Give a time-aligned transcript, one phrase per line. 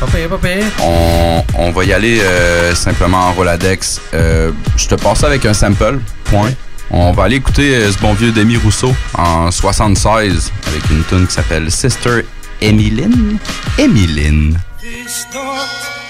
[0.00, 0.48] Pas pas.
[0.80, 4.00] On, on va y aller euh, simplement en Roladex.
[4.14, 6.52] Euh, je te passe ça avec un sample, point.
[6.90, 11.26] On va aller écouter euh, ce bon vieux Demi Rousseau en 76 avec une tune
[11.26, 12.24] qui s'appelle Sister
[12.60, 13.38] Emiline.
[13.76, 14.58] Emiline.
[14.80, 15.42] This dot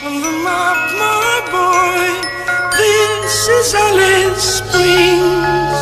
[0.05, 2.11] on the map, my boy.
[2.77, 5.79] This is Alice Springs.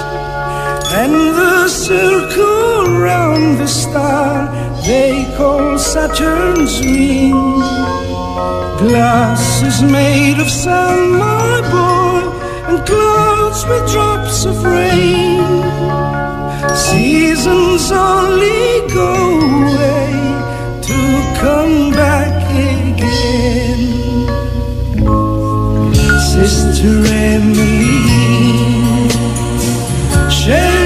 [0.95, 4.48] And the circle round the star
[4.86, 7.32] they call Saturn's ring.
[8.78, 12.22] Glass is made of sand, my boy,
[12.68, 15.42] and clouds with drops of rain.
[16.77, 19.12] Seasons only go
[19.60, 20.12] away
[20.88, 20.98] to
[21.41, 23.82] come back again.
[26.32, 26.94] Sister
[27.32, 28.06] Emily
[30.30, 30.85] shared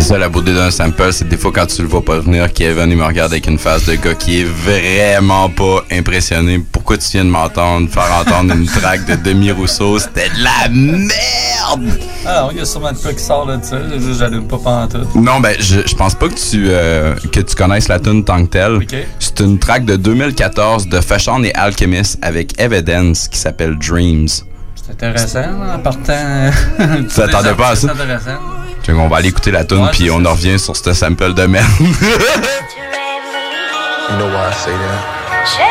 [0.00, 2.50] C'est ça la beauté d'un sample, c'est des fois quand tu le vois pas venir,
[2.54, 6.58] Kevin il me regarde avec une face de gars qui est vraiment pas impressionné.
[6.72, 9.98] Pourquoi tu viens de m'entendre faire entendre une track de Demi Rousseau?
[9.98, 12.00] C'était de la merde!
[12.24, 13.76] Ah non, il y a sûrement de quoi qui sort là de ça.
[13.98, 15.14] Juste, J'allume pas pantoute.
[15.16, 18.42] Non, ben, je, je pense pas que tu, euh, que tu connaisses la tune tant
[18.46, 18.78] que telle.
[19.18, 24.28] C'est une track de 2014 de Fashion et Alchemist avec Evidence qui s'appelle Dreams.
[24.74, 25.44] C'est intéressant
[25.74, 26.50] en partant.
[27.00, 27.88] Tu t'attendais pas à ça?
[27.94, 28.59] C'est intéressant.
[28.86, 31.66] Qu'on va aller écouter la tune puis on en revient sur ce sample de merde.
[34.10, 35.46] You know why I say that?
[35.46, 35.62] Dream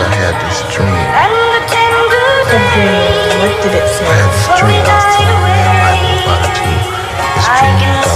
[0.00, 0.88] I had this dream.
[0.88, 4.08] and the tender The dream, what did it I say?
[4.08, 5.52] had this dream I was telling you.
[7.36, 8.08] This dream about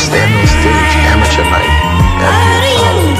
[0.00, 1.68] standing on stage, amateur night,
[2.24, 3.12] at the Apollo,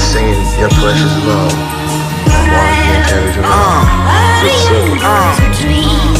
[0.00, 1.52] singing Your Precious Love.
[4.50, 4.98] Silver.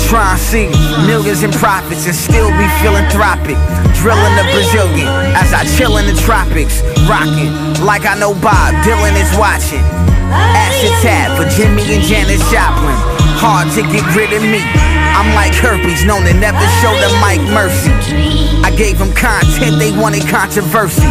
[0.09, 0.69] Try and see
[1.07, 3.59] millions in profits and still be philanthropic.
[3.99, 6.83] Drilling the Brazilian as I chill in the tropics.
[7.09, 7.51] Rocking
[7.85, 9.83] like I know Bob Dylan is watching.
[10.31, 12.97] Acid tap for Jimmy and Janis Joplin.
[13.41, 14.63] Hard to get rid of me.
[15.15, 17.93] I'm like herpes, known to never show the Mike mercy.
[18.63, 21.07] I gave them content, they wanted controversy.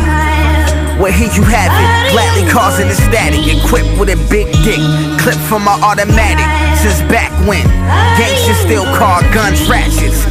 [1.01, 4.79] Well, here you have it, gladly causing the static, equipped with a big dick,
[5.17, 6.45] clip from my automatic.
[6.77, 7.65] Since back when
[8.15, 10.23] gangsters still call guns ratchets.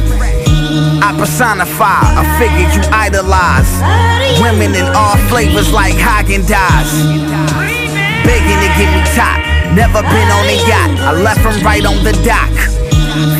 [1.03, 3.69] I personify a figure you idolize.
[4.41, 6.91] Women in all flavors like Hagen Dazs.
[8.23, 9.37] Begging to get me top.
[9.75, 10.91] Never been on a yacht.
[11.03, 12.55] I left from right on the dock.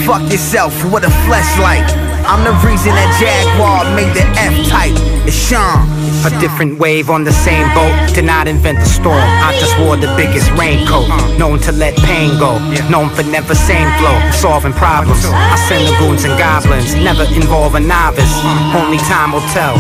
[0.06, 2.13] Fuck yourself with a fleshlight.
[2.26, 4.96] I'm the reason that Jaguar made the F type.
[5.28, 5.84] It's Sean.
[6.24, 7.92] A different wave on the same boat.
[8.16, 9.20] Did not invent the storm.
[9.20, 11.12] I just wore the biggest raincoat.
[11.38, 12.60] Known to let pain go.
[12.88, 14.16] Known for never same flow.
[14.32, 15.26] Solving problems.
[15.28, 16.96] I send the goons and goblins.
[16.96, 18.34] Never involve a novice.
[18.72, 19.76] Only time will tell.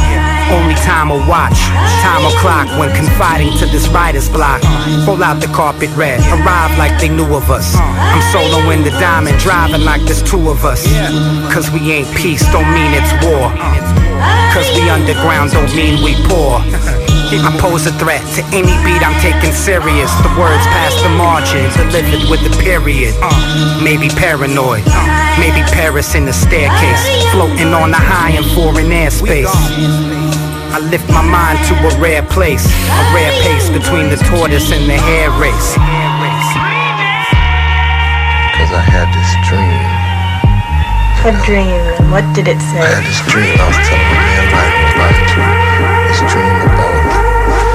[0.51, 1.59] Only time will watch.
[2.01, 4.61] Time will clock when confiding to this writer's block.
[5.05, 6.19] Pull out the carpet red.
[6.33, 7.75] Arrive like they knew of us.
[7.75, 9.39] I'm soloing the diamond.
[9.39, 10.83] Driving like there's two of us.
[11.53, 13.51] Cause we ain't peace, don't mean it's war.
[14.53, 16.61] Cause we underground don't mean we poor.
[17.33, 20.13] I pose a threat to any beat I'm taking serious.
[20.21, 23.15] The words past the margin, delivered with the period.
[23.81, 24.85] Maybe paranoid,
[25.41, 29.49] maybe Paris in the staircase, floating on a high in foreign airspace.
[30.73, 34.89] I lift my mind to a rare place, a rare pace between the tortoise and
[34.89, 35.69] the hare race.
[38.57, 39.85] Cause I had this dream.
[41.29, 42.81] A dream, and what did it say?
[42.81, 45.45] I had this dream I was telling you man life about it too.
[46.09, 46.97] This dream about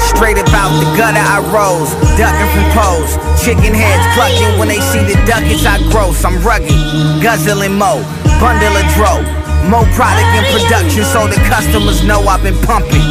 [0.02, 3.14] Straight about the gutter I rose, ducking from poles.
[3.38, 6.26] Chicken heads clucking when they see the ducats I gross.
[6.26, 6.74] I'm rugged,
[7.22, 8.02] guzzling mo,
[8.42, 9.37] bundle of dro.
[9.68, 13.04] More product in production so the customers know I've been pumping.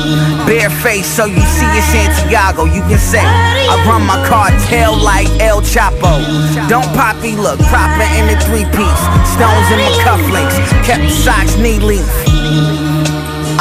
[0.50, 2.66] Bare face so you see it's Santiago.
[2.66, 6.17] You can say I run my cartel like El Chapo.
[6.66, 9.03] Don't poppy look, proper in the three piece.
[9.38, 12.09] Stones in my cufflinks, kept socks knee length.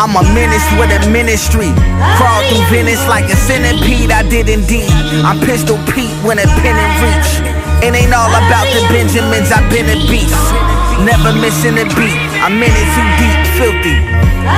[0.00, 1.69] I'm a menace with a ministry.
[2.17, 4.88] Crawl through Venice like a centipede, I did indeed.
[5.21, 7.44] I'm Pistol Pete when a pen in reach.
[7.85, 10.66] It ain't all about the Benjamins, I've been a beast.
[11.05, 13.97] Never missing a beat, I'm in it too deep, filthy.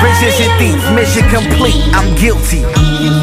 [0.02, 2.62] Riches and thief, mission complete, I'm guilty.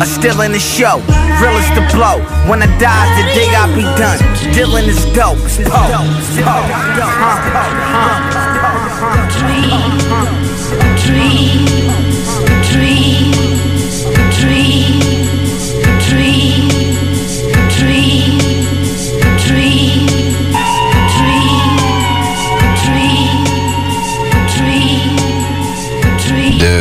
[0.02, 0.98] A still in the show,
[1.40, 2.20] real as the blow.
[2.50, 4.20] When I die, the day I be done.
[4.54, 5.90] Dylan is dope, it's Poe.
[6.44, 6.66] Poe.
[7.94, 8.45] Huh.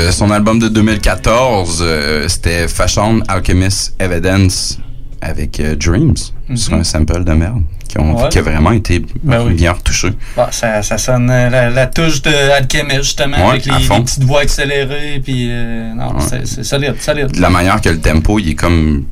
[0.05, 4.79] De son album de 2014, euh, c'était Fashion Alchemist Evidence
[5.23, 6.15] avec euh, Dreams
[6.55, 8.15] sur un sample de merde qui, ont, Mhm.
[8.17, 8.29] Ouais.
[8.29, 9.55] qui a vraiment été Ben oui.
[9.55, 10.11] bien retouché.
[10.37, 13.73] Bon, ça, ça sonne euh, la, la touche de Alchemist, justement, Ouais, avec les,
[14.03, 15.23] petites voix accélérées.
[15.25, 16.45] Puis, euh, non, Ouais.
[16.45, 17.29] c'est- solide, solide.
[17.33, 19.05] De la manière que le tempo, il est comme.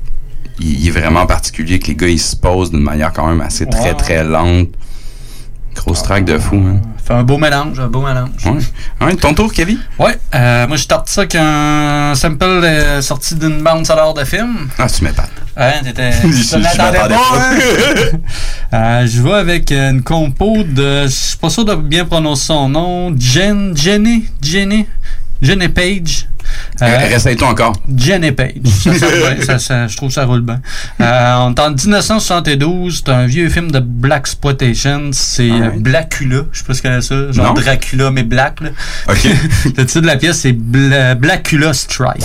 [0.61, 3.41] Il, il est vraiment particulier, que les gars, ils se posent d'une manière quand même
[3.41, 4.69] assez très, très lente.
[5.75, 6.83] Grosse track de fou, hein.
[7.05, 8.31] Fait un beau mélange, un beau mélange.
[8.45, 9.07] Ouais.
[9.07, 9.79] Ouais, ton tour, Kevin?
[9.99, 14.69] Ouais, euh, moi je tente ça qu'un sample euh, sorti d'une bande sonore de film.
[14.79, 15.31] Ah, tu m'épates.
[15.57, 16.13] Hein, t'étais.
[16.23, 17.15] Je- m'attendais pas, pas.
[17.15, 17.57] hein?
[18.75, 21.03] Euh, je vais avec une compo de.
[21.03, 23.15] Je suis pas sûr de bien prononcer son nom.
[23.19, 23.77] Jen.
[23.77, 24.25] Jenny.
[24.41, 24.87] Jenny?
[25.43, 26.29] Jenny Page.
[26.83, 27.73] Euh, Réessaye-toi encore.
[27.97, 28.53] Jenny Page.
[28.65, 30.61] Ça, sonne bien, ça- ça- je trouve ça roule bien.
[31.01, 33.03] Euh, on est en 1972.
[33.05, 35.11] C'est un vieux film de Black Exploitation.
[35.13, 35.83] C'est euh, Alright.
[35.83, 36.43] Blackula.
[36.53, 37.33] Je sais pas ce que c'est ça.
[37.33, 37.61] Genre Non.
[37.61, 38.61] Dracula, mais black.
[38.61, 38.71] Là.
[39.09, 39.25] OK.
[39.77, 42.23] Le titre de la pièce, c'est Bla- Blackula Strikes.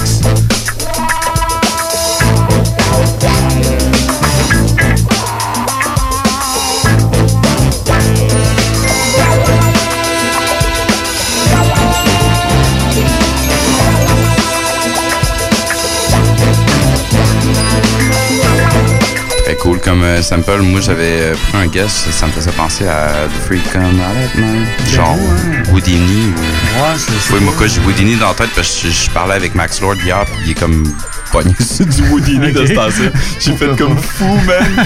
[19.87, 20.61] Comme euh, sample.
[20.63, 23.93] Moi, j'avais euh, pris un guess, ça me faisait penser à The Freak Out,
[24.35, 24.67] man.
[24.93, 25.17] Genre
[25.71, 26.81] Houdini ou.
[26.81, 29.55] Ouais, c'est Oui, moi, j'ai Houdini dans la tête parce que je, je parlais avec
[29.55, 30.83] Max Lord hier, puis il est comme
[31.31, 33.03] pogné sur du Houdini de ce temps-ci.
[33.39, 34.85] J'ai fait comme fou, man.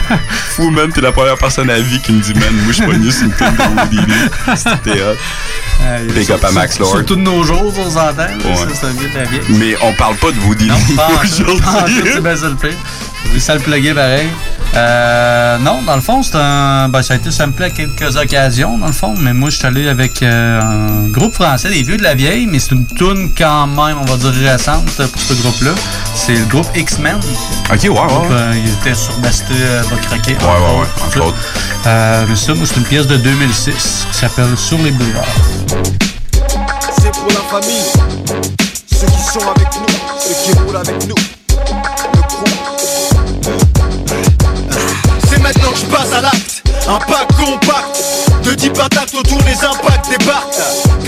[0.55, 0.91] Fou, man.
[0.91, 3.11] T'es la première personne à la vie qui me dit, man, moi, je suis pogné
[3.11, 4.13] sur une tune de Houdini.
[4.55, 6.13] C'était hot.
[6.13, 6.91] Big up à Max Lord.
[6.91, 8.21] Surtout de nos jours, on s'entend.
[8.23, 8.55] Ouais.
[8.55, 9.57] Ça, c'est un vieux de la.
[9.57, 10.71] Mais on parle pas de Houdini
[11.23, 12.03] aujourd'hui.
[12.13, 12.77] c'est bien ça le pire.
[13.33, 14.27] Oui, ça le pluguer pareil.
[14.73, 16.87] Euh, non, dans le fond, c'est un.
[16.87, 19.65] Ben, ça a été samplé à quelques occasions, dans le fond, mais moi, je suis
[19.67, 23.31] allé avec euh, un groupe français, les vieux de la vieille, mais c'est une tune
[23.37, 25.71] quand même, on va dire, récente pour ce groupe-là.
[26.15, 27.17] C'est le groupe X-Men.
[27.69, 27.95] Ok, ouais, ouais.
[27.95, 28.31] Donc, ouais.
[28.31, 30.33] euh, il était sur Bastille, euh, va craquer.
[30.35, 31.37] Ouais, ouais, ouais, entre autres.
[31.87, 35.25] Euh, mais ça, moi, c'est une pièce de 2006 qui s'appelle Sur les boulevards.
[37.01, 37.91] C'est pour la famille,
[38.89, 41.15] ceux qui sont avec nous, ceux qui roulent avec nous.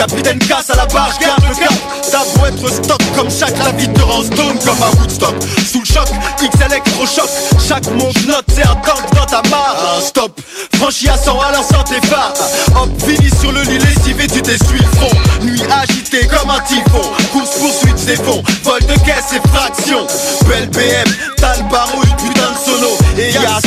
[0.04, 1.74] Capitaine casse à la barre, garde le cap.
[2.12, 5.34] T'as beau être stock comme chaque la vie te rend stone comme à Woodstock.
[5.66, 6.10] Sous le choc,
[6.42, 7.30] X électrochoc.
[7.66, 9.98] Chaque monte note, c'est un tank dans ta mare.
[9.98, 10.42] Un stop,
[10.76, 12.34] franchi à 100 à l'instant tes phares.
[12.76, 15.18] Hop, fini sur le lit lessivé, tu t'essuies le fond.
[15.42, 17.10] Nuit agitée comme un typhon.
[17.32, 18.44] Course poursuite, c'est fond.
[18.66, 20.06] Vol de caisse et fraction.
[20.50, 22.03] Belle BM, t'as le barreau,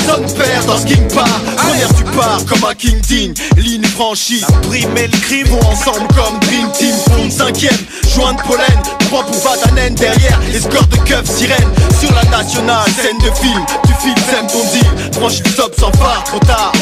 [0.07, 1.27] Son père dans ce King Bar.
[1.57, 3.35] Première, tu pars comme un King Digne.
[3.57, 6.95] Ligne franchie, prime et le crime vont ensemble comme Dream Team.
[7.07, 7.77] Fond cinquième,
[8.15, 8.83] joint de pollen.
[9.01, 10.41] Trois pour Vatanen derrière.
[10.55, 11.69] Escorte de keufs sirène.
[12.01, 13.65] Sur la nationale, scène de film.
[13.87, 15.13] Tu files, sème ton deal.
[15.13, 16.73] Franchis le stop sans phare, trop tard.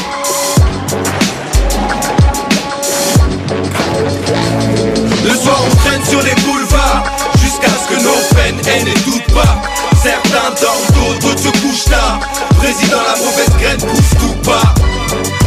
[5.24, 7.04] Le soir on traîne sur les boulevards
[7.40, 9.62] Jusqu'à ce que nos peines haine et pas
[10.04, 12.20] Certains dorment d'autres se couchent tard.
[12.58, 14.74] Président la mauvaise graine pousse tout pas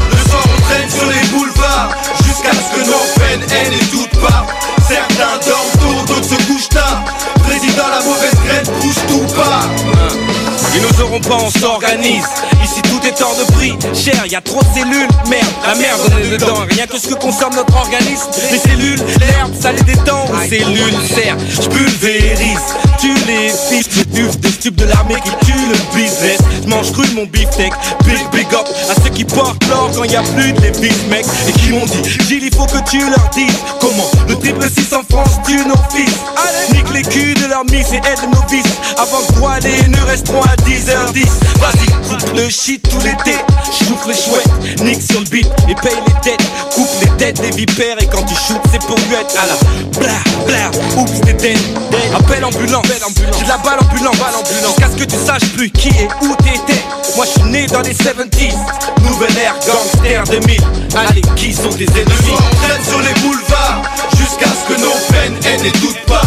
[0.09, 1.91] Le soir on traîne sur les boulevards
[2.25, 4.47] Jusqu'à ce que nos peines haine et doute pas
[4.87, 7.03] Certains dorment d'autres se couchent tard.
[7.43, 9.61] Président la mauvaise graine pousse tout pas
[10.73, 12.25] Ils nous auront pas, on s'organise.
[12.67, 13.73] Ici tout est hors de prix.
[13.93, 15.07] Cher, y a trop de cellules.
[15.29, 16.65] Merde, la merde on est dedans.
[16.69, 18.27] Rien que ce que consomme notre organisme.
[18.51, 20.25] Les cellules, l'herbe, ça les détend.
[20.25, 22.59] Aux cellules, serre, j'pulvérise.
[22.99, 26.39] Tu les fiches, les tubes des stupes de l'armée qui tuent le business.
[26.65, 27.71] J'mange cru mon beefsteak.
[28.05, 31.25] Big, big up à ceux qui portent l'or quand y a plus de lévis, mec.
[31.47, 34.93] Et qui m'ont dit, Gilles, il faut que tu leur dises comment le triple 6
[34.93, 36.13] en France tue nos fils.
[36.73, 38.73] Nique les culs de leur miss et aide nos vices.
[38.97, 41.27] Avant que les ne resteront à 10h10.
[41.59, 43.37] Vas-y, coupe le shit tout l'été.
[43.65, 46.41] Chouffe les chouettes, nique sur le beat et paye les dettes.
[46.73, 50.17] Coupe les dettes des vipères et quand tu shootes, c'est pour être à la bla
[50.45, 50.71] bla.
[50.97, 51.57] Oups, t'es dead.
[52.15, 52.85] Appel ambulance,
[53.37, 54.15] j'ai la balle ambulante.
[54.47, 56.81] Jusqu'à ce que tu saches plus qui et où t'étais.
[57.15, 58.53] Moi, je suis né dans les 70s.
[59.03, 60.61] Nouvelle ère, gangster 2000.
[60.95, 62.37] Allez, qui sont tes ennemis?
[62.63, 63.81] Traîne sur les boulevards
[64.17, 66.21] Jusqu'à ce que nos peines haine et doute pas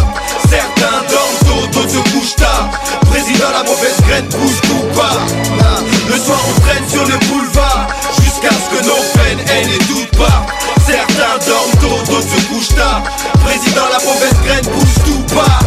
[0.49, 2.71] Certains dorment d'autres se couchent tard
[3.11, 7.87] Président la mauvaise graine pousse tout pas Le soir on traîne sur les boulevards
[8.21, 10.45] Jusqu'à ce que nos peines haine et doute pas
[10.85, 13.05] Certains dorment d'autres se couchent tard.
[13.45, 15.59] Président la mauvaise graine pousse tout pas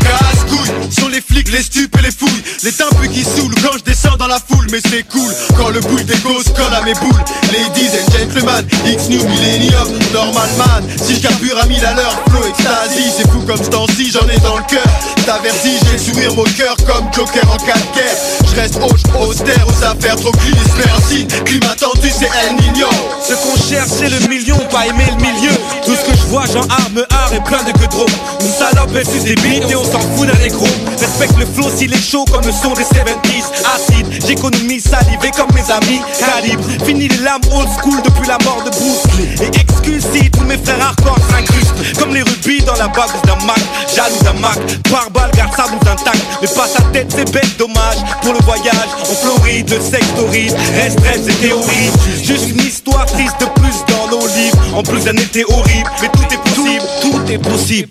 [0.00, 2.42] Casse-couille les flics, les stupes et les fouilles.
[2.64, 4.66] Les timbres qui saoulent quand je descends dans la foule.
[4.72, 7.24] Mais c'est cool quand le boule des causes colle à mes boules.
[7.52, 10.84] Ladies and gentlemen, X New Millennium, Normal Man.
[10.96, 13.12] Si je à mille à l'heure, flow ecstasy.
[13.16, 14.82] C'est fou comme temps-ci, j'en ai dans le cœur.
[15.24, 18.16] T'avertis, j'ai le sourire au cœur comme Joker en calcaire.
[18.44, 20.58] Je reste hoche, austère aux affaires trop clean.
[20.84, 22.88] Merci, climat tendu, c'est El Nino.
[23.22, 25.54] Ce qu'on cherche c'est le million, pas aimer le milieu.
[25.84, 28.06] Tout ce que je vois, j'en arme art et plein de que trop
[28.40, 30.66] Une salope suce des bites et on s'en fout d'un négro
[31.04, 33.44] Respecte le flow s'il est chaud comme le son des 70s
[33.74, 36.00] Acide, j'économise salivé comme mes amis.
[36.18, 39.04] Calibre, fini les lames old school depuis la mort de Bruce
[39.42, 41.98] Et excuse si tous mes frères hardcore s'incrustent.
[41.98, 43.60] Comme les rubis dans la bague d'un Mac.
[43.94, 44.58] Jaloux d'un Mac,
[44.90, 47.98] par balle garde sa blouse intacte Mais pas sa tête c'est bête dommage.
[48.22, 51.90] Pour le voyage en Floride, le sexe torride Reste rêve c'est théorie
[52.22, 54.56] Juste une histoire triste de plus dans nos livres.
[54.74, 55.90] En plus d'un été horrible.
[56.00, 57.88] Mais tout est possible, tout est possible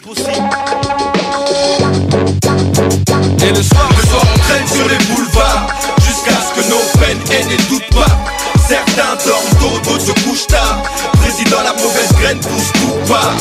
[3.43, 5.67] Le soir, on traîne sur les boulevards
[6.01, 8.07] Jusqu'à ce que nos peines aient des doutes pas.
[8.55, 10.81] Certains dorment tôt, d'autres se couchent tard.
[11.19, 13.33] Président, la mauvaise graine pousse tout pas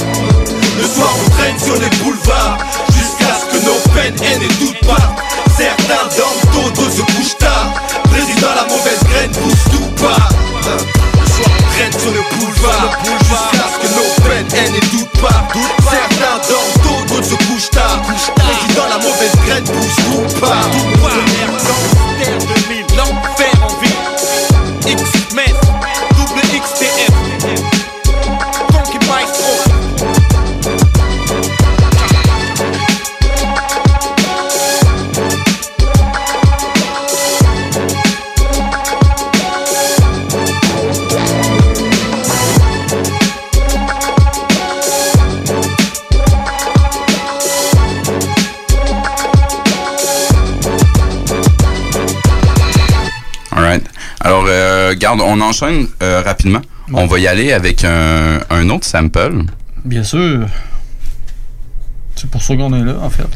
[0.77, 2.59] Le soir, on traîne sur les boulevards
[2.99, 5.15] Jusqu'à ce que nos peines aient des doutes pas.
[5.57, 7.73] Certains dorment tôt, d'autres se couchent tard.
[8.11, 10.29] Président, la mauvaise graine pousse tout pas
[10.59, 15.21] Le soir, on traîne sur le boulevard Jusqu'à ce que nos peines aient des doutes
[15.23, 15.47] pas.
[15.89, 18.03] Certains dorment tôt, d'autres se couchent tard
[18.73, 20.63] Président, la mauvaise graine pousse tout pas
[55.03, 56.63] garde, on enchaîne euh, rapidement.
[56.93, 59.45] On va y aller avec un, un autre sample.
[59.85, 60.47] Bien sûr.
[62.15, 63.27] C'est pour ça qu'on est là, en fait.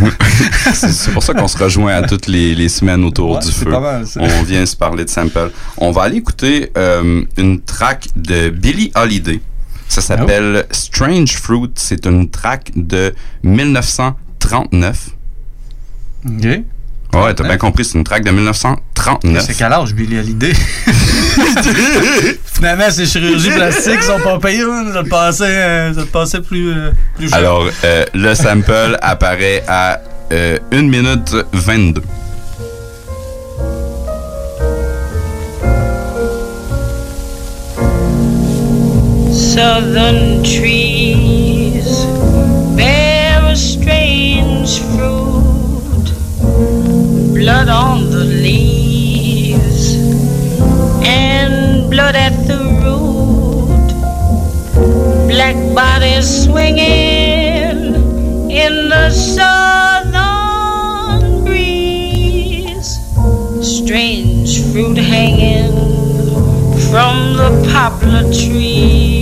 [0.74, 3.70] C'est pour ça qu'on se rejoint à toutes les, les semaines autour Ouais, du feu.
[3.70, 4.04] pas mal.
[4.16, 5.50] On vient se parler de sample.
[5.76, 9.40] On va aller écouter euh, une track de Billie Holiday.
[9.88, 10.68] Ça s'appelle Oh.
[10.70, 11.70] Strange Fruit.
[11.74, 15.10] C'est une track de 1939.
[16.26, 16.46] OK.
[17.14, 19.42] Ouais, t'as bien compris, c'est une track de 1939.
[19.46, 20.52] C'est quel âge, Billy Hallyday?
[22.54, 24.62] Finalement, ces chirurgies plastiques sont pas payées.
[24.92, 27.38] Ça te passait, euh, ça te passait plus, euh, plus cher.
[27.38, 30.00] Alors, euh, le sample apparaît à
[30.32, 32.02] euh, 1 minute 22.
[39.32, 41.47] Southern trees
[47.48, 49.94] blood on the leaves
[51.02, 53.88] and blood at the root,
[55.32, 57.94] black bodies swinging
[58.50, 60.42] in the southern
[61.46, 62.98] breeze,
[63.62, 65.72] strange fruit hanging
[66.90, 69.17] from the poplar trees.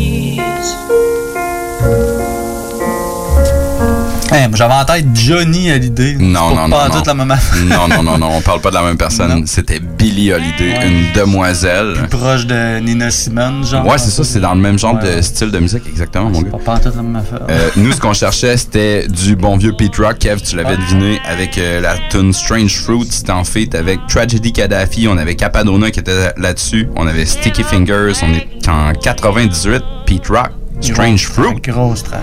[4.37, 6.17] Hey, moi, J'avais en tête Johnny Hallyday.
[6.19, 6.77] Non, non, non.
[6.77, 6.95] Pas non.
[6.97, 7.59] toute la même affaire.
[7.65, 9.47] non, non, non, non, on parle pas de la même personne.
[9.47, 10.89] C'était Billie Holiday, Ouais.
[10.89, 11.95] une demoiselle.
[12.11, 13.87] Proche de Nina Simone, genre.
[13.87, 15.17] Ouais, c'est ça, c'est dans le même genre Ouais.
[15.17, 16.51] de style de musique, exactement, mon gars.
[16.51, 17.41] Pas, pas toute la même affaire.
[17.49, 20.19] Euh, nous, ce qu'on cherchait, c'était du bon vieux Pete Rock.
[20.19, 23.07] Kev, tu l'avais deviné avec euh, la tune Strange Fruit.
[23.11, 25.09] C'était en fait avec Tragedy Kadhafi.
[25.09, 26.89] On avait Capadona qui était là-dessus.
[26.97, 28.13] On avait Sticky Fingers.
[28.23, 29.83] On est en 98.
[30.05, 30.51] Pete Rock.
[30.83, 31.55] Strange Fruit.
[31.63, 32.21] Grosse track.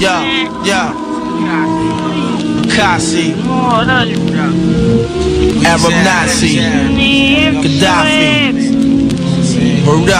[0.00, 0.08] Yo,
[0.64, 0.72] yo.
[2.74, 3.34] Kasi.
[5.64, 6.58] Arab Nazi.
[7.62, 8.74] Gaddafi.
[9.86, 10.10] Word.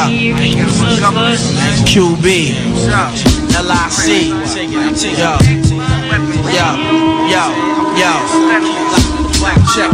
[1.89, 2.27] QB.
[3.55, 4.09] LIC.
[5.19, 5.33] Yo.
[6.53, 6.69] Yo.
[7.31, 7.45] Yo.
[7.97, 8.13] Yo.
[9.75, 9.91] Check.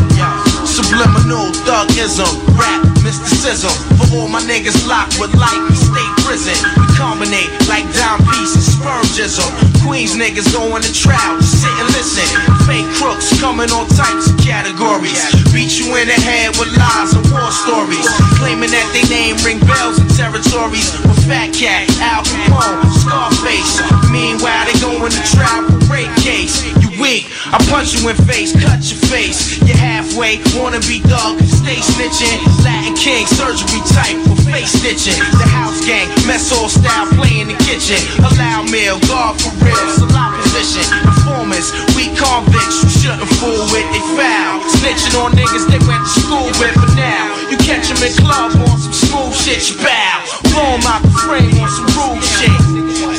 [0.65, 3.71] Subliminal thugism, rap mysticism.
[3.97, 6.90] For all my niggas locked with life in state prison.
[7.01, 9.49] Culminate like dime pieces, spurgism.
[9.81, 12.29] Queens niggas going to trial, just sit and listen.
[12.69, 15.17] Fake crooks coming on types of categories.
[15.49, 18.05] Beat you in the head with lies and war stories.
[18.37, 20.93] Claiming that they name ring bells in territories.
[21.09, 23.81] With Fat Cat, Al Capone, Scarface.
[24.13, 26.61] Meanwhile, they going to trial for rape case.
[26.85, 29.57] You weak, I punch you in face, cut your face.
[29.65, 32.45] You're halfway, wanna be dog, stay snitching.
[32.61, 35.17] Latin King, surgery type for face stitching.
[35.41, 37.97] The house gang, mess all style, play in the kitchen.
[38.21, 40.85] Allow meal, guard for real, salon position.
[41.09, 44.61] Informants, we convicts, you shouldn't fool with, they foul.
[44.77, 48.53] Snitching on niggas they went to school with, but now you catch them in club
[48.69, 50.21] on some smooth shit, you bow.
[50.53, 52.53] Blow 'em out the frame on some rude shit.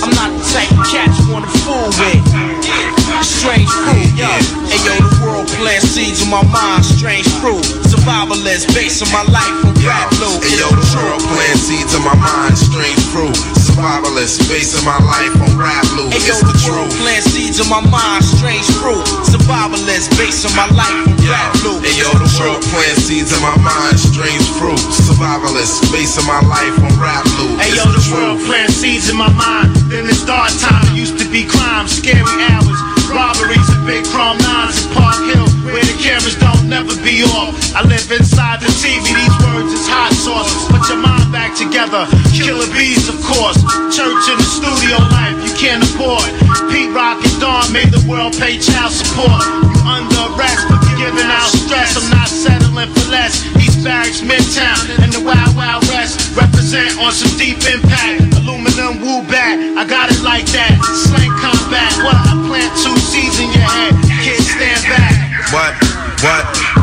[0.06, 3.01] I'm not the type of cat you wanna fool with.
[3.24, 4.12] Strange fruit.
[4.18, 4.30] yo.
[4.70, 6.86] Hey, yo, the world plant seeds in my mind.
[6.86, 7.64] Strange fruit.
[7.88, 10.42] survivalist, based on my life on rap loot.
[10.44, 12.58] Hey, yo, the world plant seeds in my mind.
[12.58, 13.36] Strange fruit.
[13.72, 16.10] survivalist, based on my life from rap blue.
[16.12, 16.92] Hey, yo, the truth.
[17.02, 18.24] Plant seeds in my mind.
[18.24, 21.82] Strange crew, survivalist, based on my life from rap loot.
[21.84, 23.98] Hey, yo, the world plant seeds in my mind.
[24.00, 24.80] Strange fruit.
[24.80, 27.58] survivalist, based on my life on rap loot.
[27.60, 29.76] Hey, yo, the world plant seeds in my mind.
[29.90, 30.96] Then it's dark time.
[30.96, 32.80] Used to be crime, scary hours
[33.12, 37.54] robberies, and big prom nines in Park Hill, where the cameras don't never be off.
[37.76, 39.04] I live inside the TV.
[39.04, 40.52] These words is hot sauce.
[40.72, 42.08] Put your mind back together.
[42.32, 43.60] Killer bees, of course.
[43.92, 46.26] Church in the studio life you can't afford.
[46.72, 49.44] Pete Rock and Dawn made the world pay child support.
[49.44, 50.68] You under arrest,
[51.02, 51.98] giving out stress.
[51.98, 53.42] I'm not settling for less.
[53.58, 58.22] East Barracks, Midtown, and the Wild Wild West represent on some deep impact.
[58.38, 60.78] Aluminum woo back, I got it like that.
[61.10, 62.18] Slang combat, what?
[62.30, 63.94] I plant two seeds in your head.
[64.22, 65.14] Kids stand back.
[65.50, 65.74] What?
[66.22, 66.81] What?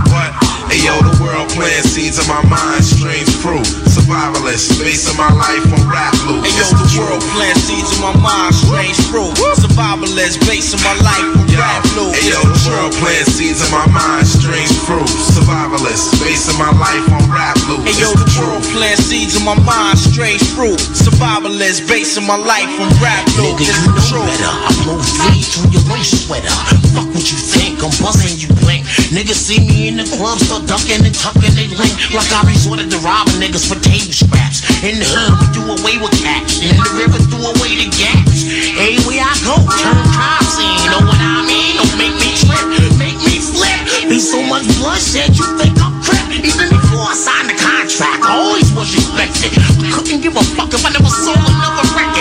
[0.68, 0.76] What?
[0.76, 3.64] Hey yo, the world plant seeds in my mind, strange fruit.
[3.88, 6.44] Survivalist, basing my life on rap loop.
[6.44, 7.32] Hey yo, the the world truth.
[7.32, 9.32] plant seeds in my mind, strange fruit.
[9.56, 12.12] Survivalist, based on my life on rap loop.
[12.12, 15.08] Hey yo, the world plant seeds in my mind, strange fruit.
[15.08, 17.88] Survivalist, basing my life on rap loop.
[17.88, 20.76] Hey yo, the world plant seeds in my mind, strange fruit.
[20.92, 23.56] Survivalist, based on my life on rap loop.
[23.56, 24.28] Nigga, you know truth.
[24.28, 24.52] better.
[24.52, 26.52] I blow three through your lunch sweater.
[26.92, 28.84] Fuck what you think, I'm buzzing you blink.
[29.08, 31.94] Niggas see me in the club, start ducking and tucking they link.
[32.10, 34.66] Like I resorted to robbing niggas for table scraps.
[34.82, 36.62] In the hood, we do away with cats.
[36.62, 38.46] In the river, threw away the gaps.
[38.78, 40.90] Everywhere I go, turn crime scene.
[40.90, 41.78] Know what I mean?
[41.78, 42.66] Don't make me trip,
[42.98, 44.08] make me flip.
[44.08, 46.26] Be so much bloodshed, you think I'm crip.
[46.34, 49.54] Even before I signed the contract, I always was respected.
[49.54, 52.17] I Couldn't give a fuck if I never sold another record.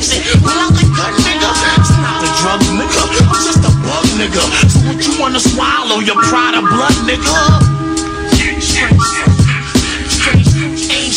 [0.00, 1.50] Apparent reason, without the gun nigga.
[1.76, 4.42] It's not a drug nigga, I'm just a bug nigga.
[4.70, 7.36] So what you wanna swallow, your pride of blood nigga?
[8.40, 8.88] Ain't you,
[10.90, 11.16] ain't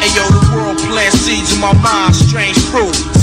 [0.00, 2.14] Hey yo, the world plant seeds in my mind.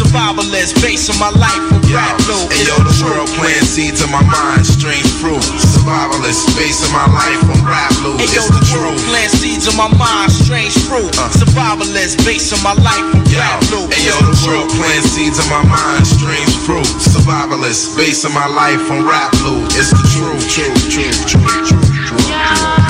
[0.08, 2.48] Survivalist, based on my life on rap loop.
[2.48, 5.44] Hey yo, the world plant seeds in my mind, strange fruit.
[5.60, 8.16] Survivalist, basing my life on rap loop.
[8.16, 9.12] Hey yo, It's the the world truth.
[9.12, 9.84] plant seeds in uh.
[9.84, 11.12] my mind, strange fruit.
[11.36, 13.92] Survivalist, based on my life on rap loop.
[13.92, 16.88] Hey yo, the world plant seeds in my mind, strange fruit.
[17.04, 19.68] Survivalist, basing my life on rap loop.
[19.76, 22.28] It's the truth, truth, truth, truth, truth, truth.
[22.32, 22.87] Kentucky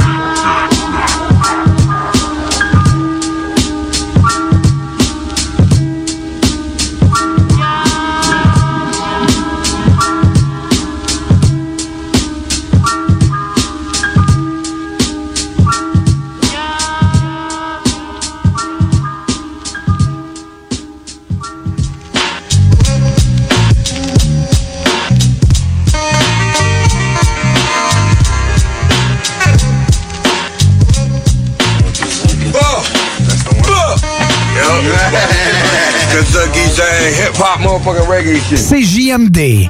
[38.56, 39.70] C'est JMD.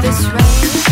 [0.00, 0.91] this rain.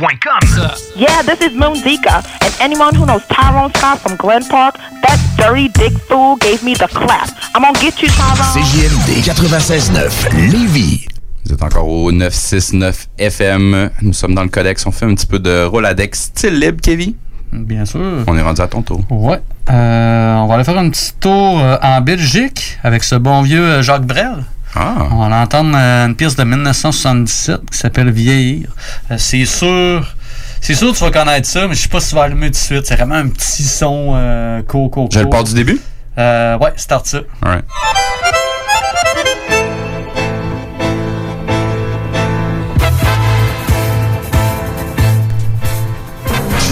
[0.01, 5.19] Yeah, this is Moon Zika, and anyone who knows Tyrone Scott from Glen Park, that
[5.37, 7.29] dirty dick fool gave me the clap.
[7.53, 8.47] I'm gonna get you, Tyrone.
[8.51, 11.05] CJMD 96.9 Lévis.
[11.45, 13.91] Vous êtes encore au 969 FM.
[14.01, 14.87] Nous sommes dans le codex.
[14.87, 17.13] On fait un petit peu de Roladex style libre, Kevin?
[17.53, 18.23] Bien sûr.
[18.25, 19.01] On est rendu à ton tour.
[19.11, 19.39] Ouais.
[19.69, 23.63] Euh, on va aller faire un petit tour euh, en Belgique avec ce bon vieux
[23.63, 24.45] euh, Jacques Brel.
[24.75, 25.07] Ah.
[25.11, 28.69] On va entendre euh, une pièce de 1977 qui s'appelle Vieillir.
[29.09, 30.15] Euh, c'est sûr.
[30.61, 32.47] C'est sûr que tu vas connaître ça, mais je sais pas si tu vas allumer
[32.47, 32.85] tout de suite.
[32.85, 35.09] C'est vraiment un petit son euh, coco.
[35.11, 35.81] Je le pars du début?
[36.17, 37.19] Euh, ouais, start ça.
[37.43, 37.61] Ouais.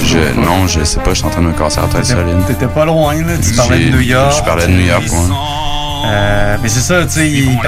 [0.06, 2.46] Je, non, je sais pas, je suis en train de me casser la tête solide.
[2.48, 3.34] T'étais pas loin, là.
[3.42, 4.34] Tu parlais de New York.
[4.38, 5.59] Je parlais de New York, ouais.
[6.06, 7.60] Euh, mais c'est ça, tu sais, il-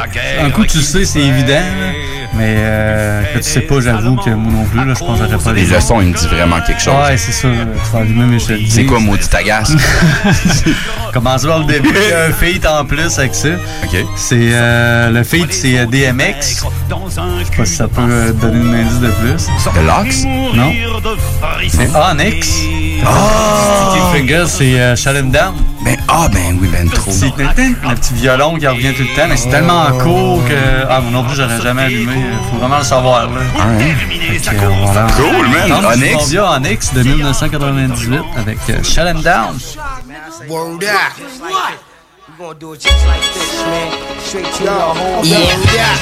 [0.44, 1.92] un coup tu sais, c'est évident, là,
[2.34, 5.26] mais euh, que tu sais pas, j'avoue que moi non plus, là, je pense que
[5.30, 6.94] j'aurais pas Les leçons, il me dit vraiment quelque chose.
[6.94, 8.72] Ouais, c'est ça, tu vas allumer, mais je te le dis.
[8.72, 9.72] C'est quoi, maudit agace?
[11.14, 13.50] Commence par le début, il y a un feat en plus avec ça.
[13.84, 14.06] OK.
[14.16, 16.36] C'est, euh, le feat, c'est euh, DMX.
[16.40, 19.46] Je sais pas si ça peut euh, donner un indice de plus.
[19.46, 20.24] The Locks?
[20.56, 20.72] Non.
[21.70, 22.48] C'est Onyx.
[22.48, 25.54] Sticky Fingers, c'est euh, Shut 'em Down.
[25.84, 27.12] Ben, ah, ben oui, ben trop.
[27.12, 30.86] C'est le petit violon qui revient tout le temps, mais c'est tellement court que.
[30.90, 32.14] Ah, moi non plus, j'aurais jamais allumé.
[32.52, 33.42] Faut vraiment le savoir, là.
[33.56, 35.08] Voilà.
[35.16, 35.86] Cool, man.
[35.86, 36.14] Onyx.
[36.14, 39.58] mon vieux Onyx de 1998 avec euh, Shut 'em Down.
[40.48, 41.14] Word up.
[42.28, 43.92] We're gonna do it just like this, man.
[44.24, 45.26] Straight to your home.
[45.26, 45.38] Yeah.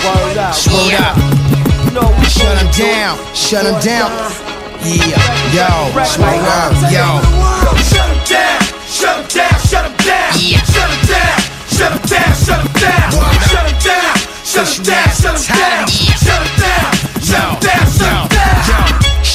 [0.03, 0.55] Word up.
[0.67, 1.15] Word up.
[2.29, 3.17] Shut him down.
[3.33, 4.11] Shut him down.
[4.83, 5.55] Yeah.
[5.55, 5.67] Yo.
[5.95, 6.73] Word up.
[6.91, 7.19] Yo.
[7.83, 8.58] Shut him down,
[8.89, 10.33] shut him down, shut him down.
[10.41, 10.63] Yeah.
[10.65, 11.37] Shut him down,
[11.69, 13.11] shut him down, shut him down.
[13.13, 14.09] Shut him down,
[14.43, 15.37] shut him down, shut him down.
[15.37, 18.18] Shut him down, shut him down, shut him down.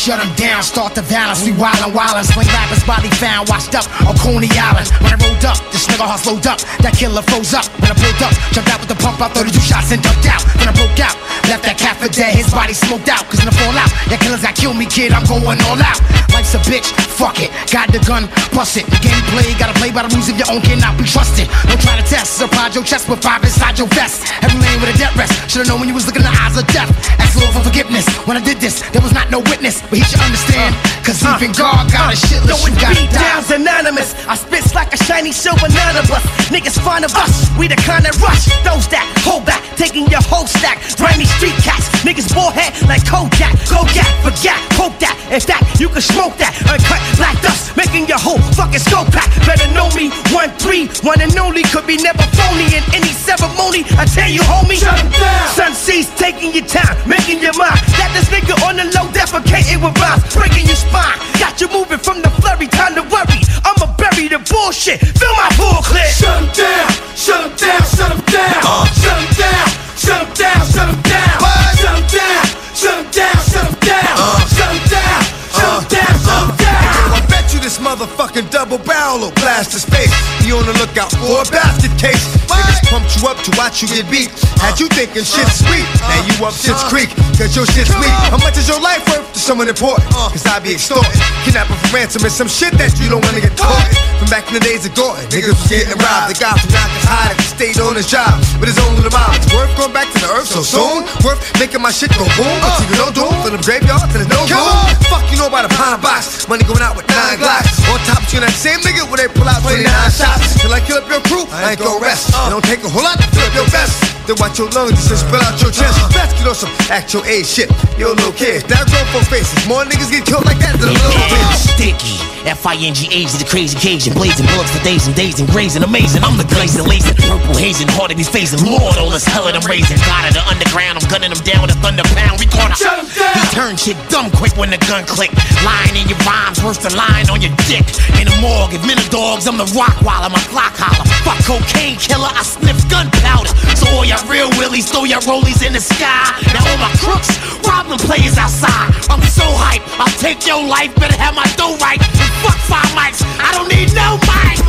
[0.05, 1.49] Shut him down, start the violence.
[1.49, 2.29] We wildin', wildin'.
[2.29, 4.93] Swing rappers, body found, washed up on Coney Island.
[5.01, 6.61] When I rolled up, this nigga heart slowed up.
[6.85, 7.65] That killer froze up.
[7.81, 10.45] When I pulled up, jumped out with the pump out, 32 shots and ducked out.
[10.61, 11.17] When I broke out,
[11.49, 12.37] left that cat for dead.
[12.37, 15.17] His body smoked out, cause in the fallout, that killer's got kill me, kid.
[15.17, 15.97] I'm going all out.
[16.37, 16.85] Life's a bitch,
[17.17, 17.49] fuck it.
[17.73, 18.85] Got the gun, bust it.
[18.93, 21.49] The game play, gotta play by the rules of your own, cannot be trusted.
[21.65, 24.21] Don't try to test, surprise your chest with five inside your vest.
[24.45, 25.33] Every lane with a death rest.
[25.49, 26.93] Should've known when you was looking in the eyes of death.
[27.17, 28.05] Ask Lord for forgiveness.
[28.29, 30.75] When I did this, there was not no witness, but he should understand.
[30.75, 33.23] Uh, Cause even uh, God got a uh, shit list, beat die.
[33.23, 34.17] down's anonymous.
[34.27, 36.25] I spits like a shiny silver none of us.
[36.51, 37.47] Niggas fond of us.
[37.55, 38.51] We the kind that rush.
[38.67, 40.83] Those that hold back, taking your whole stack.
[40.99, 41.87] Grimy street cats.
[42.03, 43.55] Niggas head like Kojak.
[43.71, 45.15] Kojak, forget, poke that.
[45.31, 46.51] If that, you can smoke that.
[46.67, 49.29] Uncut black dust, making your whole fucking skull pack.
[49.47, 50.11] Better know me.
[50.35, 51.63] One three, one and only.
[51.71, 53.85] Could be never phony in any ceremony.
[54.01, 54.81] I tell you, homie.
[54.81, 55.49] Shut him down.
[55.53, 57.79] Sun sees taking your time, making your mind.
[58.01, 61.21] That this nigga on the low defecating with rhymes, breaking your spine.
[61.39, 63.41] Got you moving from the flurry, time to worry.
[63.69, 65.01] I'ma bury the bullshit.
[65.01, 66.09] Fill my full clip.
[66.09, 68.61] Shut him down, shut him down, shut him down.
[68.65, 68.85] Uh.
[68.97, 69.69] Shut him down,
[70.01, 71.37] shut him down, shut him down.
[71.45, 71.77] What?
[71.77, 74.17] Shut him down, shut him down, shut him down.
[74.17, 74.41] Uh.
[74.57, 77.07] Shut him down, shut him down, shut him down.
[77.13, 80.09] I bet you this motherfucking double barrel will blast to space.
[80.41, 82.25] Be on the lookout for a basket case.
[82.49, 84.33] Niggas pumped you up to watch you get beat.
[84.57, 85.85] Had you thinking shit's sweet.
[86.09, 88.17] Now you up shit's creek, cause your shit's weak.
[88.33, 90.09] How much is your life worth to someone important?
[90.17, 91.13] Cause I be extorted.
[91.45, 93.85] Kidnapping for ransom is some shit that you don't wanna get caught.
[94.17, 96.33] From back in the days of Gordon, niggas was getting robbed.
[96.33, 98.41] The guy from Yonkers high that stayed on his job.
[98.57, 99.37] But it's only little mob.
[99.37, 101.05] It's worth going back to the earth so soon.
[101.21, 102.57] Worth making my shit go boom.
[102.65, 104.73] But even no doom from the graveyard to the no room.
[105.13, 106.49] Fuck you know about a pine box.
[106.49, 107.77] Money going out with nine glocks.
[107.93, 110.63] On top of you, that same nigga when they pull out 29 shots.
[110.63, 112.33] Till I kill up your crew, I ain't gon' rest.
[112.33, 112.49] Uh.
[112.49, 114.15] It don't take a whole lot to fill up your vest.
[114.25, 116.01] Then watch your lungs just spill out your chest.
[116.01, 116.09] Uh.
[116.15, 117.69] Best get on some actual A shit.
[117.99, 119.59] Yo, little kids, that grown folk faces.
[119.69, 121.75] More niggas get killed like that than a little bitch.
[121.77, 122.17] Sticky,
[122.49, 126.25] F-I-N-G-H, the crazy Cajun, blazing bullets for days and days and grazing, amazing.
[126.25, 128.65] I'm the glazing, lazing, purple hazing, hard to be facing.
[128.65, 129.97] Lord, all this hell that I'm raising.
[130.09, 132.41] God of the underground, I'm gunning them down with a thunder pound.
[132.41, 132.77] We caught a.
[132.77, 135.33] He turned shit dumb quick when the gun click.
[135.65, 137.85] Lying in your rhymes, worse than lying on your dick.
[138.21, 141.09] In the morgue, if men are dogs, I'm the rock while I'm a clock holler.
[141.25, 143.49] Fuck cocaine killer, I sniff gunpowder.
[143.73, 146.29] So all y'all real willies, throw your rollies in the sky.
[146.53, 147.33] Now all my crooks,
[147.65, 148.93] rob them players outside.
[149.09, 152.01] I'm so hype, I'll take your life, better have my dough right.
[152.01, 154.61] And fuck five mics, I don't need no mic.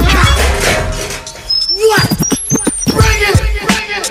[1.75, 2.07] What?
[2.95, 3.35] Bring it,
[3.67, 4.03] bring it.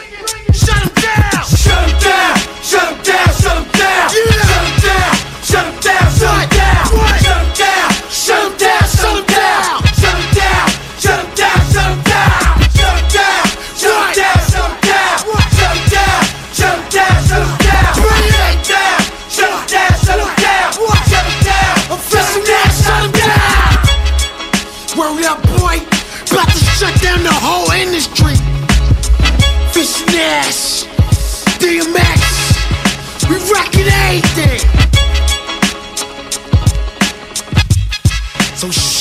[0.52, 1.40] Shut him down.
[1.48, 4.08] Shut him down, shut him down, shut him down.
[4.12, 6.03] Shut him down, shut him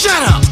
[0.03, 0.42] shut up.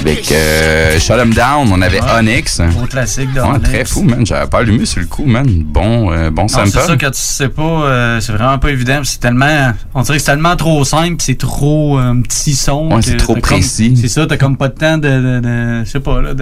[0.00, 2.60] Avec euh, Shut 'em Down, on avait Onyx.
[2.70, 3.62] Gros classique de Ouais, Onyx.
[3.68, 4.24] très fou, man.
[4.24, 5.46] J'avais pas allumé sur le coup, man.
[5.64, 6.70] Bon, euh, bon sample.
[6.70, 9.00] c'est ça que tu sais pas, euh, c'est vraiment pas évident.
[9.04, 12.92] C'est tellement, on dirait que c'est tellement trop simple, c'est trop euh, petit son.
[12.94, 13.94] Ouais, c'est trop précis.
[14.00, 16.32] C'est ça, t'as comme pas de temps de, de, de- je sais pas là,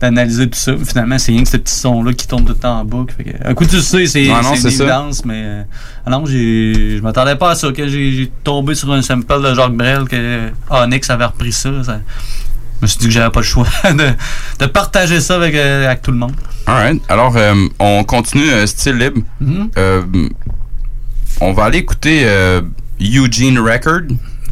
[0.00, 0.72] d'analyser tout ça.
[0.84, 3.14] Finalement, c'est rien que ce petit son là qui tourne tout le temps en boucle.
[3.16, 5.62] Fait que, un coup tu le sais, c'est une évidence, mais euh,
[6.06, 7.72] ah je m'attendais pas à ça.
[7.72, 11.70] Que j'ai j'ai tombé sur un sample de Jacques Brel que Onyx avait repris ça.
[11.84, 12.00] ça-
[12.80, 14.08] je me suis dit que j'avais pas le choix de,
[14.58, 16.32] de partager ça avec, euh, avec tout le monde.
[16.66, 17.02] Alright.
[17.10, 19.20] Alors, euh, on continue euh, style libre.
[19.40, 19.70] Mhm.
[19.76, 20.02] Euh,
[21.42, 22.26] on va aller écouter
[23.00, 24.02] Eugene Record.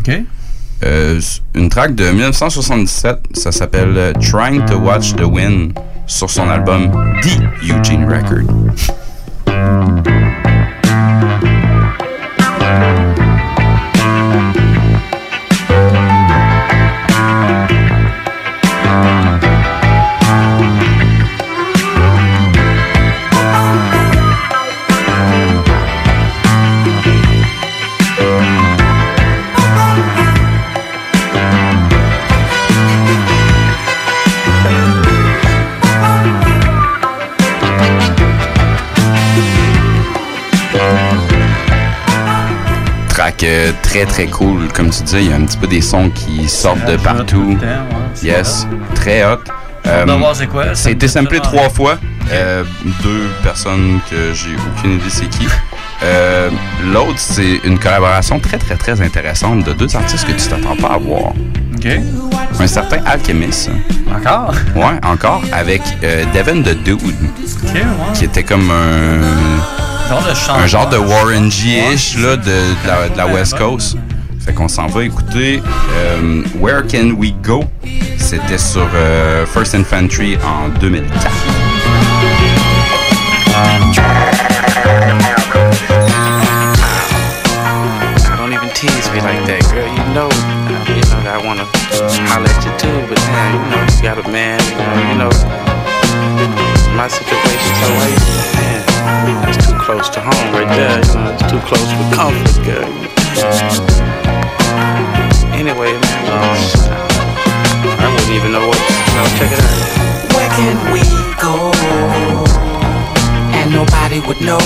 [0.01, 0.23] OK.
[1.55, 3.19] Une track de 1977.
[3.35, 5.73] Ça s'appelle Trying to Watch the Wind
[6.07, 6.91] sur son album
[7.23, 8.47] The Eugene Record.
[43.59, 44.69] euh, très très cool.
[44.73, 47.57] Comme tu disais, il y a un petit peu des sons qui sortent de partout.
[47.61, 49.39] temps, ouais, yes, très hot.
[49.87, 51.99] Hâte de voir c'est quoi, Ça a été ça me samplé donne trois fois.
[52.31, 52.63] Euh,
[53.03, 55.47] deux personnes que j'ai aucune idée c'est qui.
[56.03, 56.51] Euh,
[56.93, 60.95] L'autre, c'est une collaboration très très très intéressante de deux artistes que tu t'attends pas
[60.95, 61.33] à voir.
[61.77, 61.89] OK.
[62.61, 63.71] Un certain Alchemist.
[64.15, 64.55] Encore?
[64.75, 67.01] Ouais, encore, avec euh, Devin the Dude.
[67.03, 67.83] OK, ouais.
[68.15, 69.88] Qui était comme un.
[70.09, 70.57] Genre de chanteur.
[70.57, 73.97] Un genre de Warren G-ish là, de, de la, de la West Coast.
[74.45, 75.63] Fait qu'on s'en va écouter
[75.95, 77.65] euh, Where Can We Go?
[78.17, 81.31] C'était sur euh, First Infantry en 2004.
[88.37, 89.89] Don't even tease me like that, girl.
[89.89, 91.67] You know, uh, you know that I wanna
[92.31, 95.17] holler at you too, but man, you know, you got a man, you know, you
[95.19, 95.31] know.
[96.97, 98.19] My situation so late,
[99.43, 100.99] that's too close to home right there.
[100.99, 102.89] You know, it's too close for comfort, girl.
[105.55, 106.55] Anyway, man, uh,
[107.99, 108.79] I wouldn't even know what.
[108.79, 110.09] Know, check it out.
[110.35, 111.03] Where can we
[111.43, 111.73] go?
[113.55, 114.63] And nobody would know.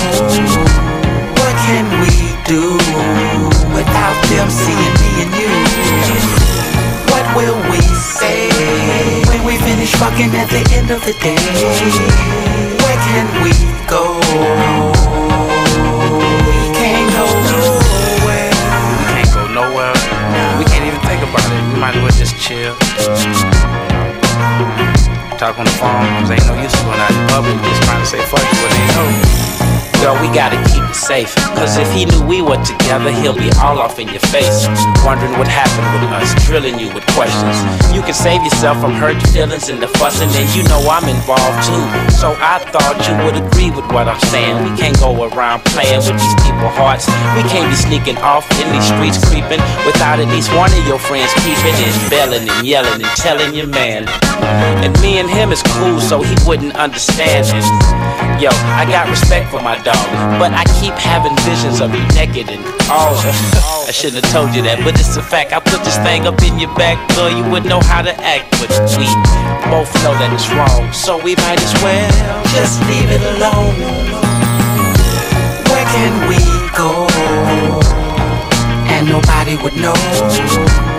[1.41, 2.13] What can we
[2.45, 2.77] do
[3.73, 5.49] without them seeing me and you?
[7.09, 8.49] What will we say
[9.29, 12.82] when we finish fucking at the end of the day?
[13.03, 13.51] Can we
[13.87, 14.19] go?
[16.47, 18.51] We can't go nowhere.
[18.89, 19.93] We can't go nowhere.
[20.57, 21.61] We can't even think about it.
[21.73, 22.75] We might as well just chill.
[25.37, 28.07] Talk on the phone, cause ain't no use going out in public just trying to
[28.07, 29.72] say fuck you when they know.
[30.03, 31.33] Girl, we gotta keep it safe.
[31.55, 34.67] Cause if he knew we were together, he'll be all off in your face.
[35.07, 37.55] Wondering what happened with us, drilling you with questions.
[37.95, 41.55] You can save yourself from hurt feelings and the fussing, and you know I'm involved
[41.63, 41.87] too.
[42.11, 44.59] So I thought you would agree with what I'm saying.
[44.67, 47.07] We can't go around playing with these people's hearts.
[47.39, 50.99] We can't be sneaking off in these streets creeping without at least one of your
[50.99, 54.03] friends keeping and belling and yelling and telling your man.
[54.83, 57.47] And me and him is cool, so he wouldn't understand.
[57.55, 59.92] And yo, I got respect for my dog,
[60.39, 63.15] but I keep having visions of you naked and all.
[63.87, 65.53] I shouldn't have told you that, but it's a fact.
[65.53, 68.51] I put this thing up in your back, girl, you wouldn't know how to act,
[68.59, 69.07] but we
[69.69, 72.09] both know that it's wrong, so we might as well
[72.53, 73.75] Just leave it alone.
[75.69, 76.39] Where can we
[76.77, 77.07] go?
[78.89, 80.92] And nobody would know.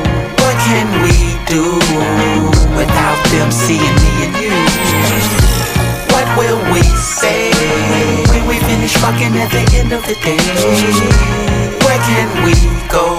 [10.22, 12.54] Where can we
[12.88, 13.18] go?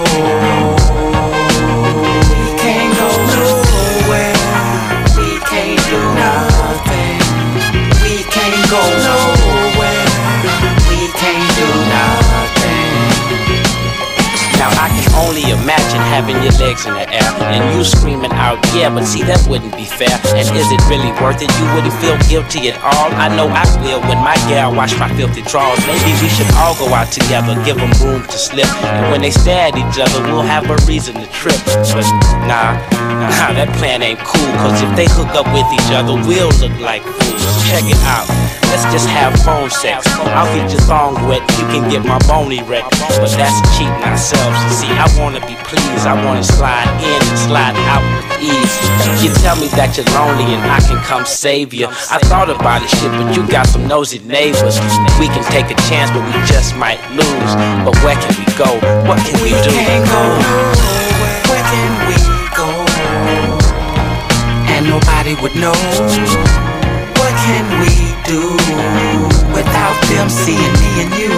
[2.00, 4.32] We can't go nowhere.
[5.16, 7.20] We can't do nothing.
[8.02, 10.08] We can't go nowhere.
[10.88, 12.96] We can't do nothing.
[14.58, 18.15] Now I can only imagine having your legs in the air, and you screaming out,
[18.76, 20.12] yeah, but see, that wouldn't be fair.
[20.36, 21.48] And is it really worth it?
[21.56, 23.08] You wouldn't feel guilty at all.
[23.16, 25.80] I know I will when my gal wash my filthy drawers.
[25.88, 28.68] Maybe we should all go out together, give them room to slip.
[28.84, 31.56] And when they stare at each other, we'll have a reason to trip.
[31.64, 32.04] But
[32.44, 32.76] nah,
[33.16, 36.76] nah, that plan ain't cool, cause if they hook up with each other, we'll look
[36.78, 37.42] like fools.
[37.72, 38.28] Check it out.
[38.70, 40.06] Let's just have phone sex.
[40.34, 42.90] I'll get your thong wet, you can get my bony wrecked.
[43.16, 44.58] But that's cheating ourselves.
[44.74, 48.74] See, I wanna be pleased, I wanna slide in and slide out with ease.
[49.22, 51.86] You tell me that you're lonely and I can come save you.
[51.86, 54.78] I thought about it, shit, but you got some nosy neighbors.
[55.18, 57.52] We can take a chance, but we just might lose.
[57.86, 58.70] But where can we go?
[59.06, 59.70] What can we, do?
[59.70, 60.22] can't go
[61.48, 62.16] Where can we
[62.52, 62.68] go?
[64.74, 65.76] And nobody would know.
[67.16, 68.50] What can we do
[69.54, 71.30] without them seeing me and you?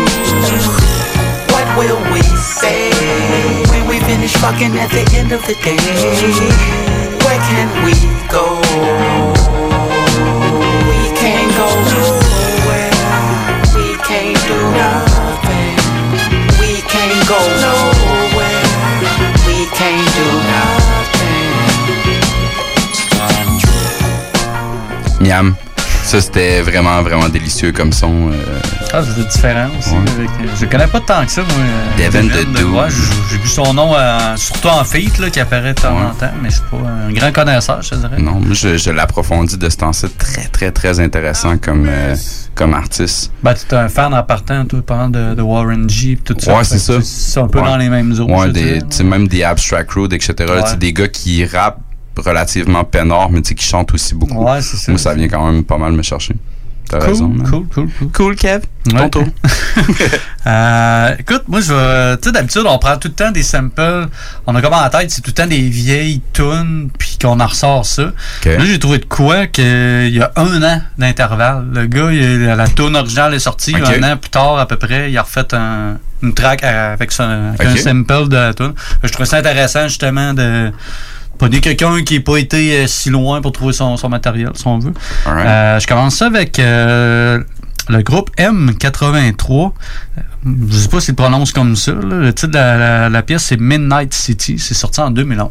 [1.52, 2.88] What will we say
[3.68, 5.76] when we finish fucking at the end of the day?
[7.24, 7.92] Where can we
[8.32, 8.56] go?
[10.88, 12.92] We can't go nowhere.
[13.76, 15.76] We can't do nothing.
[16.60, 18.64] We can't go nowhere.
[19.46, 20.88] We can't do nothing.
[25.20, 25.58] Miam.
[26.08, 28.30] Ça, c'était vraiment, vraiment délicieux comme son.
[28.30, 28.60] euh,
[28.94, 29.90] Ah, c'était différent aussi.
[29.90, 29.98] Ouais.
[30.16, 31.50] avec- euh, je connais pas tant que ça, moi.
[31.58, 32.62] euh, Devin the Dude.
[32.70, 32.86] Ouais,
[33.30, 33.92] j'ai vu son nom,
[34.36, 37.12] surtout en feat, là, qui apparaît de temps en temps, mais je suis pas un
[37.12, 38.16] grand connaisseur, je te dirais.
[38.20, 40.06] Non, moi, je, je l'approfondis de ce temps-ci.
[40.16, 42.16] Très, très, très intéressant comme, euh,
[42.54, 43.30] comme artiste.
[43.42, 46.56] Ben, tu es un fan en partant, toi, pendant de, de Warren G, tout ça.
[46.56, 46.94] Ouais, c'est ça.
[47.02, 47.66] C'est un peu Ouais.
[47.66, 48.24] dans les mêmes eaux.
[48.34, 48.78] Ouais, des, dirais.
[48.88, 50.34] tu sais, même des Abstract Road, etc.
[50.80, 51.80] Des gars qui rappent
[52.18, 54.42] relativement peinard, mais tu sais, qui chantent aussi beaucoup.
[54.44, 54.92] Ouais, c'est ça.
[54.92, 56.34] Moi, ça vient quand même pas mal me chercher.
[56.88, 57.28] T'as Cool, raison.
[57.28, 57.46] man.
[57.50, 58.08] cool, cool, cool.
[58.12, 58.62] Cool, Kev.
[58.86, 58.92] Ouais.
[58.94, 59.24] Ton tour.
[60.46, 62.16] Euh, écoute, moi, je vais.
[62.18, 64.06] Tu sais, d'habitude, on prend tout le temps des samples.
[64.46, 67.46] On a comme en tête, c'est tout le temps des vieilles tunes, puis qu'on en
[67.46, 68.12] ressort ça.
[68.46, 71.66] Là, j'ai trouvé de quoi qu'il y a un an d'intervalle.
[71.74, 73.74] Le gars, il- la tune originale est sortie.
[73.76, 77.52] Un an plus tard, à peu près, il a refait un- une track avec, son-
[77.58, 78.72] avec un sample de la tune.
[79.02, 80.72] Je trouvais ça intéressant, justement, de.
[81.38, 84.66] Prenez quelqu'un qui n'a pas été euh, si loin pour trouver son, son matériel, si
[84.66, 84.92] on veut.
[85.46, 87.42] Euh, je commence ça avec euh,
[87.88, 89.70] le groupe M83.
[90.18, 90.20] Euh,
[90.70, 91.92] Je sais pas s'il prononce comme ça.
[91.92, 92.00] là.
[92.16, 94.58] Le titre de la, la- la pièce, c'est Midnight City.
[94.58, 95.48] C'est sorti en 2011.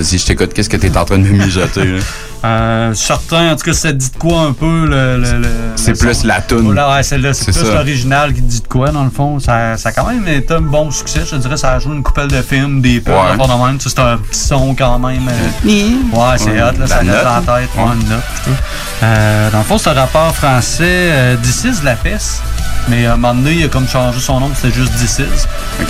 [0.00, 0.54] Vas-y, je t'écoute.
[0.54, 1.84] Qu'est-ce que t'es en train de me mijoter?
[1.84, 1.98] là?
[2.42, 5.18] Euh, certain, en tout cas, ça dit de quoi un peu le.
[5.18, 6.26] le- le- C'est le plus son.
[6.26, 6.68] la toune.
[6.72, 7.74] Ouais, c'est C'est plus ça.
[7.74, 9.38] l'original qui dit de quoi, dans le fond.
[9.38, 11.20] Ça, ça a quand même été un bon succès.
[11.30, 13.32] Je dirais, ça a joué une coupelle de films, des peu, Ouais.
[13.32, 13.36] de
[13.66, 13.76] même.
[13.76, 15.28] Tu C'est un petit son quand même.
[15.28, 16.62] euh, Ouais, c'est Ouais.
[16.62, 17.24] hot, là, ça note.
[17.24, 17.68] dans la tête.
[17.76, 18.22] Ouais, une note.
[19.02, 20.82] Euh, dans le fond, c'est un rappeur français,
[21.12, 21.36] euh,
[21.82, 22.40] de la peste.
[22.88, 25.22] Mais à un moment donné, il a comme changé son nom, c'était juste Dicis.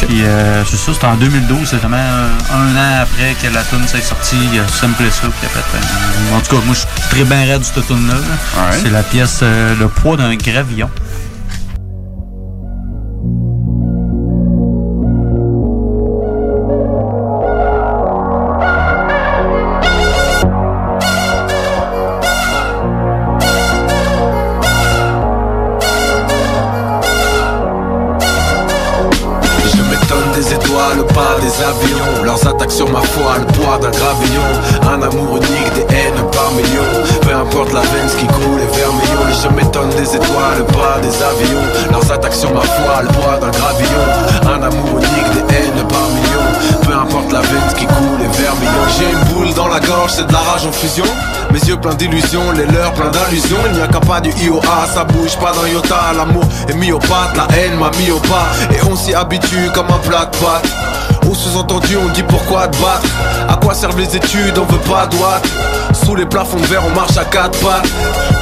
[0.06, 3.62] Puis euh, c'est ça, c'était en 2012, c'est vraiment euh, un an après que la
[3.62, 5.76] tune s'est sortie, il a samplé ça, puis a fait.
[5.76, 8.14] euh, en tout cas, moi, je suis très bien raide de cette tune-là.
[8.82, 10.90] C'est la pièce euh, Le poids d'un gravillon.
[51.80, 54.62] Pleins d'illusions, les leurs pleins d'allusions Il n'y a qu'à pas du IOA,
[54.92, 56.12] ça bouge pas d'un iota.
[56.16, 58.48] L'amour est pattes, la haine m'a mis au pas.
[58.72, 60.68] Et on s'y habitue comme un plat de pâtes
[61.28, 63.08] Au sous-entendu on dit pourquoi te battre?
[63.48, 65.46] À quoi servent les études, on veut pas droite
[66.04, 67.88] Sous les plafonds verre on marche à quatre pattes.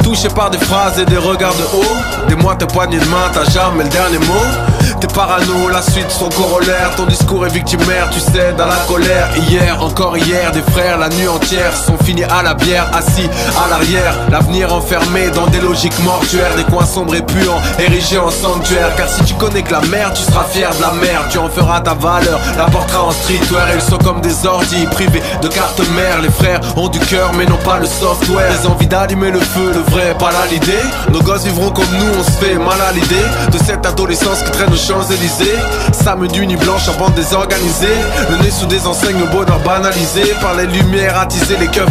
[0.02, 2.28] Touché par des phrases et des regards de haut.
[2.28, 4.68] Des mois tes poignées de main, t'as jamais le dernier mot.
[5.00, 9.28] T'es parano, la suite son corollaire Ton discours est victimaire, tu cèdes à la colère.
[9.48, 13.28] Hier, encore hier, des frères la nuit entière Sont finis à la bière, assis
[13.62, 14.14] à l'arrière.
[14.30, 19.08] L'avenir enfermé dans des logiques mortuaires Des coins sombres et puants, érigés en sanctuaire Car
[19.08, 21.26] si tu connais que la mer, tu seras fier de la mer.
[21.30, 23.66] Tu en feras ta valeur, la portera en streetwear.
[23.74, 26.22] Ils sont comme des ordis privés de cartes mères.
[26.22, 28.52] Les frères ont du cœur mais non pas le software.
[28.58, 30.84] Les envies d'allumer le feu, le vrai, pas là l'idée.
[31.12, 33.26] Nos gosses vivront comme nous, on se fait mal à l'idée.
[33.52, 35.58] De cette adolescence qui traîne aux Champs-Élysées.
[35.92, 37.98] Samedi nuit blanche en bande désorganisée
[38.30, 40.22] Le nez sous des enseignes, le bonheur banalisé.
[40.40, 41.88] Par les lumières attisées, les cœurs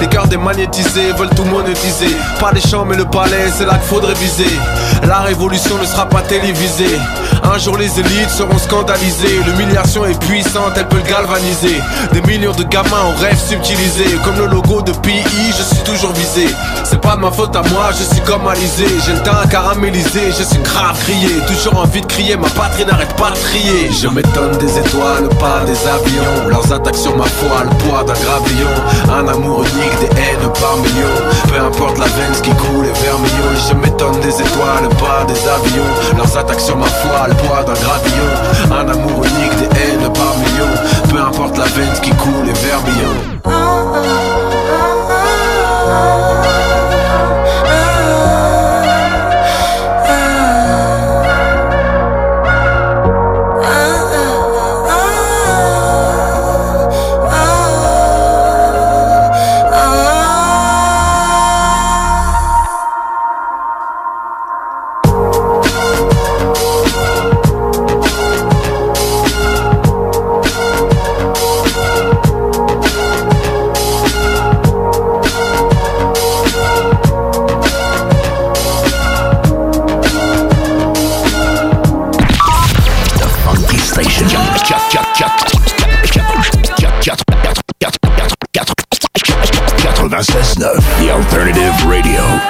[0.00, 2.16] Les cœurs démagnétisés veulent tout monétiser.
[2.38, 4.46] Pas les champs mais le palais, c'est là qu'il faudrait viser.
[5.06, 6.98] La révolution ne sera pas télévisée
[7.44, 9.40] Un jour les élites seront scandalisées.
[9.46, 11.80] L'humiliation est puissante, elle peut le galvaniser.
[12.12, 15.24] Des millions de gamins en rêve subtilisés Comme le logo de PI,
[15.56, 16.46] je suis toujours visé.
[16.84, 18.86] C'est pas de ma faute à moi, je suis comme Alizé.
[19.04, 22.84] J'ai le teint à caraméliser, je suis grave crié Toujours envie de crier, ma patrie
[22.84, 23.90] n'arrête pas de crier.
[23.90, 26.48] Je m'étonne des étoiles, pas des avions.
[26.48, 28.74] Leurs attaques sur ma foi, le poids d'un gravillon
[29.10, 31.20] Un amour unique, des haines par millions.
[31.48, 33.50] Peu importe la veine, ce qui coule est vermillon.
[33.68, 36.16] Je m'étonne des étoiles, pas des avions.
[36.16, 38.30] Leurs attaques sur ma foi, le poids d'un gravillon
[38.70, 41.10] Un amour unique, des haines par millions.
[41.10, 43.71] Peu importe la veine, qui coule est vermillon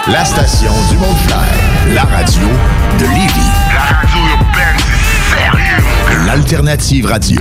[0.08, 1.38] La station du monde clair.
[1.94, 2.42] La radio
[2.98, 3.50] de Lévis.
[3.72, 6.26] La radio urbaine, c'est sérieux.
[6.26, 7.40] L'Alternative Radio.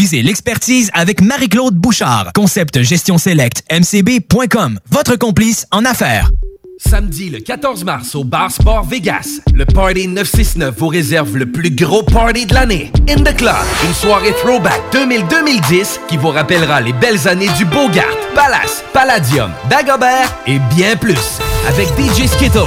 [0.00, 2.32] Visez l'expertise avec Marie-Claude Bouchard.
[2.34, 4.78] Concept Gestion Select, mcb.com.
[4.90, 6.30] Votre complice en affaires.
[6.78, 11.70] Samedi le 14 mars au Bar Sport Vegas, le Party 969 vous réserve le plus
[11.70, 12.90] gros party de l'année.
[13.10, 13.54] In the Club,
[13.86, 20.34] une soirée throwback 2000-2010 qui vous rappellera les belles années du Bogart, Palace, Palladium, Dagobert
[20.46, 21.40] et bien plus.
[21.68, 22.60] Avec DJ Skittles,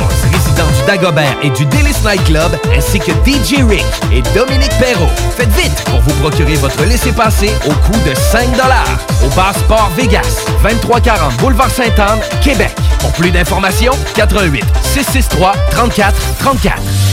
[0.53, 5.09] résident du Dagobert et du Délice Night Club, ainsi que DJ Rick et Dominique Perrault.
[5.35, 8.49] Faites vite pour vous procurer votre laissez-passer au coût de 5
[9.25, 9.29] au
[9.67, 12.75] Bar Vegas, 2340 Boulevard Sainte-Anne, Québec.
[12.99, 17.12] Pour plus d'informations, 88 663 34 34.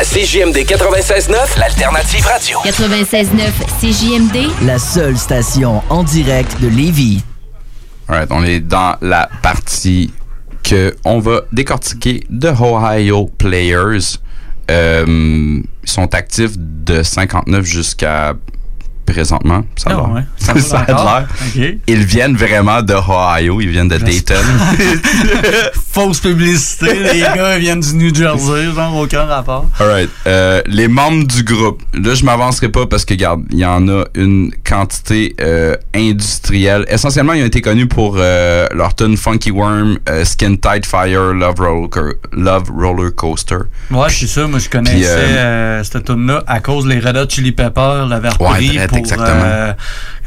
[0.01, 2.57] à CJMD 96.9, l'alternative radio.
[2.65, 7.23] 96.9 CJMD, La seule station en direct de Lévis.
[8.07, 10.11] Alright, on est dans la partie
[10.63, 14.17] que on va décortiquer de Ohio Players.
[14.71, 15.05] Euh,
[15.83, 18.33] ils sont actifs de 59 jusqu'à
[19.11, 19.63] présentement.
[19.75, 20.23] Ça a Ah l'air.
[20.37, 20.87] ça Ça, a
[21.19, 21.27] l'air.
[21.47, 21.77] Ok.
[21.87, 24.35] Ils viennent vraiment de Ohio, ils viennent de Dayton.
[25.91, 29.67] Fausse publicité, les gars viennent du New Jersey, genre aucun rapport.
[29.79, 30.09] Alright.
[30.27, 31.81] Euh, les membres du groupe.
[31.93, 36.85] Là, je m'avancerai pas parce que, regarde, il y en a une quantité euh, industrielle.
[36.87, 41.59] Essentiellement, ils ont été connus pour euh, leur tune Funky Worm, Skin Tight Fire, Love
[41.59, 43.57] Roller, Love Roller Coaster.
[43.89, 44.47] Ouais, c'est ça.
[44.47, 48.89] Moi, je connaissais cette tune-là à cause les Red Hot Chili Peppers Ouais, repris drette,
[48.89, 49.43] pour exactement.
[49.43, 49.73] euh,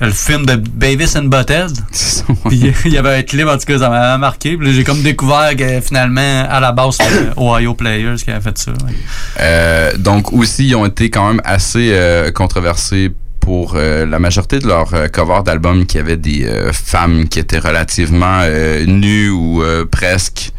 [0.01, 1.70] le film de Beavis and Butthead.
[2.51, 4.57] Il y avait un clip, en tout cas, ça m'avait marqué.
[4.57, 8.59] Puis j'ai comme découvert que finalement, à la base, c'était Ohio Players qui avait fait
[8.59, 8.70] ça.
[8.70, 8.93] ouais.
[9.41, 13.12] Euh, donc aussi, ils ont été quand même assez euh, controversés
[13.45, 17.39] pour euh, la majorité de leurs euh, covers d'albums qui avaient des euh, femmes qui
[17.39, 18.41] étaient relativement
[18.87, 20.53] nues ou presque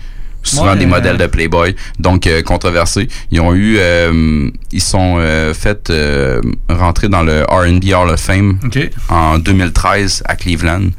[0.45, 3.07] souvent Ouais, des euh, modèles de Playboy donc euh, controversés.
[3.31, 8.19] Ils ont eu euh, ils sont euh, fait euh, rentrer dans le R&B Hall of
[8.21, 8.89] Fame Ok.
[9.09, 10.89] en 2013 à Cleveland.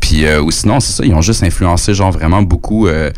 [0.00, 3.10] Puis euh, ou sinon c'est ça ils ont juste influencé genre vraiment beaucoup euh,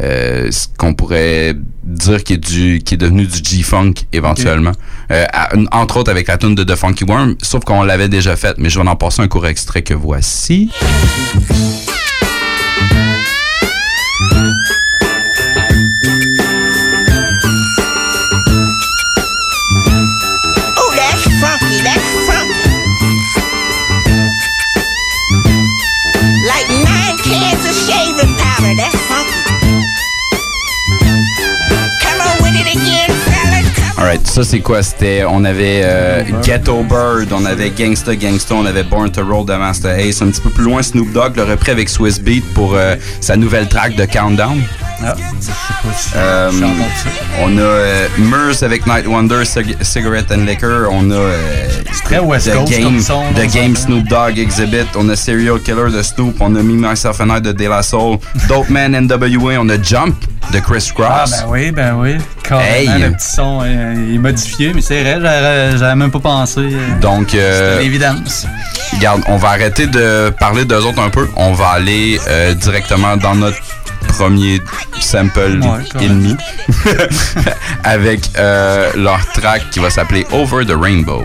[0.00, 4.72] euh, ce qu'on pourrait dire qui est du qui est devenu du G-funk éventuellement.
[5.10, 8.36] Euh, à- entre autres avec la tune de The Funky Worm sauf qu'on l'avait déjà
[8.36, 10.70] faite mais je vais en passer un court extrait que voici
[34.10, 34.82] Alright, ça c'est quoi?
[34.82, 39.46] C'était, on avait euh, Ghetto Bird, on avait Gangsta Gangsta, on avait Born to Roll
[39.46, 40.20] de Master Ace.
[40.20, 43.36] Un petit peu plus loin, Snoop Dogg l'a repris avec Swiss Beat pour euh, sa
[43.36, 44.60] nouvelle track de Countdown.
[45.02, 46.50] Ah, je sais pas si Euh,
[47.40, 50.88] on a euh, Murs avec Night Wonder, Cig- Cigarette and Liquor.
[50.90, 51.68] On a euh,
[52.04, 53.74] très West The Coast Game, comme son, The Game.
[53.76, 54.86] Snoop Dogg Exhibit.
[54.96, 56.36] On a Serial Killer de Snoop.
[56.40, 58.18] On a Me, Myself and I de De La Soul.
[58.48, 59.54] Dope Man NWA.
[59.60, 60.14] On a Jump
[60.52, 61.30] de Chris Ah, Cross.
[61.30, 62.16] ben oui, ben oui.
[62.42, 63.02] Carrément, Hey.
[63.02, 65.18] le petit son euh, est modifié, mais c'est vrai,
[65.78, 66.60] j'avais même pas pensé.
[66.60, 68.46] euh, Donc, euh, C'était l'évidence.
[68.94, 71.26] Regarde, on va arrêter de parler d'eux autres un peu.
[71.36, 72.18] On va aller
[72.56, 73.56] directement dans notre
[74.08, 74.60] premier
[75.00, 76.36] sample Ouais, ennemi
[77.84, 81.24] avec euh, leur track qui va s'appeler Over the Rainbow.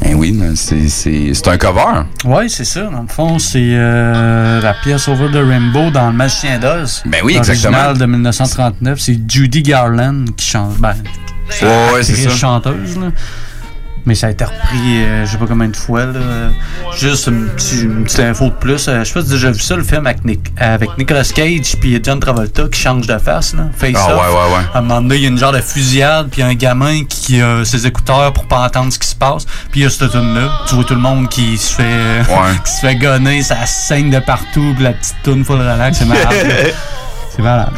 [0.00, 2.02] Ben oui, c'est- c'est c'est un cover.
[2.24, 2.82] Ouais, c'est ça.
[2.82, 7.02] Dans le fond, c'est euh, la pièce Over the Rainbow dans Le Magicien d'Oz.
[7.06, 7.92] Ben oui, exactement.
[7.94, 8.98] de 1939.
[9.00, 10.76] C'est Judy Garland qui chante.
[10.78, 10.94] Ben,
[11.60, 12.36] Ouais, ouais, c'est actrice, ça.
[12.36, 13.08] chanteuse, là.
[14.04, 16.06] Mais ça a été repris, euh, je sais pas combien de fois.
[16.06, 16.18] Là.
[16.98, 18.88] Juste une, petite- une petite info de plus.
[18.88, 20.90] Euh, je sais pas si tu as déjà vu ça, le film avec, Nick- avec
[20.98, 23.54] Nicolas Cage puis John Travolta qui change de face.
[23.54, 24.20] Là, face Ah, off.
[24.20, 24.64] ouais, ouais, ouais.
[24.74, 27.40] À un moment donné, il y a une genre de fusillade, puis un gamin qui
[27.40, 29.44] a ses écouteurs pour pas entendre ce qui se passe.
[29.70, 31.82] Puis il y a cette tune là Tu vois tout le monde qui se fait,
[31.84, 32.22] euh,
[32.64, 36.06] qui se fait gonner, ça saigne de partout, puis la petite tune full relax, c'est
[36.06, 36.26] malade.
[37.34, 37.70] c'est malade.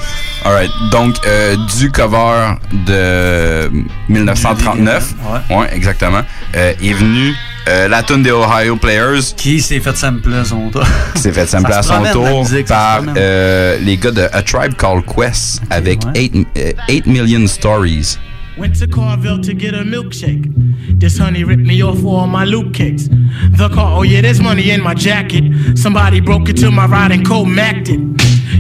[0.45, 2.55] Alright, donc euh, du cover
[2.87, 3.71] de
[4.09, 5.15] 1939,
[5.51, 6.23] ouais, exactement,
[6.57, 7.35] euh, est venu
[7.69, 9.21] euh, la tune des Ohio Players.
[9.37, 10.85] Qui s'est fait sampler à son tour?
[11.15, 14.75] s'est fait sampler Ça à son tour musique, par euh, les gars de A Tribe
[14.75, 18.19] Called Quest avec 8 Million Stories.
[18.57, 20.45] Went to Carville to get a milkshake.
[21.01, 23.09] This honey ripped me off all my loot cakes.
[23.09, 25.43] The car, oh yeah, there's money in my jacket.
[25.77, 28.14] Somebody broke into my ride and cold macked it.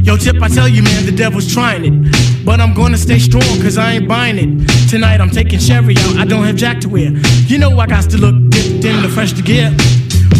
[0.04, 2.44] Yo, Tip, I tell you, man, the devil's trying it.
[2.44, 4.68] But I'm gonna stay strong, cause I ain't buying it.
[4.90, 7.08] Tonight I'm taking Sherry out, I don't have Jack to wear.
[7.48, 9.72] You know I got to look dipped in the fresh to gear.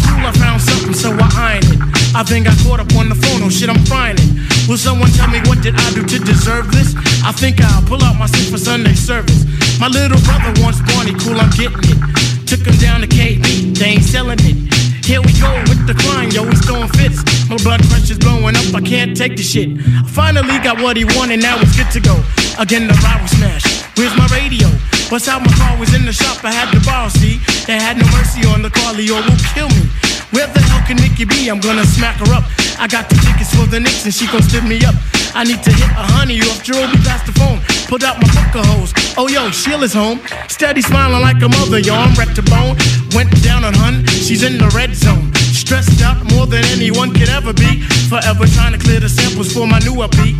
[0.05, 1.81] Cool, I found something, so I iron it.
[2.13, 4.69] I then got caught up on the phone, oh shit, I'm frying it.
[4.69, 6.93] Will someone tell me what did I do to deserve this?
[7.25, 9.49] I think I'll pull out my suit for Sunday service.
[9.79, 11.97] My little brother wants Barney, cool, I'm getting it.
[12.45, 14.64] Took him down to KB, they ain't selling it.
[15.05, 17.21] Here we go with the crime, yo, he's throwing fits.
[17.47, 19.77] My blood pressure's blowing up, I can't take the shit.
[19.77, 22.17] I finally got what he wanted, now it's good to go.
[22.57, 23.85] Again, the rival smash.
[23.93, 24.65] Where's my radio?
[25.13, 27.37] Bust out my car was in the shop, I had to borrow, see?
[27.69, 29.85] They had no mercy on the car, Leo will kill me.
[30.31, 31.49] Where the hell can Nikki be?
[31.49, 32.45] I'm gonna smack her up.
[32.79, 34.95] I got the tickets for the Knicks and she gon' stiff me up.
[35.35, 37.59] I need to hit a honey off Jerobe past the phone.
[37.87, 38.93] Pulled out my book of hoes.
[39.17, 40.19] Oh yo, Sheila's home.
[40.47, 42.75] Steady smiling like a mother, yo, I'm wrecked to bone.
[43.13, 45.33] Went down on hun, she's in the red zone.
[45.35, 47.81] Stressed out more than anyone could ever be.
[48.09, 50.35] Forever trying to clear the samples for my new upbeat.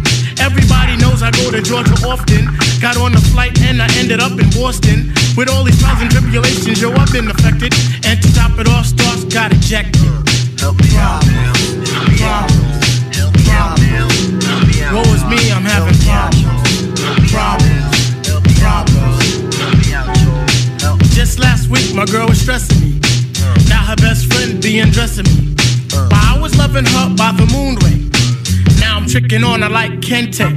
[0.45, 2.45] Everybody knows I go to Georgia often.
[2.79, 5.09] Got on the flight and I ended up in Boston.
[5.35, 7.73] With all these trials and tribulations, yo, I've been affected.
[8.05, 10.05] And to top it off, stars got ejected.
[10.61, 11.25] Help me out,
[14.93, 16.61] Woe is me, I'm having problems.
[17.33, 17.89] Problems.
[18.61, 19.25] Problems.
[21.15, 22.99] Just last week, my girl was stressing me.
[23.67, 25.55] Now her best friend be undressing me.
[25.89, 28.14] But I was loving her by the moonray.
[28.95, 30.47] Now I'm tricking on her like Kente.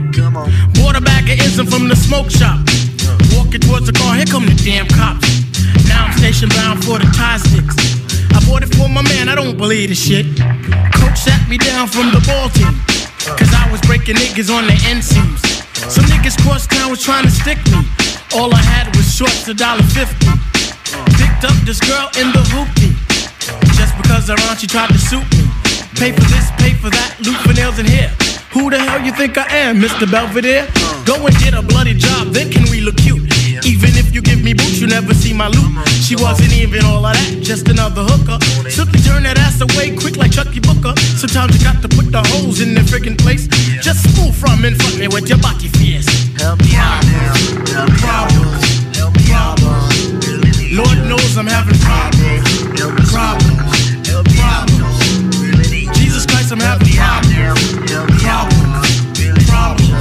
[0.78, 2.62] Bought a bag of insulin from the smoke shop.
[3.34, 5.26] Walking towards the car, here come the damn cops.
[5.90, 7.74] Now I'm station bound for the tie sticks.
[8.30, 10.38] I bought it for my man, I don't believe this shit.
[10.94, 12.78] Coach sat me down from the ball team.
[13.26, 15.42] Cause I was breaking niggas on the end seams.
[15.90, 17.82] Some niggas cross town was trying to stick me.
[18.38, 20.30] All I had was shorts, a dollar fifty.
[21.18, 22.94] Picked up this girl in the hoopty.
[23.74, 25.42] Just because her aunt she tried to suit me.
[25.98, 28.14] Pay for this, pay for that, loot for nails and hair.
[28.52, 30.10] Who the hell you think I am, Mr.
[30.10, 30.66] Belvedere?
[31.04, 33.20] Go and get a bloody job, then can we look cute?
[33.66, 35.86] Even if you give me boots, you never see my loot.
[36.00, 38.40] She wasn't even all of that, just another hooker.
[38.70, 40.96] Simply turn that ass away quick like Chucky Booker.
[41.20, 43.48] Sometimes you got to put the holes in their friggin' place.
[43.84, 46.08] Just move from and fuck me with your body fierce.
[46.40, 47.04] Help me out,
[48.00, 48.64] problems,
[49.28, 50.08] problems.
[50.72, 52.48] Lord knows I'm having problems,
[52.80, 53.77] problems, problems.
[56.48, 60.00] Jesus I'm having problems, problems, problems.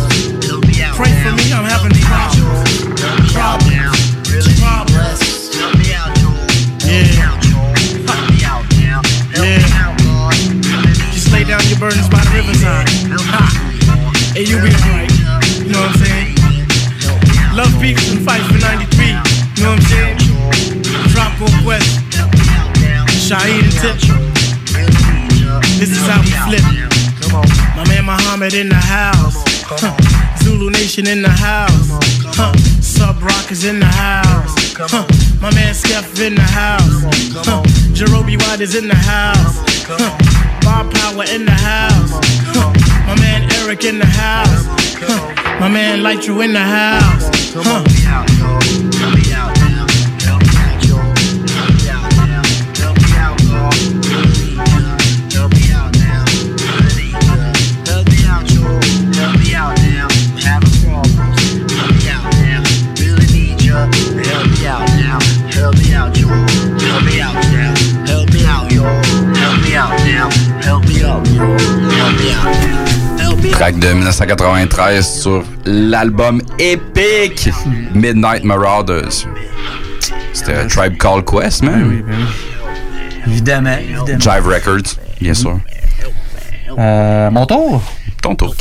[0.96, 2.72] Pray for me, I'm having problems,
[4.56, 5.12] problems.
[6.86, 7.04] Yeah.
[9.36, 9.60] Yeah.
[11.12, 12.88] Just lay down your burdens by the riverside.
[13.28, 13.44] Ha.
[14.34, 15.12] Hey, you be alright.
[15.66, 16.36] You know what I'm saying?
[17.56, 19.08] Love peaks and fights for 93.
[19.08, 19.14] You
[19.64, 20.18] know what I'm saying?
[21.12, 22.00] Drop go West.
[23.28, 24.37] Shaheed and Tip.
[25.78, 26.64] This is how we flip.
[27.76, 29.44] My man Muhammad in the house.
[29.64, 29.94] Huh.
[30.42, 31.90] Zulu Nation in the house.
[32.34, 32.52] Huh.
[32.82, 34.74] Sub Rock is in the house.
[34.74, 35.06] Huh.
[35.40, 37.04] My man Steph in the house.
[37.46, 37.62] Huh.
[37.94, 39.62] Jerobe White is in the house.
[39.86, 40.18] Huh.
[40.62, 42.10] Bob Power in the house.
[42.58, 42.74] Huh.
[43.06, 44.66] My man Eric in the house.
[44.98, 45.60] Huh.
[45.60, 47.30] My man Lightru in the house.
[47.54, 49.27] Huh.
[73.52, 77.50] Track de 1993 sur l'album épique
[77.94, 79.26] Midnight Marauders.
[80.34, 82.04] C'était Tribe Called Quest, man.
[83.26, 84.20] Évidemment, évidemment.
[84.20, 85.60] Jive Records, bien sûr.
[86.78, 87.82] Euh, mon tour?
[88.22, 88.56] Ton tour.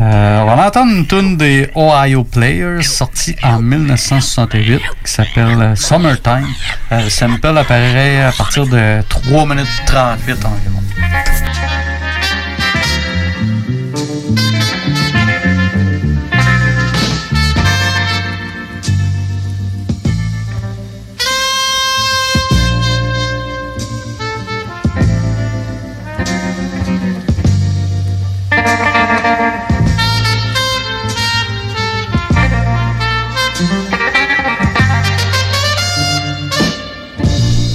[0.00, 6.48] Euh, on va entendre une tune des Ohio Players sortie en 1968 qui s'appelle Summertime.
[6.90, 10.83] Euh, le sample apparaît à partir de 3 minutes 38 environ.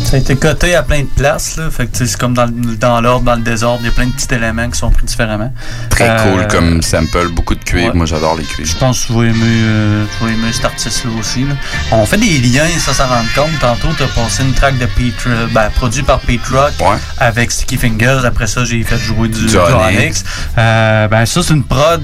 [0.10, 1.70] Ça a été coté à plein de places, là.
[1.70, 4.12] Fait que c'est comme dans, dans l'ordre, dans le désordre, il y a plein de
[4.12, 5.54] petits éléments qui sont pris différemment.
[5.92, 7.90] Très Euh, cool comme sample, beaucoup de cuivre.
[7.90, 7.94] ouais.
[7.94, 8.68] Moi, j'adore les cuivres.
[8.68, 10.06] Je pense que tu vas aimer, euh,
[10.52, 11.44] cet artiste-là aussi.
[11.44, 11.54] Là.
[11.92, 13.52] On fait des liens, ça, ça rend compte.
[13.60, 16.74] Tantôt, tu as passé une track de Pete, euh, ben, produit par Pete Rock
[17.20, 18.22] avec Sticky Fingers.
[18.26, 20.24] Après ça, j'ai fait jouer du, Du Onyx.
[20.58, 22.02] Euh, ben, ça, c'est une prod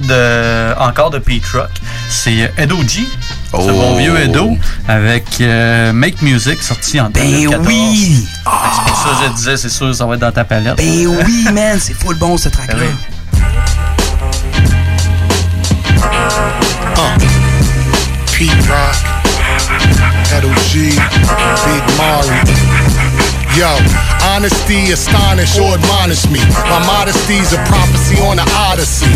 [0.78, 1.70] encore de Pete Rock.
[2.08, 3.04] C'est Edo G.
[3.52, 3.72] C'est Oh.
[3.72, 4.56] mon vieux Edo
[4.88, 7.64] avec euh, Make Music sorti en 2014.
[7.64, 8.26] Ben oui!
[8.44, 10.76] Que C'est pour ça que je disais, c'est sûr, ça va être dans ta palette.
[10.76, 12.82] Ben oui, man, c'est full bon ce track-là.
[18.32, 18.96] Pete Rock,
[20.36, 20.90] Edo G,
[21.64, 22.36] Big Mari.
[23.56, 23.72] Yo,
[24.34, 26.40] honesty astonish or admonish me.
[26.68, 29.08] My modesty's a prophecy on the odyssey.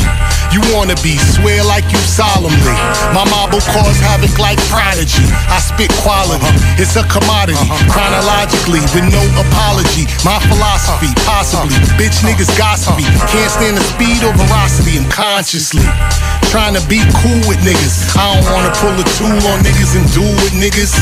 [0.50, 2.74] You wanna be, swear like you solemnly.
[3.14, 5.22] My marble cause havoc like prodigy.
[5.46, 6.42] I spit quality,
[6.74, 7.70] it's a commodity.
[7.86, 10.10] Chronologically, with no apology.
[10.26, 11.70] My philosophy, possibly.
[11.94, 13.06] Bitch niggas gossipy.
[13.30, 14.98] Can't stand the speed or veracity.
[14.98, 15.86] I'm consciously
[16.50, 18.10] trying to be cool with niggas.
[18.18, 20.98] I don't wanna pull a tool on niggas and do with niggas.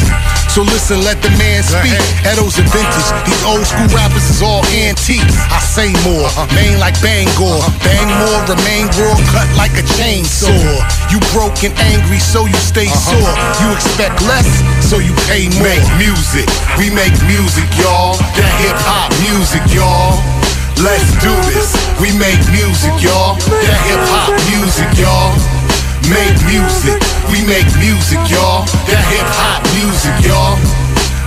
[0.49, 1.95] So listen, let the man speak.
[2.25, 3.09] Edo's a vintage.
[3.29, 5.37] These old school rappers is all antiques.
[5.53, 6.49] I say more, uh-huh.
[6.57, 7.61] main like Bangor.
[7.61, 7.85] Uh-huh.
[7.85, 10.51] Bang more, remain raw, cut like a chainsaw.
[11.13, 13.13] You broke and angry, so you stay uh-huh.
[13.13, 13.35] sore.
[13.63, 14.49] You expect less,
[14.83, 15.69] so you pay more.
[15.69, 16.49] Make music,
[16.81, 18.17] we make music, y'all.
[18.35, 20.17] That hip hop music, y'all.
[20.81, 21.75] Let's do this.
[22.01, 23.35] We make music, y'all.
[23.47, 25.58] That hip hop music, y'all.
[26.09, 26.97] Make music.
[27.31, 28.65] We make music, y'all.
[28.89, 30.57] That hip hop music, y'all.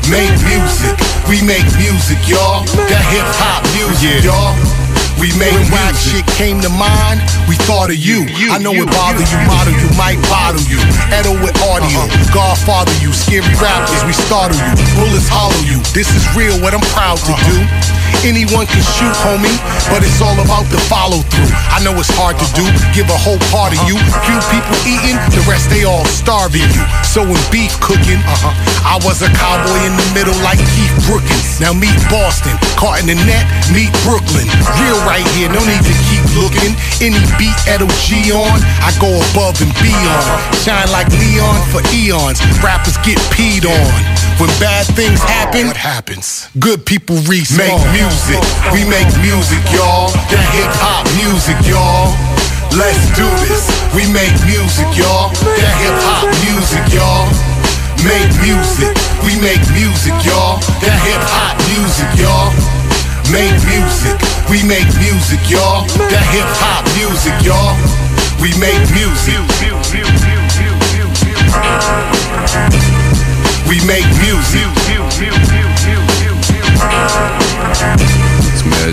[0.10, 0.98] Make music.
[1.30, 2.66] We make music, y'all.
[2.90, 4.91] That hip hop music, y'all.
[5.22, 8.26] We made rap shit came to mind, we thought of you.
[8.50, 10.82] I know it bother you, model you, might bottle you.
[11.14, 12.34] Edo with audio, uh-uh.
[12.34, 14.74] Godfather you, scary rappers, we startle you.
[14.98, 15.78] Bullets hollow you.
[15.94, 17.54] This is real, what I'm proud to do.
[17.62, 18.26] Uh-huh.
[18.26, 19.56] Anyone can shoot, homie,
[19.90, 21.54] but it's all about the follow through.
[21.70, 22.98] I know it's hard to do, uh-huh.
[22.98, 24.02] give a whole part of you.
[24.02, 24.26] Uh-huh.
[24.26, 26.84] Few people eating, the rest they all starving you.
[27.06, 28.58] So when beef cooking, uh-huh,
[28.90, 31.62] I was a cowboy in the middle like Keith Brookins.
[31.62, 34.50] Now meet Boston, caught in the net, meet Brooklyn.
[34.82, 36.72] Real right here, no need to keep looking.
[37.04, 40.24] Any beat Edo G on, I go above and beyond.
[40.64, 42.40] Shine like neon for eons.
[42.64, 43.92] Rappers get peed on.
[44.40, 46.48] When bad things happen, what happens?
[46.58, 47.60] Good people respawn.
[47.60, 48.42] Make music,
[48.72, 50.08] we make music, y'all.
[50.32, 52.16] That hip hop music, y'all.
[52.72, 53.68] Let's do this.
[53.92, 55.28] We make music, y'all.
[55.60, 57.28] That hip hop music, y'all.
[58.08, 58.96] Make music,
[59.28, 60.58] we make music, y'all.
[60.82, 62.81] That hip hop music, y'all.
[63.32, 64.20] Make music,
[64.50, 65.88] we make music, y'all.
[66.12, 67.80] That hip hop music, y'all.
[68.44, 69.40] We make music.
[73.70, 74.68] We make music.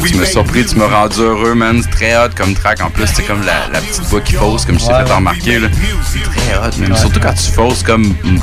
[0.07, 1.81] Tu m'as surpris, tu m'as rendu heureux, man.
[1.83, 2.81] C'est très hot comme track.
[2.83, 5.13] En plus, c'est comme la, la petite voix qui fausse, comme je t'ai Ouais, fait
[5.13, 5.59] remarquer.
[5.59, 5.69] là.
[6.05, 6.93] C'est très hot, man.
[6.93, 6.99] Ouais.
[6.99, 8.41] Surtout quand tu fausses comme mm,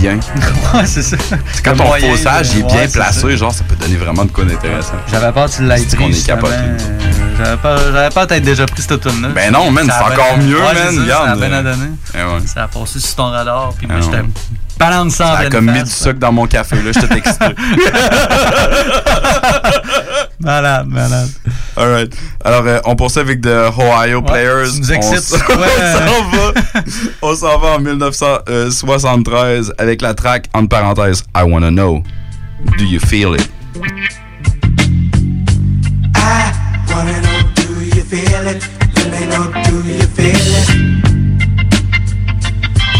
[0.00, 0.18] bien.
[0.74, 1.16] ouais, c'est ça.
[1.64, 3.36] Quand Le ton moyen faussage il est bien placé, ça.
[3.36, 4.94] genre, ça peut donner vraiment de quoi d'intéressant.
[5.10, 6.18] J'avais peur que tu l'aies C'est qu'on pris.
[6.18, 6.54] est capoté.
[6.54, 6.76] Euh,
[7.38, 10.58] J'avais peur, peur d'être déjà pris cette tune là Ben non, man, c'est encore mieux,
[10.60, 10.74] man,
[11.08, 11.90] Ça a bien à donner.
[12.14, 12.46] Eh.
[12.46, 15.82] Ça a passé sur ton radar, puis moi, Ah j'étais en Ça a comme mis
[15.82, 16.92] du sucre dans mon café, là.
[16.92, 17.44] J'étais excité.
[20.44, 21.28] malade, malade.
[21.76, 22.14] Alright.
[22.44, 24.70] Alors, euh, on poursuit avec The Ohio Players.
[24.74, 25.92] tu nous excites On s- sur quoi, on euh?
[25.92, 26.52] s'en va.
[27.22, 32.02] On s'en va en 1973 avec la track, entre parenthèses, I Wanna Know.
[32.78, 33.48] Do you feel it?
[36.88, 38.62] Wanna know, do you feel it?
[38.96, 40.68] Let me know, do you feel it?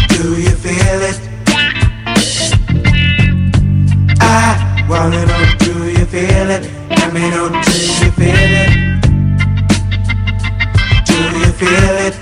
[0.09, 1.19] Do you feel it?
[4.21, 5.34] I wanna know,
[7.15, 9.01] me know, do you feel it?
[11.05, 12.15] Do you feel it?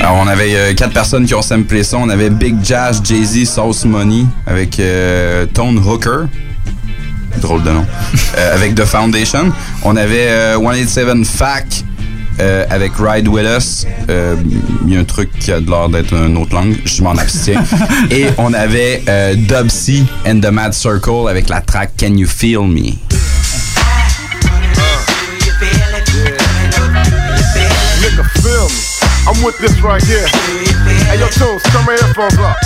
[0.00, 1.98] Alors, on avait euh, quatre personnes qui ont samplé ça.
[1.98, 6.26] On avait Big Jazz, Jay-Z, Sauce Money avec euh, Tone Hooker.
[7.40, 7.86] Drôle de nom.
[8.36, 9.52] Euh, avec The Foundation.
[9.84, 11.84] On avait euh, 187 Fac
[12.40, 13.86] euh, avec Ride With Us.
[14.08, 14.36] Euh,
[14.86, 16.76] Il y a un truc qui a de l'air d'être une autre langue.
[16.84, 17.62] Je m'en abstiens.
[18.10, 22.26] Et on avait euh, Dub C and The Mad Circle avec la track Can You
[22.26, 22.98] Feel Me?
[29.26, 30.26] I'm with this right here.
[31.08, 32.56] Hey, yo, Tunes, turn my headphones up.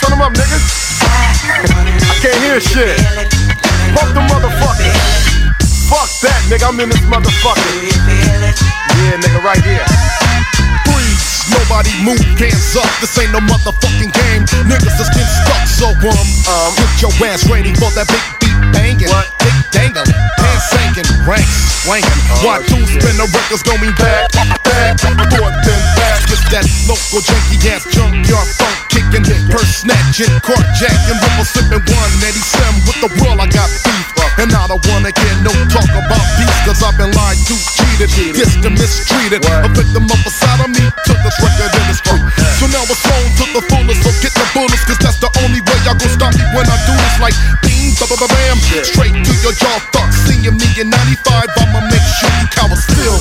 [0.00, 0.58] Turn them up, nigga.
[1.02, 2.96] I can't hear shit.
[3.94, 4.92] Fuck the motherfucker.
[5.90, 6.68] Fuck that, nigga.
[6.68, 8.87] I'm in this motherfucker.
[8.98, 9.86] Yeah, nigga, right here.
[10.82, 12.90] Freeze, nobody move, hands up.
[12.98, 14.42] This ain't no motherfucking game.
[14.66, 18.58] Niggas just get stuck, so um, um, get your ass ready for that big beat
[18.74, 22.18] banging, dick dangling, pants sinking, ranks swinging.
[22.42, 24.34] One, two, spin the records going back,
[24.66, 26.20] back, forth then back.
[26.28, 32.12] It's that local junky ass junkyard funk kicking, purse snatching, court jacking, ripple sipping one,
[32.26, 33.40] Eddie Sim with the world.
[33.40, 34.07] I got beef,
[34.38, 38.10] and I don't wanna hear no talk about peace, cause I've been lied to, cheated,
[38.38, 39.42] dissed and mistreated.
[39.42, 42.24] A victim of a sodomy, took this record in the street.
[42.58, 45.60] So now it's on to the fullest, so get the bullets, cause that's the only
[45.60, 47.16] way y'all gon' stop me when I do this.
[47.18, 47.36] Like,
[47.66, 50.10] bing, ba ba ba bam, straight to your jaw, fuck.
[50.26, 53.18] Seeing me in 95, I'ma make sure you cowards feel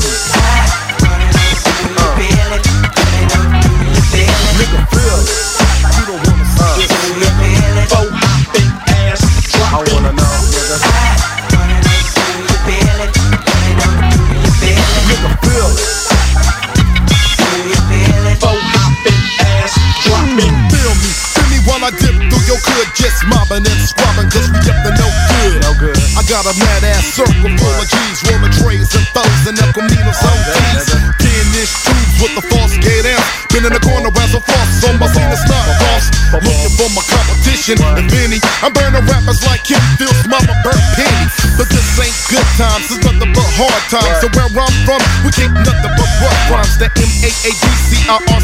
[22.97, 25.61] just mobbing and squabbing cause we up to no good.
[25.61, 25.97] No good.
[26.17, 29.69] I got a mad ass circle full of G's, rolling trays and foes and El
[29.73, 30.85] Caminos on G's.
[31.21, 33.21] Ten inch tubes with the false gate out.
[33.53, 36.09] Been in the corner as a floss, on my scene it's not false.
[36.33, 38.39] Looking for my competition, if any.
[38.61, 41.25] I'm burning rappers like Kim Phil's mama burnt penny.
[41.57, 44.21] But this ain't good times, it's nothing but hard times.
[44.21, 46.77] So where I'm from, we keep nothing but rough rhymes.
[46.77, 48.37] That M-A-A-D-C-I-R-C-L-E.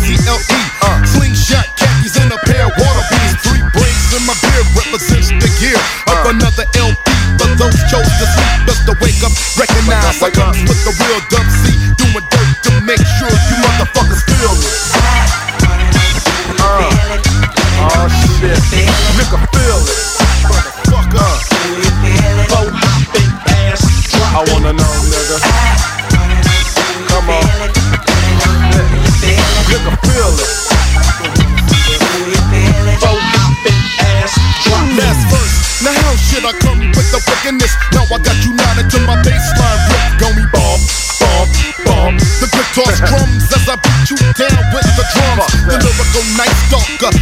[1.13, 3.35] Slingshot khakis and a pair of water bees.
[3.45, 3.61] Three
[4.13, 7.01] in my beard represents the gear of another LP.
[7.41, 11.21] For those chose to sleep, best to wake up, recognize I comes with the real
[11.33, 11.73] dub C.
[11.97, 14.69] Doing dirt to make sure you motherfuckers feel me.
[16.61, 16.93] Uh,
[17.89, 18.07] oh
[18.37, 18.61] shit,
[19.17, 19.97] nigga feel it.
[20.45, 21.31] Motherfucker.
[22.53, 23.81] Hopping ass.
[24.13, 25.12] I wanna know,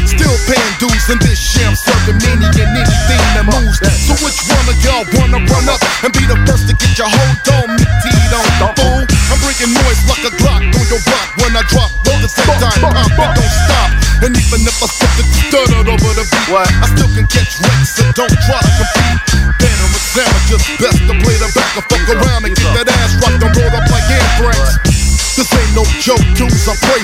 [0.05, 3.81] still paying dues in this sham, serving many and anything that moves.
[4.05, 7.09] So which one of y'all wanna run up and be the first to get your
[7.09, 7.85] whole dome me?
[8.05, 8.45] Teed on,
[8.77, 9.01] fool.
[9.33, 11.89] I'm bringing noise like a Glock on your block when I drop.
[12.11, 13.89] At the same time, pop, it don't stop.
[14.21, 17.97] And even if I slip it stuttered over the beat, I still can catch wrecks,
[17.97, 19.19] so don't try to compete.
[19.57, 23.17] Better examine, just best to play the back and fuck around and get that ass
[23.17, 24.77] rocked and rolled up like anthrax.
[25.33, 26.67] This ain't no joke, dudes.
[26.69, 27.01] I pray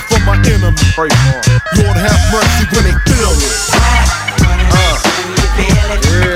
[0.71, 0.83] my.
[0.95, 1.39] Pray for
[1.83, 3.53] Lord have mercy when they feel it.
[4.73, 4.97] Uh,
[6.07, 6.33] yeah.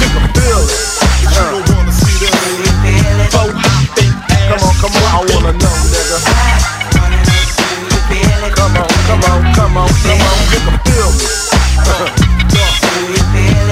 [0.00, 0.80] Nigga feel it.
[1.22, 2.34] You don't wanna see this.
[3.32, 4.12] Four hopping.
[4.50, 6.18] Come on, come on, I wanna know, nigga.
[8.50, 11.26] Come on, come on, come on, come on, nigga feel me.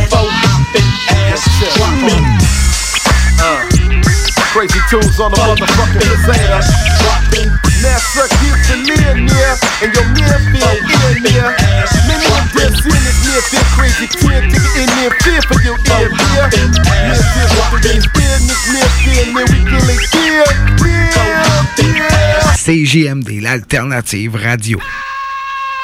[0.09, 1.43] Four hopping ass
[1.77, 2.25] dropping.
[3.39, 3.63] Uh,
[4.53, 6.18] crazy tunes on the motherfucking
[23.49, 24.79] l'alternative radio.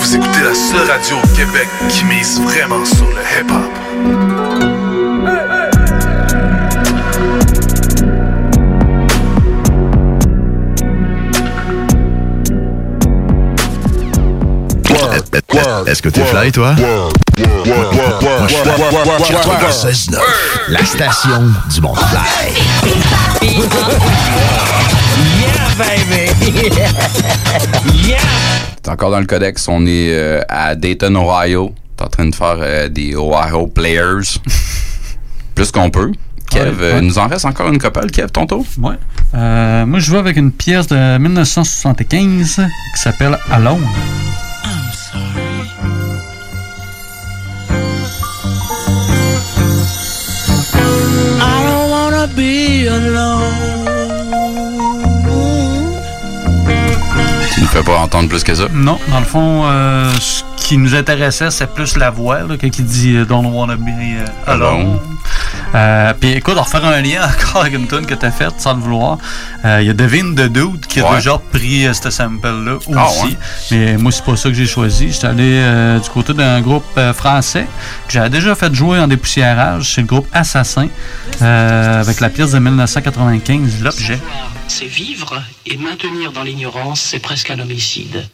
[0.00, 3.70] Vous écoutez la seule radio au Québec qui mise vraiment sur le hip-hop.
[15.86, 16.74] Est-ce que t'es fly, toi?
[16.76, 17.08] Moi,
[19.18, 20.18] je suis 16-9,
[20.68, 22.52] la station du monde fly.
[25.40, 26.19] Yeah, baby!
[28.06, 28.18] yeah!
[28.82, 29.66] T'es encore dans le codex.
[29.68, 31.74] On est euh, à Dayton, Ohio.
[31.96, 34.38] T'es en train de faire euh, des Ohio Players.
[35.54, 36.12] Plus qu'on peut.
[36.50, 37.00] Kev, Ouais, euh, ouais.
[37.02, 38.64] nous en reste encore une couple, Kev, ton tour?
[38.78, 38.94] Ouais.
[39.34, 42.56] Euh, moi, je joue avec une pièce de 1975
[42.94, 43.86] qui s'appelle Alone.
[51.42, 53.69] I don't wanna be alone.
[57.70, 58.66] Tu ne fais pas entendre plus que ça?
[58.72, 62.68] Non, dans le fond, euh, ce qui nous intéressait, c'est plus la voix, là, quand
[62.78, 65.00] il dit euh, Don't wanna be euh, alone.
[65.74, 68.54] Euh, Puis écoute, on va refaire un lien encore avec une tune que t'as faite
[68.58, 69.18] sans le vouloir.
[69.64, 72.88] Euh, Il y a Devin the Dude qui a déjà pris euh, ce sample-là aussi.
[72.96, 73.36] Ah ouais?
[73.72, 75.10] Mais moi, c'est pas ça que j'ai choisi.
[75.10, 77.66] J'étais allé euh, du côté d'un groupe euh, français
[78.06, 79.92] que j'avais déjà fait jouer en dépoussiérage.
[79.92, 80.86] C'est le groupe Assassin
[81.42, 84.20] euh, avec la pièce de 1995, L'Objet.
[84.68, 88.24] C'est vivre et maintenir dans l'ignorance, c'est presque un homicide.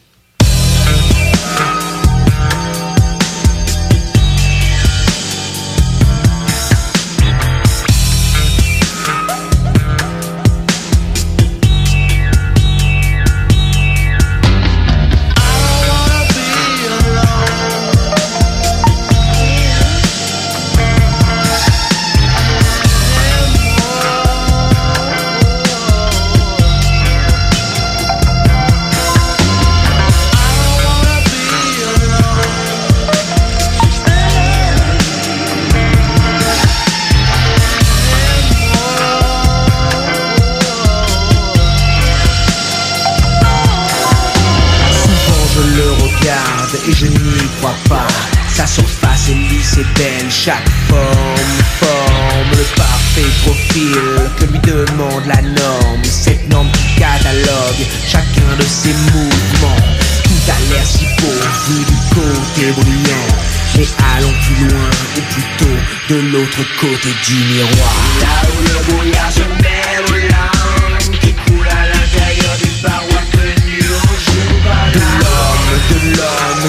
[50.29, 56.03] Chaque forme forme le parfait profil que lui demande la norme.
[56.03, 59.81] Cette norme qui catalogue chacun de ses mouvements.
[60.23, 61.33] Tout a l'air si beau
[61.67, 63.27] vu du côté brillant.
[63.75, 65.77] Mais allons plus loin, ou plutôt
[66.09, 67.95] de l'autre côté du miroir.
[68.21, 69.56] Là où le brouillard se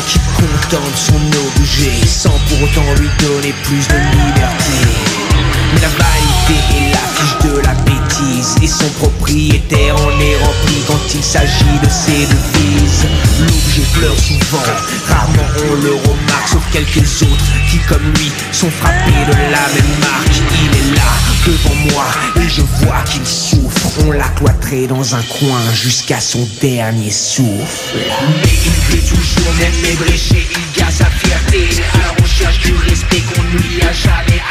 [0.07, 4.79] qui contemple son objet sans pour autant lui donner plus de liberté.
[5.75, 11.15] Mais la vanité est l'affiche de la bêtise et son propriétaire en est rempli quand
[11.15, 13.07] il s'agit de ses devises.
[13.41, 14.63] L'objet pleure souvent,
[15.09, 19.99] rarement on le remarque, sauf quelques autres qui, comme lui, sont frappés de la même
[20.01, 20.41] marque.
[20.63, 21.13] Il est là,
[21.47, 23.23] devant moi, et je vois qu'il.
[24.07, 27.99] On l'a cloîtré dans un coin jusqu'à son dernier souffle.
[28.43, 33.23] Mais il veut toujours même ébrécher, il garde sa fierté à la recherche du respect
[33.35, 34.43] qu'on ne lui a jamais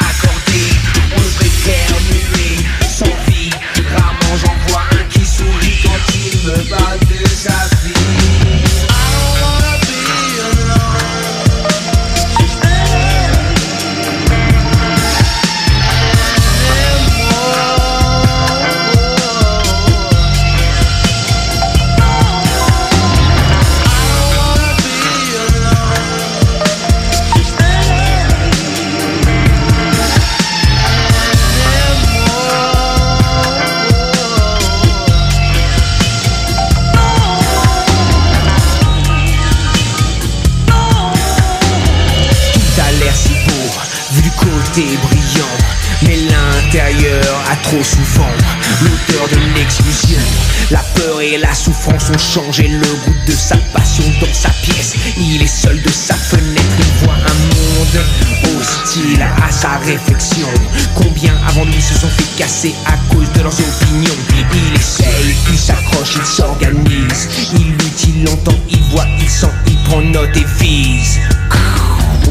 [52.11, 54.95] ont changé le goût de sa passion dans sa pièce.
[55.17, 60.47] Il est seul de sa fenêtre, il voit un monde hostile à sa réflexion.
[60.95, 64.15] Combien avant lui se sont fait casser à cause de leurs opinions.
[64.53, 67.29] Il essaye, il s'accroche, il s'organise.
[67.53, 71.19] Il lutte, il entend, il voit, il sent, il prend note et vise.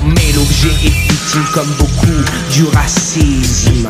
[0.04, 2.22] Mais l'objet est victime comme beaucoup
[2.52, 3.88] du racisme.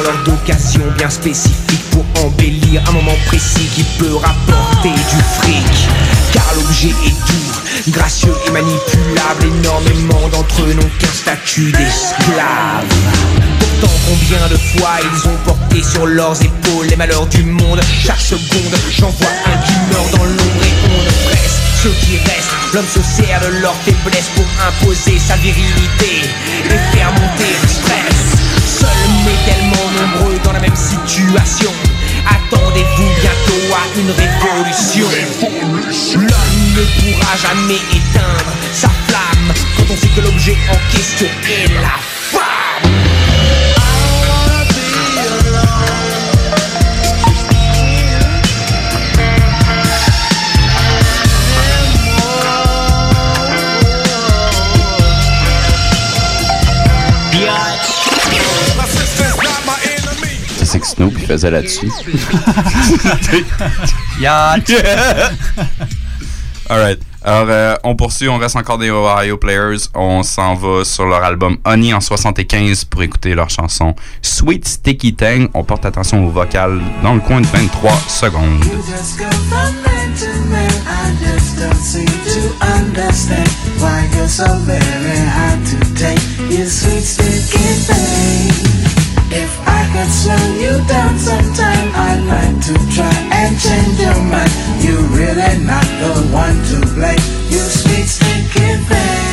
[0.00, 5.88] Seulement lors d'occasions bien spécifiques pour embellir un moment précis qui peut rapporter du fric.
[6.32, 9.44] Car l'objet est doux, gracieux et manipulable.
[9.44, 12.84] Énormément d'entre eux n'ont qu'un statut d'esclave.
[13.58, 18.20] Pourtant combien de fois ils ont porté sur leurs épaules les malheurs du monde Chaque
[18.20, 22.50] seconde j'en vois un qui meurt dans l'ombre et on ne presse ceux qui restent
[22.74, 26.28] L'homme se sert de leur faiblesse pour imposer sa virilité
[26.66, 28.29] Et faire monter le stress
[29.44, 31.70] tellement nombreux dans la même situation.
[32.26, 35.06] Attendez-vous bientôt à une révolution.
[36.14, 41.72] L'homme ne pourra jamais éteindre sa flamme Quand on sait que l'objet en question est
[41.80, 42.09] la
[60.80, 61.90] que Snoop il faisait là-dessus.
[64.20, 64.72] Yacht.
[66.68, 67.00] Alright.
[67.22, 69.76] Alors, euh, on poursuit, on reste encore des Ohio Players.
[69.94, 75.14] On s'en va sur leur album Honey en 75 pour écouter leur chanson Sweet Sticky
[75.14, 75.48] Tang.
[75.52, 78.64] On porte attention au vocal dans le coin de 23 secondes.
[89.30, 89.59] You
[89.92, 90.02] thing.
[90.02, 94.50] Could slow you down sometime, I'd like to try and change your mind.
[94.82, 97.18] You're really not the one to blame.
[97.50, 99.30] You sweet sticky thing.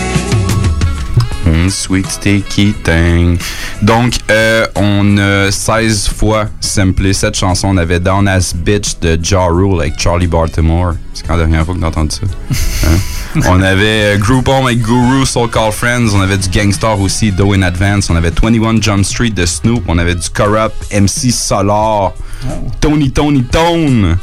[1.44, 3.38] Hmm, sweet Sticky Tang.
[3.82, 7.70] Donc, euh, on a 16 fois samplé cette chanson.
[7.70, 10.96] On avait Down As Bitch de Ja Rule avec Charlie Baltimore.
[11.14, 12.22] C'est quand la dernière fois que t'as entendu ça?
[12.88, 12.98] Hein?
[13.50, 16.10] on avait euh, Group Home avec Guru, Soul Call Friends.
[16.14, 18.10] On avait du Gangstar aussi, Do in Advance.
[18.10, 19.84] On avait 21 Jump Street de Snoop.
[19.88, 22.14] On avait du Corrupt, MC Solar,
[22.80, 24.18] Tony Tony Tone,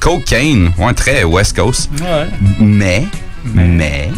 [0.00, 0.72] Cocaine.
[0.78, 1.90] Ouais, très West Coast.
[2.00, 2.28] Ouais.
[2.58, 3.06] Mais,
[3.44, 4.10] mais,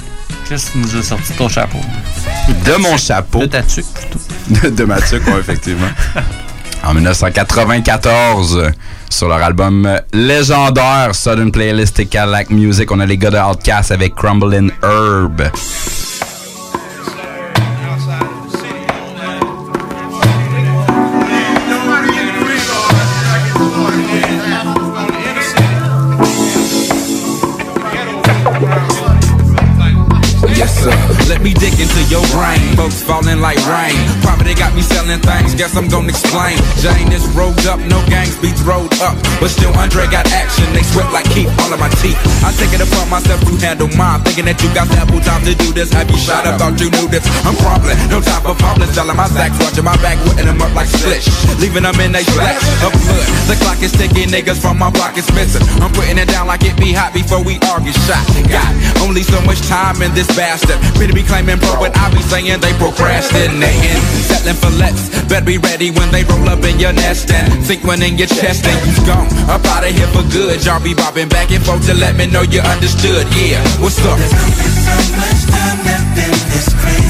[0.48, 1.78] Qu'est-ce que nous a sorti de ton chapeau?
[2.64, 3.40] de mon chapeau.
[3.40, 4.70] De ta tuque, plutôt.
[4.70, 5.88] de ma tuque, ouais, effectivement.
[6.82, 8.72] En 1994,
[9.10, 14.14] sur leur album légendaire Sudden Playlistic Cadillac Music, on a les gars de Outcast avec
[14.14, 15.50] Crumbling Herb.
[31.80, 32.76] Into your brain.
[32.76, 33.96] Folks falling like rain.
[34.20, 35.56] Probably got me selling things.
[35.56, 36.60] Guess I'm gonna explain.
[36.84, 39.16] Jane is rolled up, no gangs beats rolled up.
[39.40, 40.68] But still, Andre got action.
[40.76, 42.20] They sweat like keep all of my teeth.
[42.44, 44.20] I take it upon myself to handle mine.
[44.28, 45.92] Thinking that you got ample time to do this.
[45.96, 46.60] Have you shot up?
[46.60, 47.24] Thought you knew this.
[47.48, 47.96] I'm crumbling.
[48.12, 48.92] No time for fumbling.
[48.92, 49.56] Selling my sacks.
[49.64, 50.20] Watching my back.
[50.28, 51.32] Whipping them up like slish.
[51.58, 53.24] Leaving them in they flesh of blood.
[53.48, 54.28] The clock is ticking.
[54.28, 55.64] Niggas from my block is missing.
[55.80, 57.96] I'm putting it down like it be hot before we argue.
[58.04, 58.20] Shot.
[58.52, 58.68] Got
[59.00, 60.76] only so much time in this bastard.
[61.00, 64.00] Better be claiming bro, but I be saying they procrastinating.
[64.26, 65.10] Settling for less.
[65.28, 68.26] Better be ready when they roll up in your nest and sink one in your
[68.26, 69.28] chest and you gone.
[69.48, 70.64] Up out of here for good.
[70.64, 73.26] Y'all be bobbing back and forth to let me know you understood.
[73.34, 74.18] Yeah, what's up?
[74.18, 77.09] So much time left in this crazy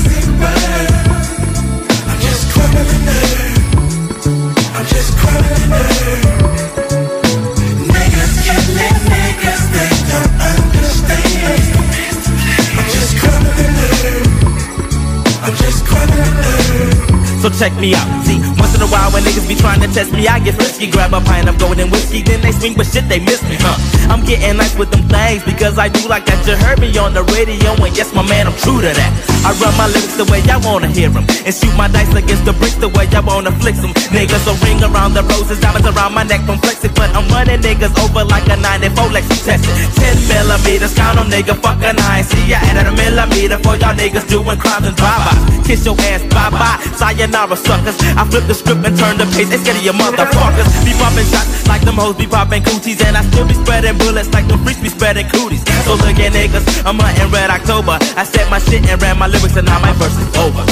[17.40, 18.04] So check me out.
[18.26, 20.90] See, once in a while when niggas be trying to test me, I get frisky.
[20.90, 23.80] Grab a pint of golden whiskey, then they swing, but shit, they miss me, huh?
[24.12, 26.46] I'm getting nice with them things because I do like that.
[26.46, 29.29] You heard me on the radio, and yes, my man, I'm true to that.
[29.40, 32.44] I run my lyrics the way I wanna hear them, and shoot my dice against
[32.44, 33.92] the bricks the way I wanna flex them.
[34.12, 37.24] Niggas so ring around the roses, diamonds around my neck, don't flex it, but I'm
[37.32, 39.76] running niggas over like a 94 Lexus test it.
[39.96, 42.24] 10 millimeters, count on nigga, fuck a nine.
[42.24, 45.66] See, I added a millimeter for y'all niggas doing crimes and drive-bys.
[45.66, 47.96] Kiss your ass, bye-bye, sayonara suckers.
[48.20, 50.68] I flip the script and turn the page, scared of your motherfuckers.
[50.84, 54.28] Be popping shots like them hoes be popping cooties, and I still be spreading bullets
[54.36, 55.64] like them freaks be spreading cooties.
[55.88, 57.96] So look at niggas, I'm hunting red October.
[58.20, 60.64] I said my shit and ran my lyrics, and now my verse is over.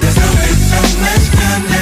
[0.00, 1.81] There's only so much time left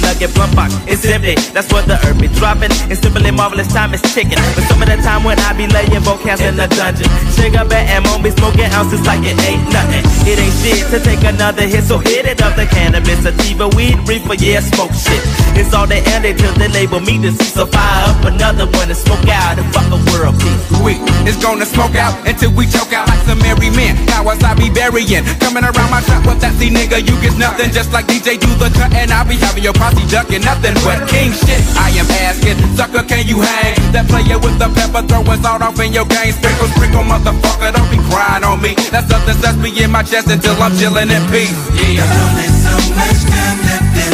[0.00, 0.74] nugget blunt box.
[0.86, 2.72] Empty, that's what the herb be dropping.
[2.90, 4.40] It's simply marvelous time is ticking.
[4.56, 7.08] But some of the time when I be laying vocals in the dungeon.
[7.36, 10.04] Sugar bet and won't be smoking ounces like it ain't nothing.
[10.26, 13.96] It ain't shit to take another hit, so hit it up the cannabis, sativa, weed,
[14.08, 15.22] reefer, yeah, smoke shit.
[15.54, 18.90] It's all they end till they label me to see, so fire up another one
[18.90, 20.64] and smoke out and fuck a world peace.
[20.82, 20.98] We
[21.28, 23.94] is gonna smoke out until we choke out like some merry men.
[24.06, 25.24] Cowards I be burying.
[25.38, 27.70] Coming around my shop with that C nigga, you get nothing.
[27.70, 31.06] Just like DJ do the cut, and I be having your posse ducking nothing but
[31.08, 31.62] king shit.
[31.78, 33.78] I am asking, sucker, can you hang?
[33.92, 36.34] That player with the pepper throwing salt off in your game.
[36.34, 38.74] Sprinkle, sprinkle, motherfucker, don't be crying on me.
[38.90, 41.54] That's something that's be in my chest until I'm chilling in peace.
[41.78, 42.02] Yeah.
[42.02, 44.13] There's only so much time left in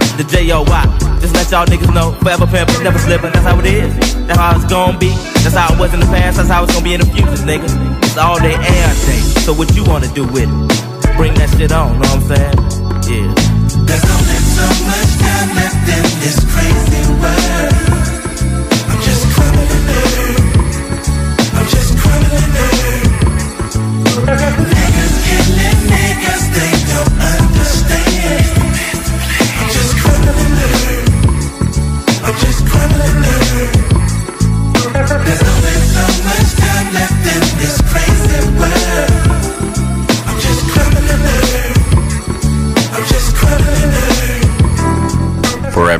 [0.21, 0.85] the J-O-Y.
[1.19, 4.15] Just let y'all niggas know, forever pimpin', never slippin', that's how it is.
[4.27, 5.09] That's how it's gonna be.
[5.41, 7.41] That's how it was in the past, that's how it's gonna be in the future,
[7.45, 7.65] nigga.
[8.03, 9.21] It's all day and day.
[9.45, 11.17] So what you wanna do with it?
[11.17, 12.57] Bring that shit on, know what I'm saying?
[13.09, 13.33] Yeah.
[13.87, 17.70] There's only so much time left in this crazy world.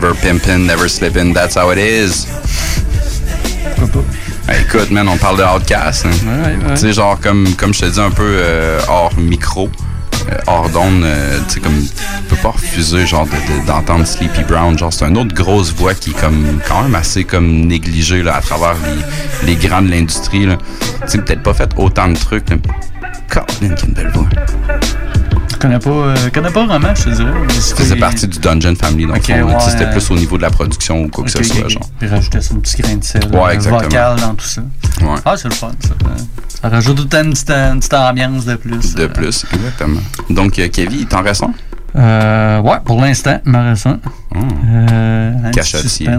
[0.02, 2.26] Forever pimpin', never slippin', that's how it is.
[4.48, 6.08] Hey, écoute, man, on parle de Outcast.
[6.08, 6.10] hein.
[6.26, 6.58] ouais.
[6.74, 9.70] Tu sais, genre, comme, comme je te dis, un peu euh, hors micro,
[10.32, 11.94] euh, hors d'onde, euh, tu sais, comme, tu
[12.30, 14.76] peux pas refuser, genre, de- de- d'entendre Sleepy Brown.
[14.76, 18.38] Genre, c'est une autre grosse voix qui est comme, quand même assez, comme, négligée, là,
[18.38, 18.74] à travers
[19.44, 20.58] les, les grands de l'industrie, là.
[21.02, 22.56] Tu sais, peut-être pas fait autant de trucs, là.
[23.30, 24.26] Colin, une belle voix.
[25.62, 27.32] Je connais pas, euh, connais pas vraiment, je te dirais.
[27.50, 29.54] Ça faisait partie du Dungeon Family, donc Ok, tu sais, ouais.
[29.60, 31.70] c'était plus au niveau de la production ou quoi que ce soit, ok.
[31.70, 31.88] genre.
[32.00, 34.62] Puis rajouter son petit grain de sel Ouais, euh, vocal dans tout ça.
[35.02, 35.20] Ouais.
[35.24, 35.90] Ah, c'est le fun, ça.
[36.64, 38.96] Ça rajoute tout le temps une petite, une petite ambiance de plus.
[38.96, 40.02] De plus, exactement.
[40.32, 41.54] Donc, euh, Kevin, il t'en reste un?
[41.96, 44.00] Euh, ouais, pour l'instant, il m'en reste un.
[44.36, 46.10] Euh, un Cachotier.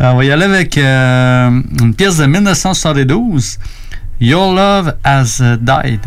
[0.00, 1.48] on va y aller avec euh,
[1.80, 3.58] une pièce de 1972.
[4.20, 6.00] Your Love Has Died.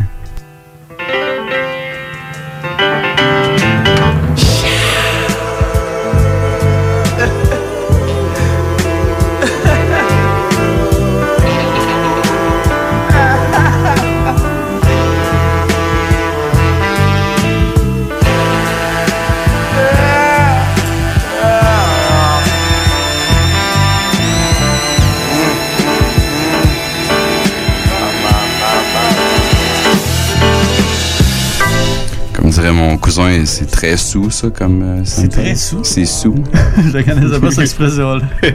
[33.14, 34.82] Cousin, c'est très sous, ça, comme...
[34.82, 35.84] euh, C'est très sous?
[35.84, 36.34] C'est sous.
[36.92, 38.24] Je connaissais pas cette expression-là.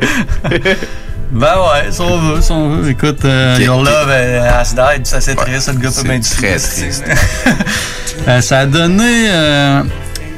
[1.32, 2.90] ben ouais, si on veut, si on veut.
[2.90, 3.58] Écoute, euh.
[3.60, 7.04] Your Love euh, Has Died, ça c'est triste, le gars peut bien très triste.
[8.28, 9.84] Euh, ça a donné euh,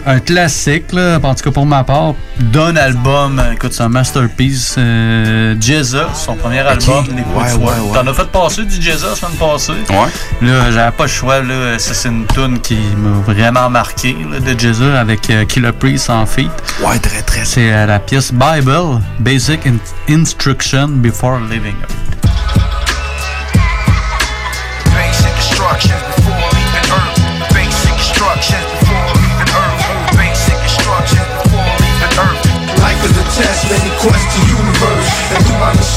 [0.05, 3.89] un classique, là, en tout cas pour ma part, d'un album, euh, écoute, c'est un
[3.89, 4.75] masterpiece.
[4.77, 7.05] Euh, Jezza, son premier album.
[7.09, 7.93] les Ouais, ouais, ouais.
[7.93, 9.73] T'en as fait passer du Jezza la semaine passée?
[9.89, 10.47] Ouais.
[10.47, 11.41] Là, j'avais pas le choix.
[11.41, 16.09] Là, c'est une tune qui m'a vraiment marqué là, de Jezza avec euh, Killer Priest
[16.09, 16.49] en feat.
[16.83, 17.45] Ouais, très, très.
[17.45, 19.77] C'est euh, la pièce Bible, Basic In-
[20.13, 22.48] Instruction Before Living Earth.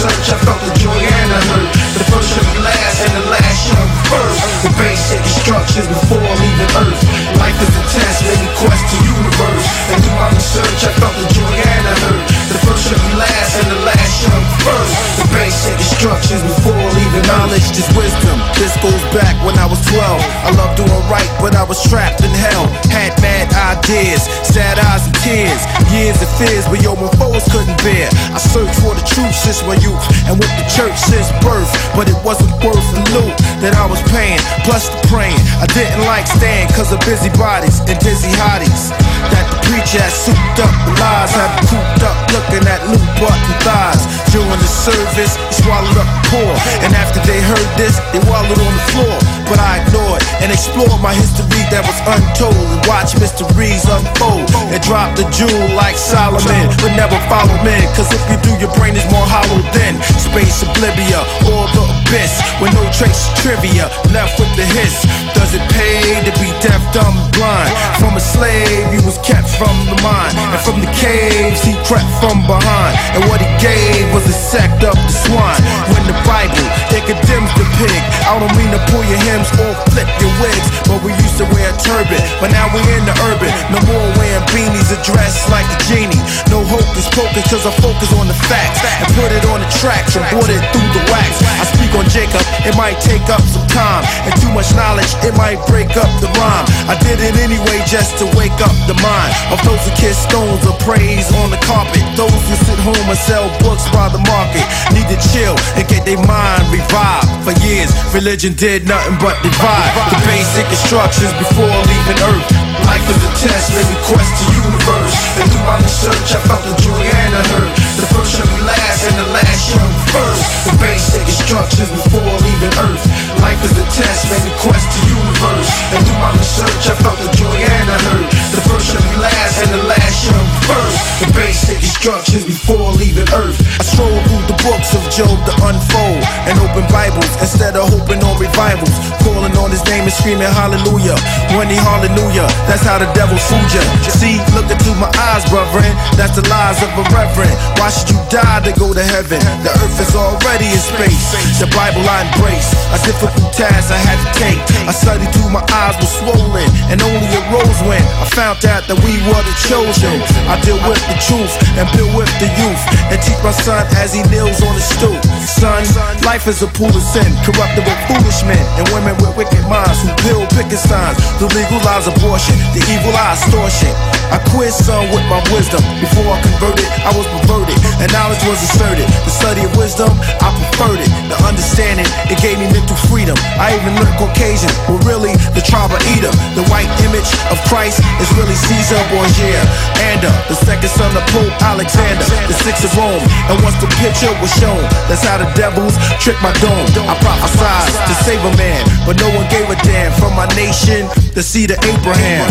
[0.03, 1.71] Research, I felt the joy and the hurt.
[1.95, 4.41] The first be last, and the last be first.
[4.67, 7.01] The basic instructions before leaving Earth.
[7.39, 9.67] Life is a test, made me question the universe.
[9.95, 12.23] And through my research, I felt the joy and the hurt.
[12.51, 14.95] The first be last, and the last be first.
[15.23, 16.72] The basic instructions before
[17.13, 18.37] leaving Knowledge is wisdom.
[18.57, 20.01] This goes back when I was 12.
[20.01, 22.67] I loved doing right, but I was trapped in hell.
[22.89, 25.63] Had mad ideas, sad eyes and tears.
[25.93, 28.09] Years of fears, but yo, my foes couldn't bear.
[28.33, 31.69] I searched for the truth since my youth and with the church since birth.
[31.97, 35.41] But it wasn't worth the loot that I was paying, plus the praying.
[35.61, 38.93] I didn't like staying cause of busybodies and dizzy hotties.
[39.33, 43.07] That the preacher had souped up, the lies had me cooped up, looking at loot
[43.21, 44.03] button thighs.
[44.33, 46.53] Doing the service, he swallowed up poor.
[46.85, 49.17] And after they heard this, they wallowed on the floor.
[49.51, 54.81] But I ignored and explored my history that was untold and watched mysteries unfold and
[54.87, 56.71] drop the jewel like Solomon.
[56.79, 60.63] But never follow men, cause if you do, your brain is more hollow than space
[60.63, 61.21] oblivia
[61.51, 65.03] or the abyss with no trace trivia left with the hiss.
[65.35, 67.73] Does it pay to be deaf, dumb, blind?
[67.99, 72.09] From a slave, he was kept from the mind, and from the caves he crept
[72.23, 72.95] from behind.
[73.19, 75.63] And what he gave was a sect of the swine.
[75.91, 79.73] When the Bible it condemns the pig, I don't mean to pull your hems or
[79.93, 83.17] flip your wigs, but we used to wear a turban, but now we in the
[83.29, 83.51] urban.
[83.73, 86.21] No more wearing beanies, or dressed like a genie.
[86.53, 90.17] No hocus pocus, cause I focus on the facts and put it on the tracks
[90.17, 91.41] and brought it through the wax.
[91.45, 95.35] I speak on Jacob, it might take up some time, and too much knowledge, it
[95.37, 96.67] might break up the rhyme.
[96.89, 100.65] I did it anyway just to wake up the mind of those who kiss stones
[100.69, 102.05] of praise on the carpet.
[102.17, 106.05] Those who sit home and sell books by the market need to chill and get
[106.05, 107.31] their mind revived.
[107.45, 112.49] For years, religion did nothing but divide the basic instructions before leaving Earth.
[112.87, 115.17] Life is a test, made me quest the universe.
[115.39, 118.63] And through my research, I found the and I heard the first shall be
[119.09, 120.45] and the last shall first.
[120.69, 123.05] The basic instructions before leaving Earth.
[123.43, 125.71] Life is a test, made me quest to universe.
[125.91, 129.17] And through my research, I found the joy and I heard the first shall be
[129.19, 130.99] last and the last shall be first.
[131.25, 133.59] The basic instructions before leaving Earth.
[133.81, 138.23] I stroll through the books of Job to unfold and open Bibles instead of hoping
[138.23, 138.93] on revivals.
[139.25, 141.17] Calling on his name and screaming hallelujah.
[141.57, 143.83] When he hallelujah, that's how the devil fooled ya.
[144.13, 145.91] See, look into my eyes, brethren.
[146.15, 147.57] That's the lies of a reverend.
[147.81, 149.41] Why should you die to go to heaven?
[149.65, 151.33] The earth is already in space.
[151.61, 152.73] The Bible I embrace.
[152.93, 154.61] A difficult task I had to take.
[154.85, 158.99] I studied till my eyes were swollen and only arose when I found out that
[159.01, 160.21] we were the chosen.
[160.51, 164.13] I deal with the truth and build with the youth and teach my son as
[164.13, 165.21] he kneels on the stoop.
[165.47, 165.85] Son,
[166.27, 170.03] life is a pool of sin, corrupted with foolish men and women with wicked minds
[170.05, 173.93] who build picket signs to legalize abortion, the evil eye extortion.
[174.33, 175.85] I quit some with my wisdom.
[176.01, 179.07] Before I converted, I was perverted, and knowledge was asserted.
[179.23, 180.11] The study of wisdom,
[180.43, 181.11] I preferred it.
[181.31, 183.39] The understanding, it gave me mental freedom.
[183.57, 186.35] I even learned Caucasian, but really the tribe of Edom.
[186.59, 189.63] The white image of Christ is really Caesar Borgia.
[190.03, 190.19] And
[190.51, 193.23] the second son of Pope Alexander, the sixth of Rome.
[193.47, 196.91] And once the picture was shown, that's how the devils trick my dome.
[197.07, 200.11] I prophesied to save a man, but no one gave a damn.
[200.19, 201.07] From my nation,
[201.39, 202.51] the seed of Abraham.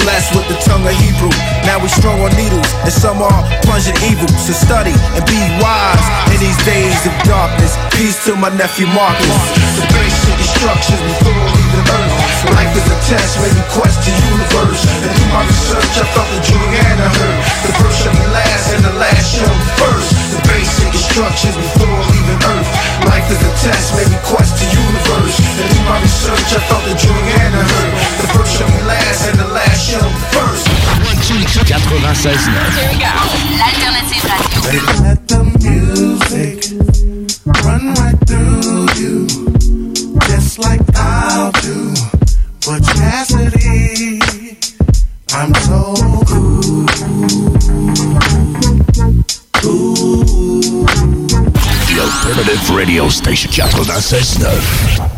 [0.00, 1.34] Blessed with the tongue of Hebrew.
[1.66, 4.28] Now we strong on needles, and some are plunging evil.
[4.38, 7.74] So study and be wise in these days of darkness.
[7.98, 9.38] Peace to my nephew Marcus.
[9.74, 12.14] The basic instructions before leaving Earth.
[12.54, 14.82] Life is a test, made me quest the universe.
[15.02, 18.82] And through my research, I felt the I heard the first shall be last and
[18.86, 20.10] the last shall be first.
[20.30, 22.70] The basic instructions before leaving Earth.
[23.10, 25.36] Life is a test, made me quest the universe.
[25.58, 29.38] And through my research, I felt the I heard the first shall be last and
[29.38, 30.66] the last shall be first.
[32.02, 33.12] 96 L'alternative radio.
[35.02, 36.58] Let the music
[37.64, 39.26] run right through you,
[40.26, 41.94] just like I'll do.
[42.66, 44.20] But Cassidy,
[45.32, 45.94] I'm so
[46.26, 46.86] cool.
[51.88, 55.17] The Alternative Radio Station 96.9.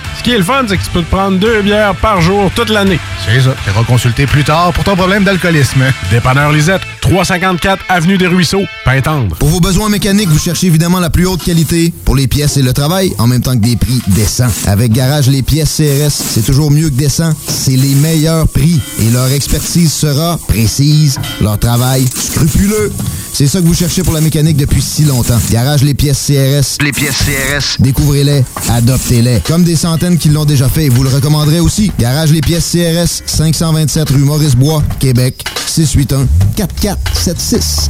[0.17, 2.51] Ce qui est le fun, c'est que tu peux te prendre deux bières par jour
[2.55, 2.99] toute l'année.
[3.25, 3.55] C'est ça.
[3.63, 5.83] Tu consulter plus tard pour ton problème d'alcoolisme.
[6.11, 9.35] Dépanneur Lisette, 354 Avenue des Ruisseaux, Pintendre.
[9.37, 12.61] Pour vos besoins mécaniques, vous cherchez évidemment la plus haute qualité pour les pièces et
[12.61, 14.49] le travail, en même temps que des prix décents.
[14.67, 17.33] Avec Garage Les Pièces CRS, c'est toujours mieux que décent.
[17.47, 22.91] C'est les meilleurs prix et leur expertise sera précise, leur travail scrupuleux.
[23.33, 25.39] C'est ça que vous cherchez pour la mécanique depuis si longtemps.
[25.51, 26.83] Garage les pièces CRS.
[26.83, 27.77] Les pièces CRS.
[27.79, 29.39] Découvrez-les, adoptez-les.
[29.47, 31.91] Comme des centaines qui l'ont déjà fait, vous le recommanderez aussi.
[31.99, 37.89] Garage les pièces CRS, 527 rue Maurice-Bois, Québec, 681 4476.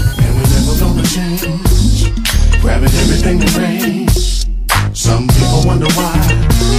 [0.91, 2.11] Never gonna change.
[2.61, 4.45] Grabbing everything that rains.
[4.93, 6.13] Some people wonder why.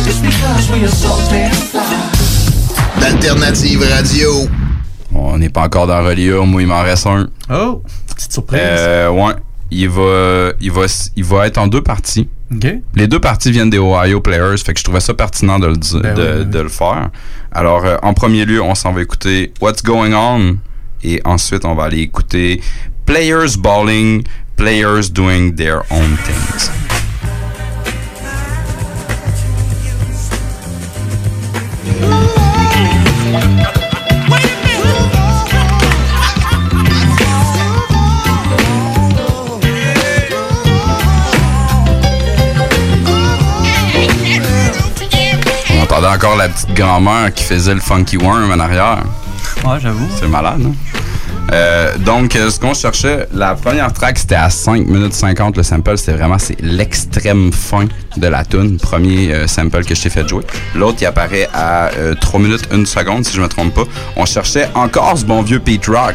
[0.06, 2.10] It's because we are so damn fly.
[3.00, 4.48] D'Alternative Radio.
[5.14, 7.28] On n'est pas encore dans Reliure, moi il m'en reste un.
[7.50, 7.82] Oh,
[8.14, 8.60] petite surprise.
[8.62, 9.34] Euh, ouais.
[9.70, 10.82] Il va, il, va,
[11.16, 12.28] il va être en deux parties.
[12.94, 15.74] Les deux parties viennent des Ohio Players, fait que je trouvais ça pertinent de le,
[16.02, 16.46] Ben de, oui, oui.
[16.46, 17.08] de le faire.
[17.50, 20.58] Alors, euh, en premier lieu, on s'en va écouter What's Going On,
[21.02, 22.60] et ensuite, on va aller écouter
[23.06, 24.24] Players Balling,
[24.56, 26.70] Players Doing Their Own Things.
[45.70, 49.02] On entendait encore la petite grand-mère qui faisait le funky worm en arrière.
[49.64, 50.08] Ouais, j'avoue.
[50.18, 50.72] C'est malade, hein?
[51.50, 55.56] Euh, donc, euh, ce qu'on cherchait, la première track, c'était à 5 minutes 50.
[55.56, 57.86] Le sample, c'était vraiment c'est l'extrême fin
[58.16, 58.78] de la tune.
[58.78, 60.44] Premier euh, sample que je t'ai fait jouer.
[60.74, 63.84] L'autre, il apparaît à euh, 3 minutes 1 seconde, si je me trompe pas.
[64.16, 66.14] On cherchait encore ce bon vieux Pete Rock.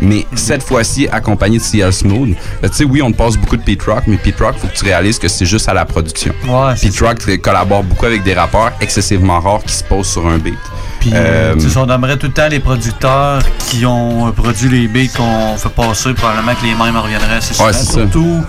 [0.00, 2.34] Mais cette fois-ci, accompagné de CL Smooth.
[2.62, 4.74] Tu sais, oui, on te passe beaucoup de Pete Rock, mais Pete Rock, faut que
[4.74, 6.34] tu réalises que c'est juste à la production.
[6.46, 10.38] Ouais, Pete Rock collabore beaucoup avec des rappeurs excessivement rares qui se posent sur un
[10.38, 10.58] beat.
[11.04, 14.88] Puis, euh, Euh, on aimerait tout le temps les producteurs qui ont euh, produit les
[14.88, 17.62] beats qu'on fait passer, probablement que les mêmes reviendraient assez.
[17.62, 17.92] Ouais, c'est ça.
[17.92, 18.42] Surtout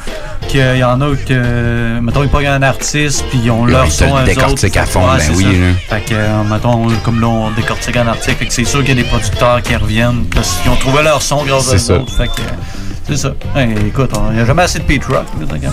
[0.48, 4.16] qu'il y en a que, mettons, ils prennent un artiste, puis ils ont leur son
[4.16, 4.78] à autres.
[4.78, 5.46] à fond, ben c'est oui.
[5.90, 9.00] Fait que, mettons, comme là, on décortique un article, fait que c'est sûr qu'il y
[9.00, 11.96] a des producteurs qui reviennent parce qu'ils ont trouvé leur son grâce à eux ça.
[11.96, 12.16] autres.
[12.16, 12.42] Fait que,
[13.10, 13.34] c'est ça.
[13.56, 15.26] Hey, écoute, il n'y a jamais assez de Pete Rock.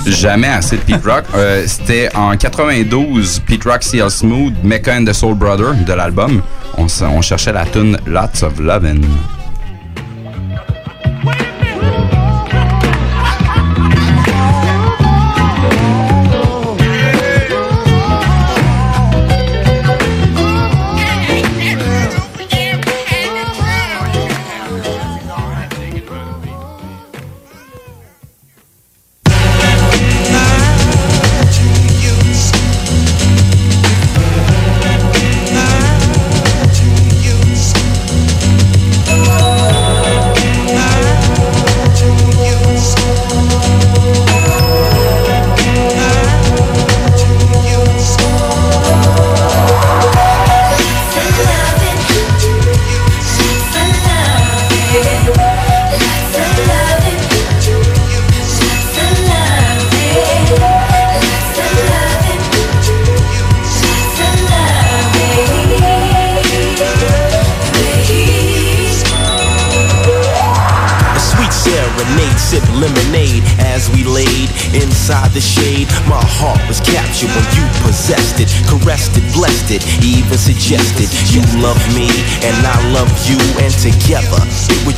[0.07, 1.25] Jamais assez de Pete Rock.
[1.37, 6.43] Euh, C'était en 92, Pete Rock CL Smooth, Mecca and the Soul Brother de l'album.
[6.79, 9.01] On, cherchait la tune Lots of Lovin'.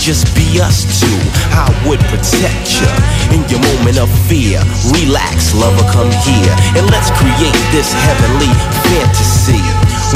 [0.05, 1.17] Just be us two.
[1.57, 2.93] I would protect you
[3.33, 4.61] in your moment of fear.
[4.93, 8.53] Relax, lover, come here and let's create this heavenly
[8.85, 9.65] fantasy.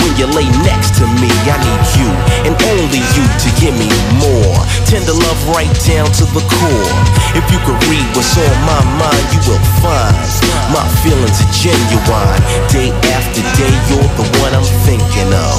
[0.04, 2.10] When you lay next to me, I need you
[2.44, 3.88] and only you to give me
[4.20, 4.60] more.
[4.84, 6.96] Tender love right down to the core.
[7.32, 10.20] If you could read what's on my mind, you will find
[10.68, 12.40] my feelings are genuine.
[12.68, 15.56] Day after day, you're the one I'm thinking of.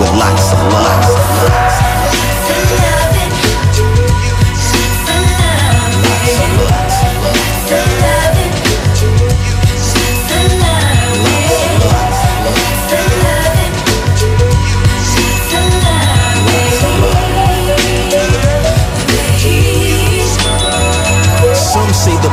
[0.00, 1.76] With lots of love.
[2.48, 2.85] Some say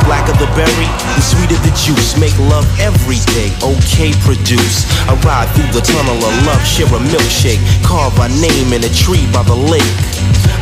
[0.03, 2.17] the of the berry, the sweeter the juice.
[2.19, 4.85] Make love every day, okay produce.
[5.07, 8.91] I ride through the tunnel of love, share a milkshake, carve our name in a
[8.93, 9.95] tree by the lake.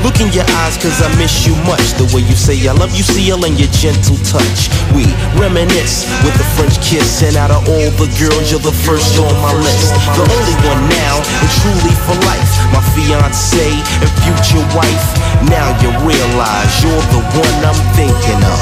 [0.04, 2.90] Look in your eyes cause I miss you much The way you say I love
[2.98, 5.06] you, seal and your gentle touch We
[5.38, 9.30] reminisce with a French kiss And out of all the girls, you're the first on
[9.46, 13.70] my list The only one now, and truly for life My fiance
[14.02, 15.06] and future wife
[15.50, 18.62] Now you realize you're the one I'm thinking of.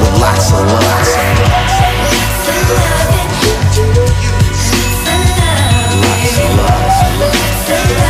[0.00, 1.08] With lots of love
[7.78, 8.07] You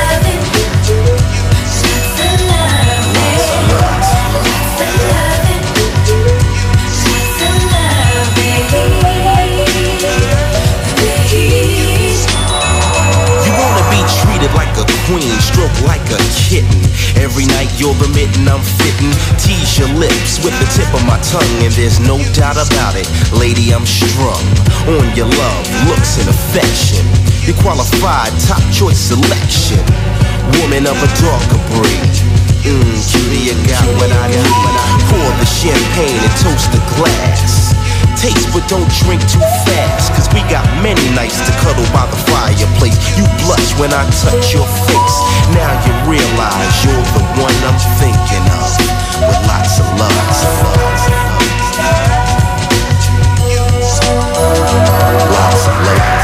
[14.79, 16.79] a queen, stroked like a kitten.
[17.19, 19.11] Every night you're the mitten I'm fitting.
[19.37, 23.11] Tease your lips with the tip of my tongue, and there's no doubt about it.
[23.35, 24.43] Lady, I'm strung
[24.87, 27.03] on your love, looks, and affection.
[27.43, 29.83] You're qualified, top choice selection.
[30.63, 32.15] Woman of a darker breed.
[32.63, 34.43] Mmm, cutie, you got what I need.
[35.11, 37.68] Pour the champagne and toast the glass.
[38.19, 42.19] Taste but don't drink too fast Cause we got many nights to cuddle by the
[42.27, 45.17] fireplace You blush when I touch your face
[45.55, 48.75] Now you realize you're the one I'm thinking of
[49.23, 50.19] With lots of love
[55.31, 56.18] Lots of love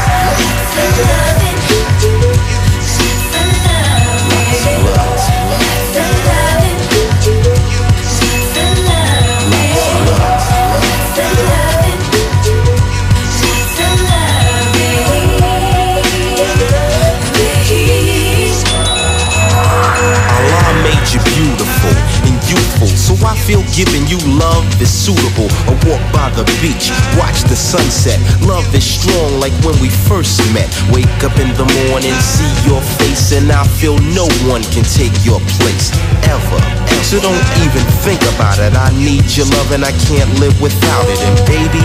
[23.25, 25.49] I feel giving you love is suitable.
[25.65, 28.21] A walk by the beach, watch the sunset.
[28.45, 30.69] Love is strong like when we first met.
[30.93, 35.13] Wake up in the morning, see your face, and I feel no one can take
[35.25, 35.89] your place
[36.29, 36.61] ever.
[37.01, 38.77] So don't even think about it.
[38.77, 41.19] I need your love and I can't live without it.
[41.25, 41.81] And baby,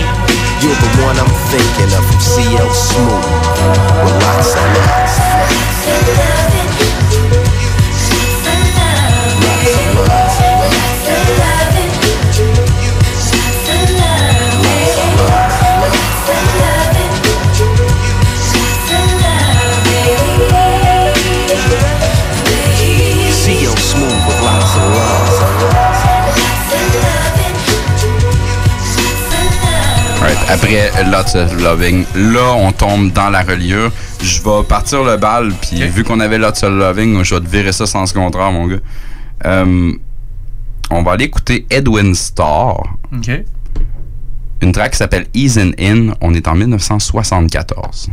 [0.61, 3.25] you're the one I'm thinking of from CL Smooth
[4.05, 4.53] with lots
[30.51, 33.91] après Lots of Loving, là, on tombe dans la reliure.
[34.21, 37.49] Je vais partir le bal, puis vu qu'on avait Lots of Loving, je vais te
[37.49, 38.79] virer ça sans ce contraire, mon gars.
[39.45, 39.91] Euh,
[40.89, 42.83] on va aller écouter Edwin Starr.
[43.15, 43.31] OK.
[44.61, 46.13] Une track qui s'appelle Easin' In.
[46.21, 48.09] On est en 1974.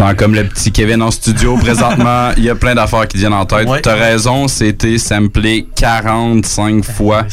[0.00, 3.34] Sens comme le petit Kevin en studio présentement, il y a plein d'affaires qui viennent
[3.34, 3.68] en tête.
[3.68, 3.82] Ouais.
[3.82, 7.26] T'as raison, c'était samplé 45 fois.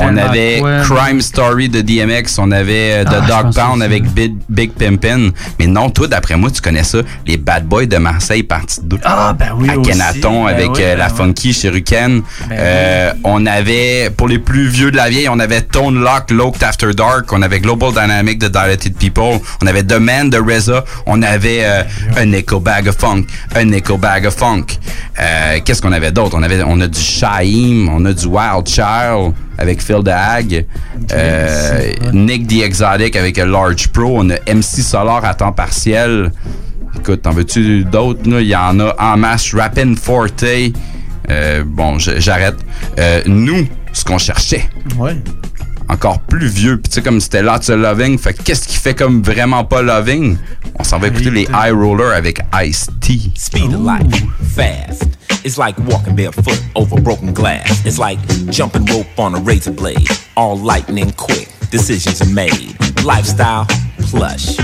[0.00, 3.82] On avait quoi, Crime Story de DMX, on avait euh, Ah, The je Dog Pound
[3.82, 5.30] avec Big, Big Pimpin.
[5.58, 6.98] Mais non, toi, d'après moi, tu connais ça.
[7.26, 8.98] Les Bad Boys de Marseille, partie 2.
[9.02, 9.90] Ah, ben oui, À aussi.
[9.90, 11.16] Kenaton Ben avec oui, euh, ben la oui.
[11.16, 12.22] Funky Shuriken.
[12.48, 16.30] Ben Euh, On avait, pour les plus vieux de la vieille, on avait Tone Lock,
[16.30, 17.32] Locked After Dark.
[17.32, 19.40] On avait Global Dynamic de Dilated People.
[19.62, 20.84] On avait The Man de RZA.
[21.06, 21.82] On avait euh,
[22.16, 23.24] un Nickel Bag of Funk.
[23.54, 24.64] Un Nickel Bag of Funk.
[25.20, 26.36] Euh, Qu'est-ce qu'on avait d'autre?
[26.38, 27.88] On avait, on a du Shaim.
[27.90, 30.66] On a du Wild Child avec Phil the Hag.
[31.12, 34.18] Euh, Nick the Exotic avec a Large Pro.
[34.22, 36.32] On a MC Solar à temps partiel.
[36.96, 38.28] Écoute, t'en veux-tu d'autres?
[38.30, 38.40] là?
[38.40, 39.54] Il y en a en masse.
[39.54, 40.44] Rappin' Forte.
[41.30, 42.56] Euh, bon, j'arrête.
[42.98, 44.68] Euh, nous, ce qu'on cherchait,
[44.98, 45.16] Ouais.
[45.88, 48.76] Encore plus vieux, puis tu sais, comme c'était Lots of Loving, fait que qu'est-ce qui
[48.76, 50.36] fait comme vraiment pas Loving?
[50.78, 53.32] On s'en va écouter les High Roller avec Ice-T.
[53.34, 54.24] Speed of life,
[54.54, 55.04] fast.
[55.44, 57.84] It's like walking barefoot over broken glass.
[57.84, 58.18] It's like
[58.50, 60.08] jumping rope on a razor blade.
[60.36, 62.74] All lightning quick, decisions are made.
[63.04, 63.66] Lifestyle,
[64.08, 64.56] plush.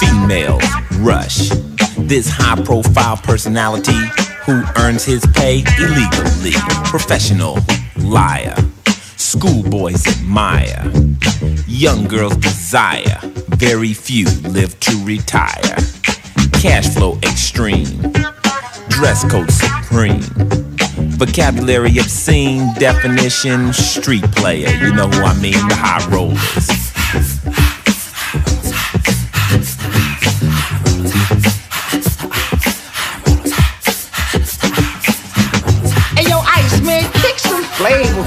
[0.00, 0.62] Females,
[1.00, 1.50] rush.
[1.98, 3.98] This high profile personality
[4.46, 6.52] who earns his pay illegally.
[6.84, 7.58] Professional,
[7.98, 8.56] liar.
[9.20, 10.90] Schoolboys admire.
[11.66, 13.18] Young girls desire.
[13.50, 15.76] Very few live to retire.
[16.54, 18.00] Cash flow extreme
[18.88, 20.22] dress code supreme.
[21.18, 24.70] Vocabulary obscene, definition street player.
[24.70, 26.90] You know who I mean, the high rollers.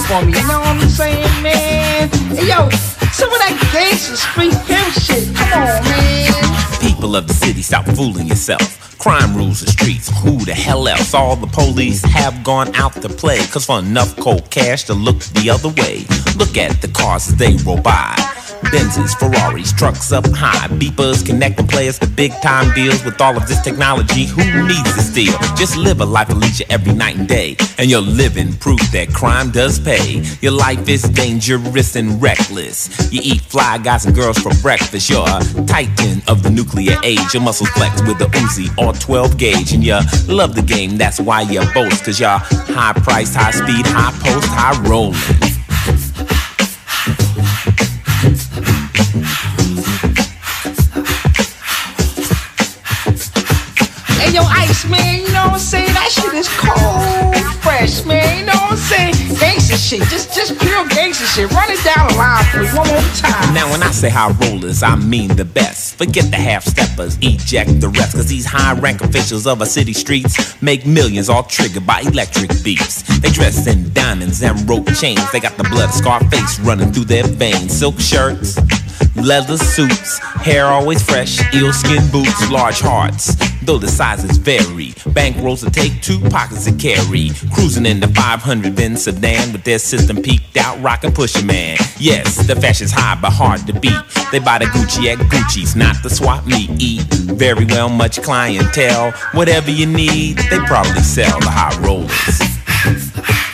[0.03, 0.33] For me.
[0.33, 0.62] You know
[2.33, 2.67] Yo,
[3.11, 5.35] some of that gangster street pimp shit.
[5.35, 6.81] Come on, man.
[6.81, 8.97] People of the city, stop fooling yourself.
[8.97, 10.09] Crime rules the streets.
[10.23, 11.13] Who the hell else?
[11.13, 13.37] All the police have gone out to play.
[13.47, 16.05] Cause for enough cold cash to look the other way.
[16.35, 18.15] Look at the cars as they roll by.
[18.73, 20.67] Benzes, Ferraris, trucks up high.
[20.79, 24.25] Beepers connecting players to big time deals with all of this technology.
[24.25, 25.37] Who needs to steal?
[25.55, 27.55] Just live a life of leisure every night and day.
[27.77, 30.23] And you're living proof that crime does pay.
[30.41, 33.13] Your life is dangerous and reckless.
[33.13, 35.07] You eat fly guys and girls for breakfast.
[35.07, 37.31] You're a titan of the nuclear age.
[37.31, 39.73] Your muscles flex with a Uzi or 12 gauge.
[39.73, 42.05] And you love the game, that's why you boast.
[42.05, 42.39] Cause you're
[42.73, 45.52] high priced, high speed, high post, high rolling.
[55.53, 55.93] I'm saying?
[55.93, 58.49] That shit is cold, fresh, man.
[58.49, 59.13] I'm saying?
[59.39, 61.51] Gangster shit, just just pure gangster shit.
[61.51, 63.53] Run it down the line for me one more time.
[63.53, 65.95] Now, when I say high rollers, I mean the best.
[65.95, 68.15] Forget the half steppers, eject the rest.
[68.15, 72.49] Cause these high rank officials of our city streets make millions all triggered by electric
[72.63, 73.03] beats.
[73.19, 75.31] They dress in diamonds and rope chains.
[75.31, 77.77] They got the blood of Scarface running through their veins.
[77.77, 78.57] Silk shirts,
[79.15, 83.35] leather suits, hair always fresh, eel skin boots, large hearts.
[83.63, 87.29] Though the sizes vary, bankrolls to take two pockets to carry.
[87.53, 91.77] Cruising in the 500 Benz sedan with their system peaked out, rockin' pusher man.
[91.97, 94.01] Yes, the fashion's high but hard to beat.
[94.31, 96.69] They buy the Gucci at Gucci's, not the swap meet.
[96.81, 97.03] Eat
[97.33, 99.11] very well, much clientele.
[99.33, 103.52] Whatever you need, they probably sell the high rollers.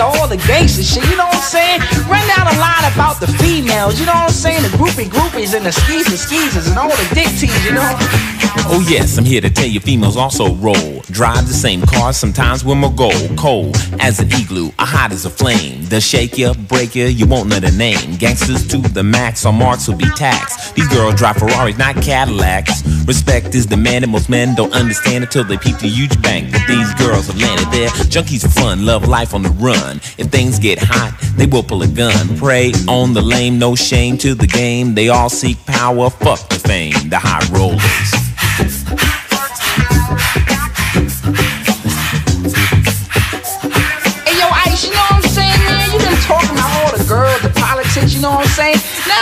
[0.00, 1.80] You all the gangster shit, you know what I'm saying?
[2.08, 4.62] Run down a line about the females, you know what I'm saying?
[4.62, 8.30] The groupie groupies and the and skeezers and all the dick tees, you know?
[8.72, 11.00] Oh yes, I'm here to tell you females also roll.
[11.10, 13.36] Drive the same cars, sometimes with more gold.
[13.36, 15.84] Cold as an igloo, a hot as a flame.
[15.84, 18.16] They'll shake you, break you, you won't know the name.
[18.16, 20.74] Gangsters to the max, on marks will be taxed.
[20.74, 22.86] These girls drive Ferraris, not Cadillacs.
[23.06, 26.52] Respect is demanded, most men don't understand until they peep the huge bank.
[26.52, 27.88] But these girls have landed there.
[27.88, 29.89] Junkies for fun, love life on the run.
[30.18, 32.36] If things get hot, they will pull a gun.
[32.36, 34.94] Prey on the lame, no shame to the game.
[34.94, 36.94] They all seek power, fuck the fame.
[37.08, 39.19] The high rollers.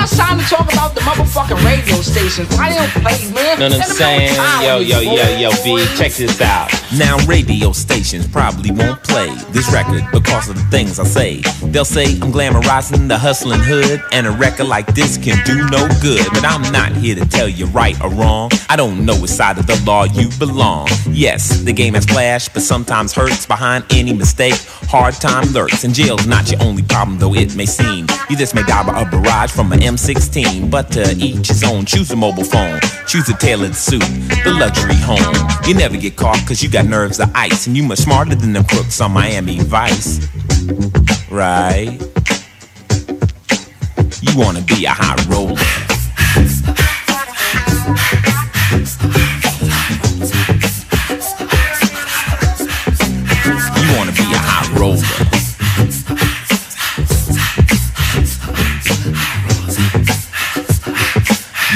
[0.09, 2.49] It's time to talk about the motherfucking radio stations.
[2.57, 3.59] Why they don't play, man?
[3.59, 4.35] Know what I'm saying?
[4.63, 6.71] Yo, yo, yo, yo, B, check this out.
[6.97, 11.43] Now, radio stations probably won't play this record because of the things I say.
[11.63, 15.87] They'll say I'm glamorizing the hustling hood, and a record like this can do no
[16.01, 16.27] good.
[16.33, 18.51] But I'm not here to tell you right or wrong.
[18.71, 20.89] I don't know which side of the law you belong.
[21.11, 24.57] Yes, the game has flash, but sometimes hurts behind any mistake.
[24.89, 28.07] Hard time lurks, and jail's not your only problem, though it may seem.
[28.31, 31.85] You just may die by a barrage from an M16, but to each his own.
[31.85, 34.01] Choose a mobile phone, choose a tailored suit,
[34.45, 35.35] the luxury home.
[35.67, 38.53] You never get caught because you got nerves of ice, and you much smarter than
[38.53, 40.21] the crooks on Miami Vice.
[41.31, 41.99] Right?
[44.23, 45.88] You wanna be a high roller.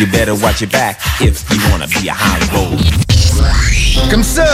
[0.02, 2.40] You better watch your back if you wanna be a high.
[4.10, 4.44] Comme ça,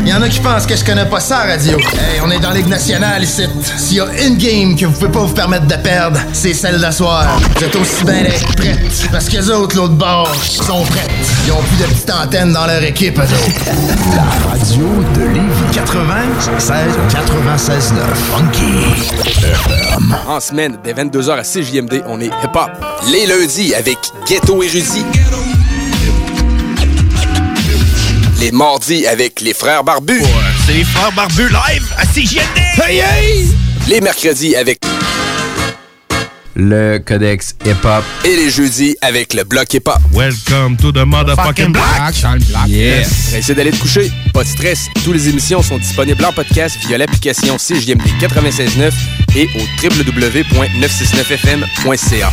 [0.00, 1.78] il y en a qui pensent que je connais pas ça, radio.
[1.78, 3.44] Hey, on est dans Ligue nationale ici.
[3.76, 6.80] S'il y a une game que vous pouvez pas vous permettre de perdre, c'est celle
[6.80, 7.38] d'asseoir.
[7.54, 8.24] Vous êtes aussi bien
[8.56, 9.08] prêtes.
[9.12, 11.27] Parce que les autres, l'autre bord, sont prêtes.
[11.48, 14.14] Ils ont plus de petites antennes dans leur équipe, eux autres.
[14.14, 20.14] La radio de Lévis 96 96 9 Funky FM.
[20.26, 22.70] En semaine, dès 22h à 6 JMD, on est hip-hop.
[23.10, 23.96] Les lundis avec
[24.28, 25.06] Ghetto Érudit.
[28.40, 30.24] Les mardis avec les frères barbus.
[30.66, 32.86] C'est les frères barbus live à CJMD!
[32.86, 33.48] Hey, hey!
[33.88, 34.80] Les mercredis avec
[36.60, 38.02] Le codex hip-hop.
[38.24, 40.00] et les jeudis avec le bloc hip-hop.
[40.12, 41.84] Welcome to the motherfucking block!
[42.66, 43.32] Yes!
[43.32, 44.10] Essayez d'aller te coucher.
[44.34, 44.88] Pas de stress.
[45.04, 48.90] Toutes les émissions sont disponibles en podcast via l'application CJMD 96.9
[49.36, 52.32] et au www.969fm.ca.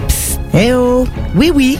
[0.53, 1.05] Eh oh!
[1.35, 1.79] Oui, oui,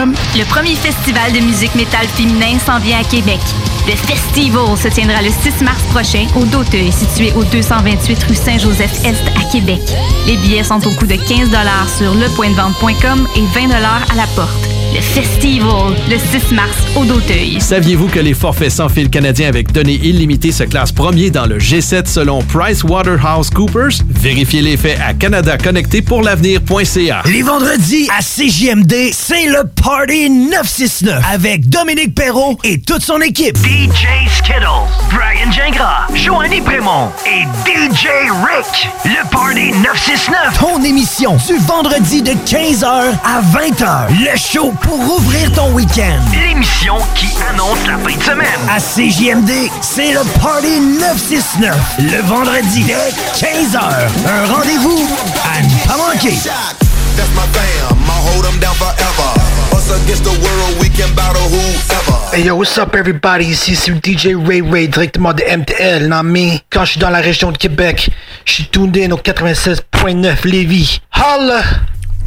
[0.09, 3.39] Le premier festival de musique métal féminin s'en vient à Québec.
[3.87, 9.21] Le Festival se tiendra le 6 mars prochain au Doteuil, situé au 228 rue Saint-Joseph-Est
[9.39, 9.81] à Québec.
[10.25, 11.49] Les billets sont au coût de 15
[11.97, 14.80] sur lepointdevente.com et 20 à la porte.
[14.93, 17.61] Le Festival, le 6 mars au Doteuil.
[17.61, 21.59] Saviez-vous que les forfaits sans fil canadiens avec données illimitées se classent premier dans le
[21.59, 24.03] G7 selon PricewaterhouseCoopers?
[24.09, 27.21] Vérifiez les faits à canadaconnecté pour l'avenir.ca.
[27.25, 33.55] Les vendredis à CJMD, c'est le Party 969 avec Dominique Perrault et toute son équipe.
[33.57, 34.65] DJ Skittles,
[35.09, 38.09] Brian Gingras, Joanny Prémont et DJ
[38.43, 38.89] Rick.
[39.05, 42.85] Le Party 969, ton émission du vendredi de 15h
[43.23, 44.09] à 20h.
[44.09, 46.19] Le show pour ouvrir ton week-end.
[46.31, 48.59] L'émission qui annonce la fin de semaine.
[48.69, 51.75] À CJMD, c'est le Party 969.
[51.99, 53.79] Le vendredi dès 15h.
[53.79, 55.07] Un rendez-vous
[55.43, 56.33] à ne pas manquer.
[57.17, 59.31] That's my fam, I'll hold them down forever.
[59.73, 62.35] Us against the world, we can battle whoever.
[62.35, 63.45] Hey yo, what's up everybody?
[63.47, 66.57] Ici c'est le DJ Ray Ray directement de MTL, non me.
[66.69, 68.09] Quand je suis dans la région de Québec,
[68.45, 71.01] je suis tuned in au 96.9 Lévis.
[71.15, 71.61] Holla!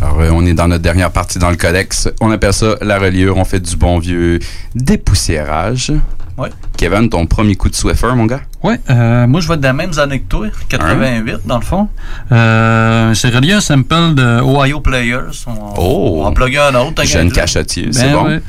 [0.05, 2.09] Alors, euh, on est dans notre dernière partie dans le codex.
[2.21, 3.37] On appelle ça la reliure.
[3.39, 4.39] On fait du bon vieux
[4.75, 5.93] dépoussiérage.
[6.37, 6.51] Ouais.
[6.77, 8.41] Kevin, ton premier coup de Swiffer, mon gars?
[8.65, 11.65] Oui, euh, moi je vais être dans la même année que toi, 88 dans le
[11.65, 11.89] fond.
[12.33, 15.31] Euh, c'est relié à un sample de Ohio Players.
[15.47, 16.15] On, Oh!
[16.19, 17.05] on va en plugger un autre.
[17.05, 18.25] Jeune cachetier, c'est Ben bon.
[18.27, 18.43] ouais.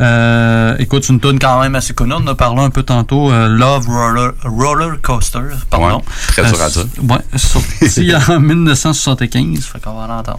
[0.00, 2.12] Euh, écoute, c'est une tune quand même assez connue.
[2.12, 3.32] On en a parlé un peu tantôt.
[3.32, 5.40] euh, Love Roller, Roller Coaster.
[5.70, 5.96] Pardon.
[5.96, 6.86] Ouais, très dur à dire.
[7.02, 9.64] Ouais, sorti en 1975.
[9.64, 10.38] Fait qu'on va l'entendre.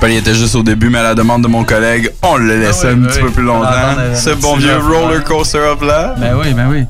[0.00, 0.06] Ça.
[0.06, 2.36] Le sample il était juste au début, mais à la demande de mon collègue, on
[2.36, 3.24] le laissait Ah un petit oui.
[3.24, 3.96] peu plus On longtemps.
[4.14, 6.14] Ce bon vieux roller coaster up là.
[6.18, 6.84] Ben oui, ben oui.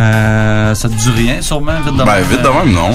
[0.00, 2.24] Euh, ça te dit rien, sûrement, vite de Ben, même?
[2.24, 2.90] vite de même, non.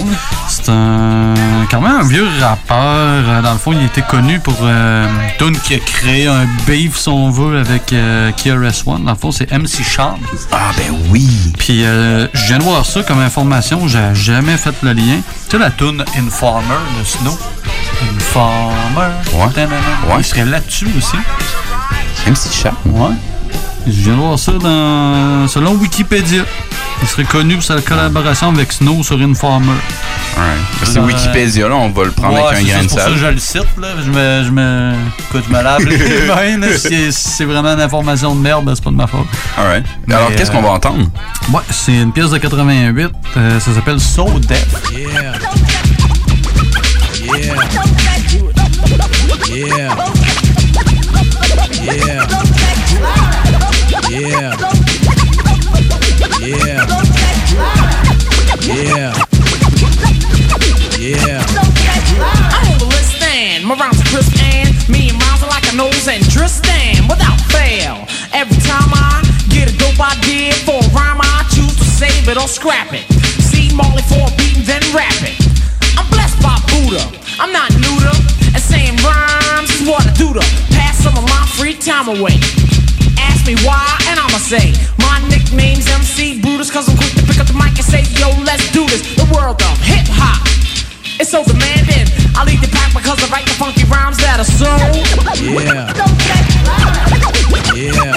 [0.67, 1.33] C'est un.
[1.71, 2.75] Quand même un vieux rappeur.
[2.75, 6.45] Euh, Dans le fond, il était connu pour euh, une tune qui a créé un
[6.65, 9.05] beef, si on veut, avec euh, KRS-One.
[9.05, 10.15] Dans le fond, c'est MC Sean.
[10.51, 11.25] Ah, ben oui.
[11.57, 13.87] Puis, euh, je viens de voir ça comme information.
[13.87, 15.21] J'ai jamais fait le lien.
[15.49, 17.37] Tu sais, la tune Informer de Snow?
[18.17, 19.13] Informer.
[19.33, 19.63] Ouais.
[19.63, 20.15] Ouais.
[20.19, 21.15] Il serait là-dessus aussi.
[22.29, 22.73] MC Sean.
[22.87, 23.15] Ouais.
[23.85, 25.47] Je viens de voir ça dans.
[25.47, 26.43] Selon Wikipédia.
[27.01, 29.67] Il serait connu pour sa collaboration avec Snow sur Informer.
[29.71, 30.43] Ouais.
[30.83, 32.89] C'est Euh, Wikipédia, là, on va le prendre Ouais, avec un c'est grain de c'est
[32.89, 33.13] pour ça sel.
[33.13, 33.87] que je le cite, là.
[34.03, 34.93] Je me, je me,
[35.29, 36.67] écoute, je me lave les mains.
[36.77, 39.25] Si c'est vraiment une information de merde, ben, c'est pas de ma faute.
[39.57, 39.85] Alright.
[40.05, 41.05] Mais, Alors, qu'est-ce qu'on va euh, entendre?
[41.53, 43.09] Ouais, c'est une pièce de 88.
[43.37, 44.65] euh, ça s'appelle So Deaf.
[44.91, 45.33] Yeah.
[47.23, 47.55] Yeah.
[49.49, 49.95] Yeah.
[51.83, 52.27] Yeah.
[54.09, 54.27] Yeah.
[54.29, 54.51] Yeah.
[56.47, 56.87] Yeah.
[58.63, 59.11] Yeah.
[60.95, 61.43] Yeah.
[61.43, 65.67] I'm on the list and my rhymes are crisp and me and rhymes are like
[65.67, 68.07] a nose and Tristan without fail.
[68.31, 72.37] Every time I get a dope idea for a rhyme, I choose to save it
[72.37, 73.03] or scrap it.
[73.43, 75.35] See Molly for a beat and then rap it.
[75.99, 77.03] I'm blessed by Buddha.
[77.43, 78.15] I'm not new to
[78.55, 80.39] and saying rhymes is what I do to
[80.71, 82.39] pass some of my free time away.
[83.19, 87.39] Ask me why, and I'ma say my nickname's MC Brutus, cause I'm quick to pick
[87.39, 89.01] up the mic and say, yo, let's do this.
[89.15, 90.45] The world of hip hop.
[91.19, 92.05] It's so demanding.
[92.37, 94.69] I lead the pack because I write the funky rhymes that are so.
[95.41, 95.93] Yeah.
[97.77, 97.93] Yeah.
[97.93, 98.16] Yeah.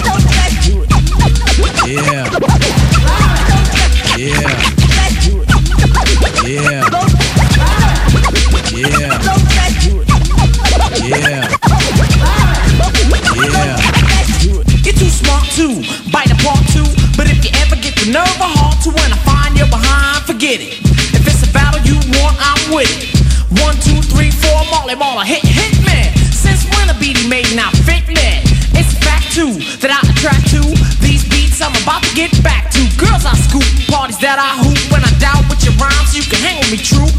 [18.10, 20.82] Nerve or heart to when I find you behind, forget it.
[21.14, 23.14] If it's a battle you want, I'm with it.
[23.62, 26.10] One, two, three, four, Molly Mauler, hit, hit man.
[26.34, 28.42] Since when a beatie made not fit man?
[28.74, 30.62] It's a fact too that I attract to.
[30.98, 32.82] These beats I'm about to get back to.
[32.98, 34.78] Girls I scoop, parties that I hoop.
[34.90, 37.14] When I doubt with your rhymes, you can hang with me true.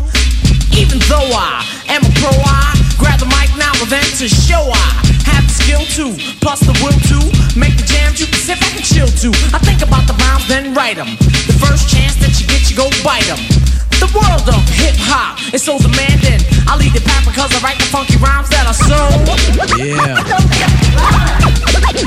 [0.78, 4.72] Even though I am a pro, I grab the mic now and then to show
[4.72, 4.88] I
[5.28, 7.20] have the skill to, plus the will to
[7.60, 9.30] make the jams you can sit back and chill to.
[9.52, 11.18] I think about the rhymes, then write them.
[11.48, 13.40] The first chance that you get, you go bite them.
[14.00, 16.42] The world of hip hop is so demanding.
[16.68, 18.98] I lead the pack because I write the funky rhymes that are so.
[19.78, 20.24] Yeah.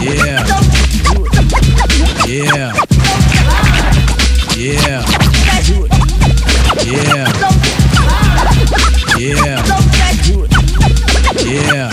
[0.00, 0.42] Yeah.
[2.26, 2.72] Yeah.
[4.56, 5.04] Yeah.
[6.84, 7.73] Yeah.
[9.16, 9.62] Yeah.
[11.38, 11.90] Yeah.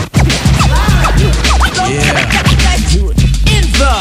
[3.46, 3.94] In the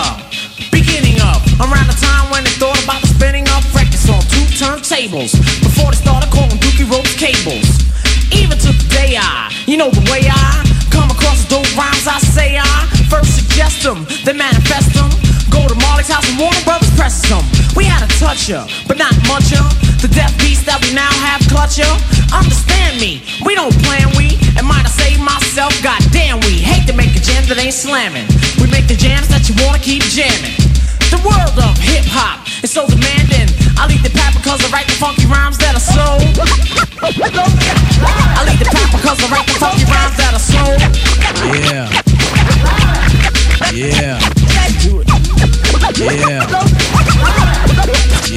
[0.73, 5.37] beginning of around the time when they thought about spinning of records on two turntables
[5.61, 7.69] before they started calling dookie ropes cables.
[8.33, 12.21] Even to the day I, you know the way I come across dope rhymes, I
[12.21, 15.11] say I first suggest them, then manifest them.
[15.51, 17.45] Go to Marley's house and Warner Brothers presses them.
[17.77, 21.45] We had a toucher, but not much of the death beast that we now have
[21.45, 21.85] clutcher.
[22.33, 24.41] Understand me, we don't plan we.
[24.57, 28.25] Am I to save myself, goddamn we hate to make a jam that ain't slamming.
[28.57, 30.57] We make the jams that you wanna keep jamming.
[31.13, 33.53] The world of hip hop is so demanding.
[33.77, 36.17] I lead the pack because I write the funky rhymes that are so.
[37.05, 40.65] I lead the pack because I write the funky rhymes that are so.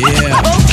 [0.03, 0.73] Yeah.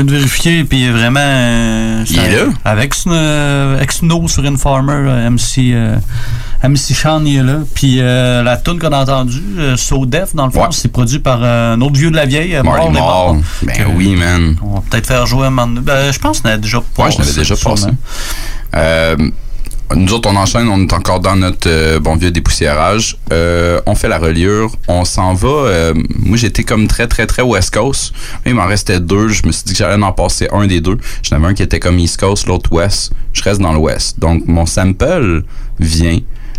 [0.00, 1.20] Viens de vérifier, puis vraiment.
[1.22, 2.42] euh, Il est là?
[2.64, 5.96] Avec, euh, Snow sur Informer, euh, MC, euh,
[6.62, 7.58] MC Sean il est là.
[7.74, 11.18] Puis euh, la tune qu'on a entendue, euh, So Def, dans le fond, c'est produit
[11.18, 12.98] par euh, un autre vieux de la vieille, Marley.
[13.62, 14.56] Ben Que- oui, man.
[14.62, 15.80] On va peut-être faire jouer un moment donné.
[15.80, 17.02] Ben, je pense qu'on a déjà passé.
[17.02, 17.86] Ouais, je l'avais déjà passé.
[19.96, 23.16] Nous autres, on enchaîne, on est encore dans notre euh, bon vieux dépoussiérage.
[23.32, 25.48] Euh, on fait la reliure, on s'en va.
[25.48, 28.12] euh, moi, j'étais comme très, très, très West Coast.
[28.46, 29.28] Il m'en restait deux.
[29.28, 30.96] Je me suis dit que j'allais en passer un des deux.
[31.22, 33.12] J'en avais un qui était comme East Coast, l'autre West.
[33.32, 34.18] Je reste dans l'Ouest.
[34.20, 35.42] Donc, mon sample
[35.80, 36.18] vient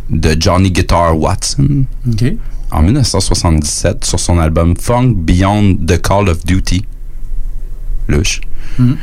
[0.10, 1.86] de Johnny Guitar Watson.
[2.12, 2.34] OK.
[2.72, 6.86] En 1977, sur son album Funk Beyond the Call of Duty.
[8.08, 8.42] Louche.
[8.78, 8.98] Mhm.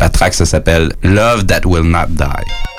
[0.00, 2.73] La track, ça s'appelle Love That Will Not Die.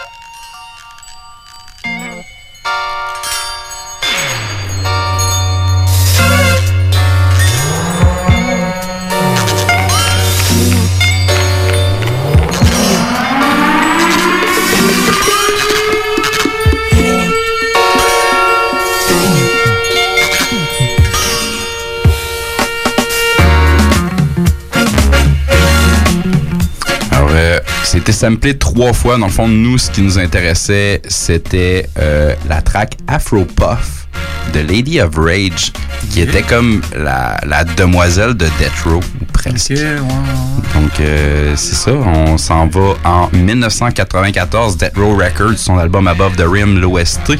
[28.25, 29.19] Samplé trois fois.
[29.19, 34.07] Dans le fond, nous, ce qui nous intéressait, c'était euh, la track Afro Puff
[34.51, 35.71] de Lady of Rage,
[36.09, 39.73] qui était comme la, la demoiselle de Death Row, ou presque.
[39.73, 41.91] Donc, euh, c'est ça.
[41.91, 47.33] On s'en va en 1994, Death Row Records, son album Above the Rim, l'OST.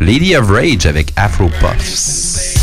[0.00, 2.53] Lady of Rage avec Afro Puffs.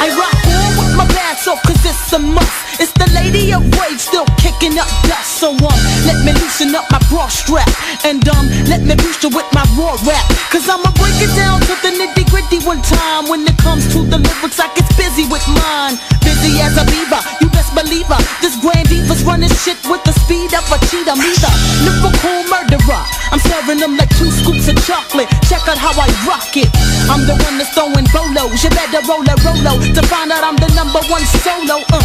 [0.00, 2.80] I rock on with my pants off cause it's a must.
[2.80, 5.40] It's the lady of rage still kicking kicking up dust.
[5.40, 7.68] So um, let me loosen up my bra strap
[8.04, 10.24] and um, let me boost you with my raw rap.
[10.50, 13.28] Cause I'ma break it down to the nitty gritty one time.
[13.28, 15.98] When it comes to the lyrics, I get busy with mine.
[16.22, 17.47] Busy as a beaver, you
[17.78, 18.18] best believe her.
[18.42, 21.14] This grand diva's running shit with the speed of a cheetah.
[21.16, 21.50] Me the
[21.86, 23.02] lyrical murderer.
[23.30, 25.28] I'm serving them like two scoops of chocolate.
[25.46, 26.68] Check out how I rock it.
[27.10, 28.62] I'm the one that's throwing bolos.
[28.62, 31.84] You better roll a rolo to find out I'm the number one solo.
[31.92, 32.02] Uh,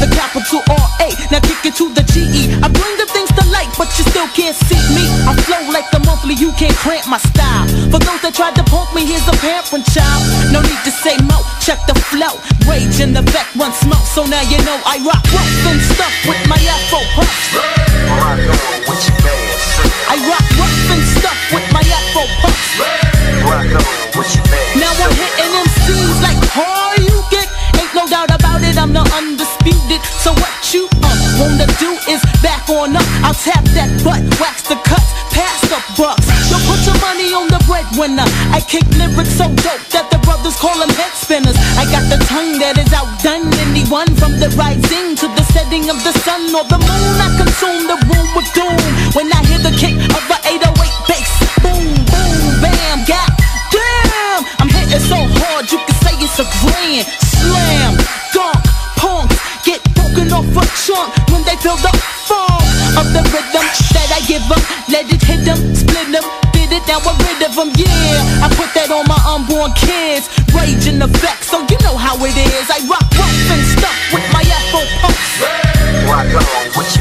[0.00, 1.08] the capital R A.
[1.30, 2.42] Now kick it to the G E.
[2.60, 5.06] I bring the things to light, but you still can't see me.
[5.30, 6.34] I flow like the monthly.
[6.34, 7.64] You can't cramp my style.
[7.94, 10.22] For those that tried to punk me, here's a parent child.
[10.50, 11.38] No need to say mo.
[11.62, 12.34] Check the flow.
[12.66, 14.02] Rage in the back, one smoke.
[14.10, 17.54] So now you know I rock rough and stuff with my Afro puffs.
[20.10, 22.68] I rock rough and stuff with my Afro puffs.
[24.76, 27.48] Now I'm hitting MCs like hard you get.
[27.78, 30.02] Ain't no doubt about it, I'm the undisputed.
[30.20, 33.06] So what you uh, wanna do is back on up.
[33.22, 36.26] I'll tap that butt, wax the cuts, pass the bucks.
[36.50, 38.26] Yo, put your money on the breadwinner.
[38.50, 41.56] I kick lyrics so dope that the brothers call them head spinners.
[41.78, 45.98] I got the tongue that is outdone anyone from the rising to the setting of
[46.02, 47.14] the sun or the moon.
[47.22, 48.82] I consume the room with doom
[49.14, 50.74] when I hear the kick of the 808
[51.06, 51.30] bass.
[51.62, 53.30] Boom, boom, bam, god
[53.70, 54.42] damn.
[54.58, 57.94] I'm hitting so hard you can say it's a grand slam.
[58.34, 58.58] Dunk,
[58.98, 61.92] punks get broken off a chunk when they feel the
[62.26, 62.53] funk
[62.98, 64.62] of the rhythm that I give them.
[64.88, 66.22] Let it hit them, split them,
[66.54, 67.70] fit it, now we're rid of them.
[67.74, 70.30] Yeah, I put that on my unborn kids.
[70.54, 72.66] Rage in effect, so you know how it is.
[72.70, 75.42] I rock rough and stuff with my Afro pumps.
[76.06, 76.93] Rock on with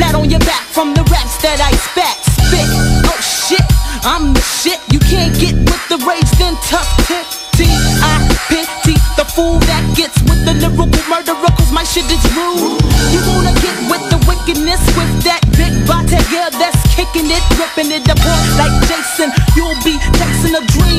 [0.00, 2.68] flat on your back from the raps that I spat, spit.
[3.04, 3.66] Oh shit,
[4.00, 4.80] I'm the shit.
[4.88, 7.28] You can't get with the rage, then tough tip.
[7.60, 8.16] I
[8.48, 12.80] pity the fool that gets with the lyrical murderer, cause my shit is rude.
[13.12, 17.92] You wanna get with the wickedness with that big body, yeah, that's kicking it, ripping
[17.92, 19.28] it apart like Jason.
[19.52, 20.89] You'll be chasing a dream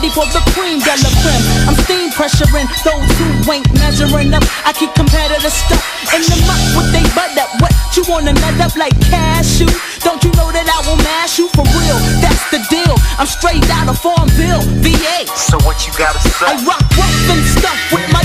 [0.00, 1.44] ready for the cream de la creme?
[1.68, 4.42] I'm steam pressuring those who ain't measuring up.
[4.64, 5.84] I keep competitive stuff
[6.16, 7.52] in the muck with they butt up.
[7.60, 9.68] What you wanna nut up like cashew?
[10.00, 11.98] Don't you know that I will mash you for real?
[12.24, 12.96] That's the deal.
[13.20, 15.28] I'm straight out of Farmville, VA.
[15.36, 16.48] So what you gotta say?
[16.48, 18.19] I rock rough and stuff with my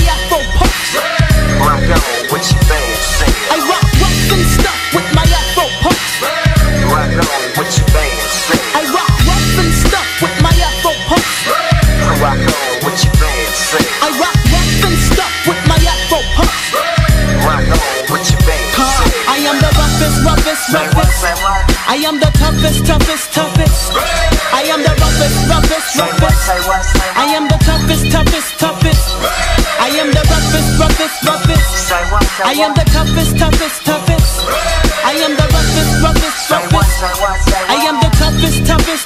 [32.46, 34.46] I am the toughest, toughest, toughest.
[35.02, 37.02] I am the roughest, roughest, roughest.
[37.66, 39.05] I am the toughest, toughest,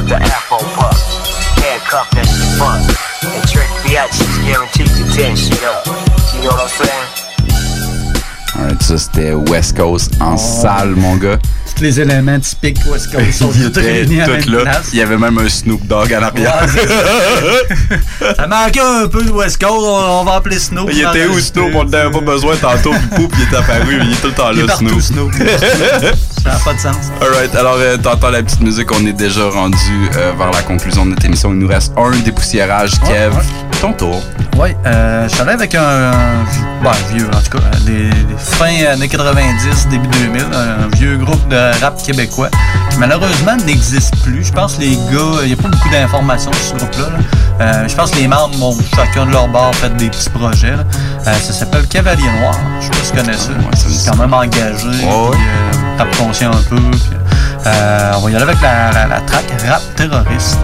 [0.00, 0.96] with the afro puff.
[1.60, 2.80] Handcuffed and she fuck.
[3.34, 5.86] And Trick Fiat, she's guaranteed to tear shit up.
[6.34, 7.08] You know what I'm saying?
[8.56, 11.38] Alright, ça c'était West Coast en salle, mon gars.
[11.76, 14.58] Tous les éléments typiques West Coast sont Il tous était réunis à la tout même
[14.58, 14.62] là.
[14.72, 14.88] place.
[14.92, 16.66] Il y avait même un Snoop Dogg à l'arrière.
[18.36, 20.90] Ça manquait un peu de West Coast, on, on va appeler Snoop.
[20.92, 21.70] Il était où Snoop?
[21.74, 22.90] On n'avait pas besoin tantôt.
[22.90, 24.00] Puis pouf, il est apparu.
[24.02, 25.32] Il est tout le temps là, partout, Snoop.
[25.32, 25.48] Snoop.
[26.42, 26.96] Ça n'a pas de sens.
[27.20, 29.76] Alright, alors euh, t'entends la petite musique, on est déjà rendu
[30.16, 31.50] euh, vers la conclusion de notre émission.
[31.52, 32.92] Il nous reste un dépoussiérage.
[33.06, 33.32] Kev,
[33.80, 34.22] ton tour.
[34.58, 36.10] Oui, euh, je suis allé avec un,
[36.82, 41.46] ben, vieux, en tout cas, des, des fin années 90, début 2000, un vieux groupe
[41.48, 42.48] de rap québécois
[42.90, 44.44] qui malheureusement n'existe plus.
[44.44, 47.08] Je pense que les gars, il n'y a pas beaucoup d'informations sur ce groupe-là.
[47.08, 47.18] là.
[47.60, 50.72] Euh, je pense que les membres ont chacun de leur bord fait des petits projets.
[50.76, 50.84] là.
[51.24, 52.54] Ça s'appelle Cavalier Noir.
[52.80, 53.50] Je sais pas si tu connais ça.
[53.76, 54.88] c'est quand même engagé,
[56.18, 56.76] conscient un peu.
[56.76, 57.00] puis,
[57.66, 60.58] Euh, on va y aller avec la, la, la track Rap Terroriste.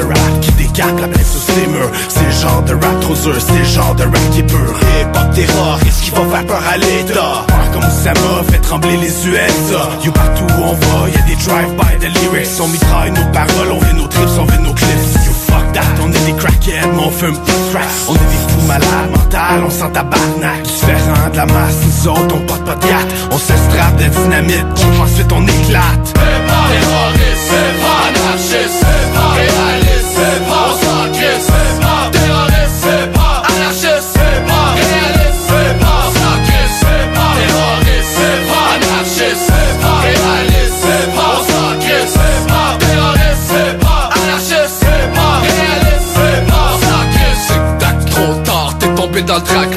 [0.00, 1.90] De rap qui décape la plaie sur ses murs.
[2.08, 6.02] C'est le genre de rap trop c'est le genre de rap qui est Hip-hop terroriste
[6.02, 7.44] qui va faire peur à l'état?
[7.48, 11.36] Voir comme ça m'a fait trembler les USA You partout où on va, y'a des
[11.36, 12.60] drive-by de lyrics.
[12.60, 15.24] On mitraille nos paroles, on vit nos trips, on vit nos clips.
[15.26, 17.38] You fuck that, on est des crackheads, mais on fume
[17.72, 17.88] crack.
[18.08, 22.34] On est des fous malades mentales, on sent tabarnak Différent de la masse, nous autres
[22.34, 22.86] on porte pas de
[23.30, 24.66] On se strappe de dynamite,
[25.00, 26.14] ensuite on éclate.
[26.14, 27.30] C'est pas terroriste,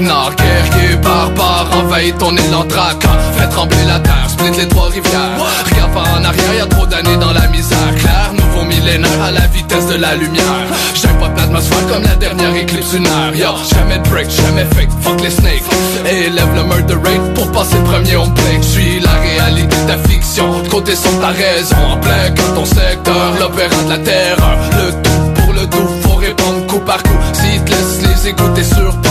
[0.04, 3.18] traquenard Guerrier barbare, envahit ton élan traquant.
[3.38, 5.38] Fait trembler la terre, split les trois rivières.
[5.66, 7.96] Regarde pas en arrière, y'a trop d'années dans la misère.
[7.98, 10.68] Clair, nouveau millénaire à la vitesse de la lumière.
[10.94, 13.34] J'aime pas l'atmosphère comme la dernière éclipse lunaire.
[13.36, 15.64] Yo, jamais de break, jamais fake, fuck les snakes.
[16.06, 20.62] Élève le murder rate pour passer premier on play J'suis la réalité de ta fiction,
[20.62, 21.76] de côté sans ta raison.
[21.92, 24.58] En plein cœur ton secteur, l'opéra de la terreur.
[24.72, 27.18] Le tout pour le tout, faut répondre coup par coup.
[27.34, 29.03] Si te laisse les écouter sur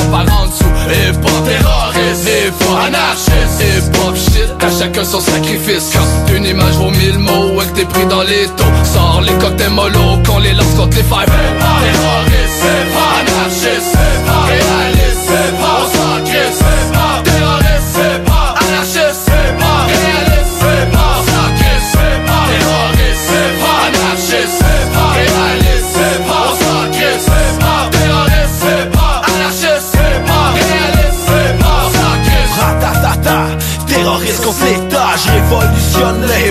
[1.21, 5.91] pas terroriste, pas anarchiste Et pop shit, à chacun son sacrifice.
[5.93, 9.33] Quand une image vaut mille mots et que t'es pris dans les taux Sors les
[9.35, 12.63] cocktails mollo qu'on les lance contre les five pas terroriste,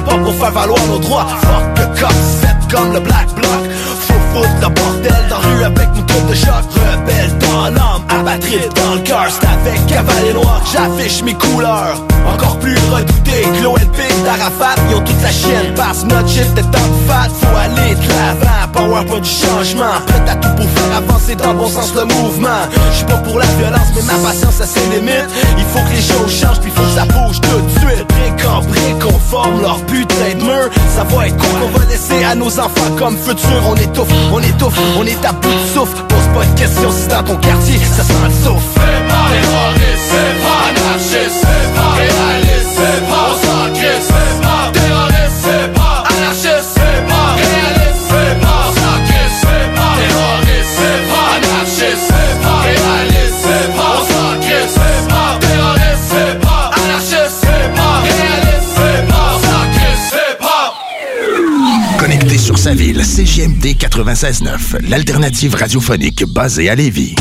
[0.02, 1.28] le hip-hop pour faire valoir nos droits.
[1.42, 3.50] Fuck cops, fait comme le Black Bloc.
[4.02, 6.64] Faut foutre le bordel dans rue avec mon tour de choc.
[6.76, 9.28] Rebelle dans l'âme, abatterie dans le cœur.
[9.30, 12.02] C'est avec cavalier noir, j'affiche mes couleurs.
[12.34, 16.72] Encore plus redouté que l'OLP d'Arafat Ils ont toute la chienne, passe notre shit est
[16.72, 17.30] top fat.
[17.42, 20.00] Faut aller de l'avant, power pas du changement.
[20.08, 22.62] Prêt à tout pour faire avancer dans le bon sens le mouvement.
[22.94, 26.02] J'suis pas pour la violence mais ma patience a ses limites Il faut que les
[26.02, 28.11] choses changent puis faut que ça bouge tout de suite
[28.68, 30.70] Brique en brique on forme leur putain de mur.
[30.96, 33.62] Ça va être quoi qu'on va laisser à nos enfants comme futur.
[33.70, 36.04] On étouffe, on étouffe, on est à bout de souffle.
[36.08, 38.68] Pose pas de questions si dans ton quartier ça sent le souffle.
[38.76, 39.08] C'est
[40.44, 41.61] pas
[62.62, 67.16] sa ville, CGMD 96.9, l'alternative radiophonique basée à Lévis.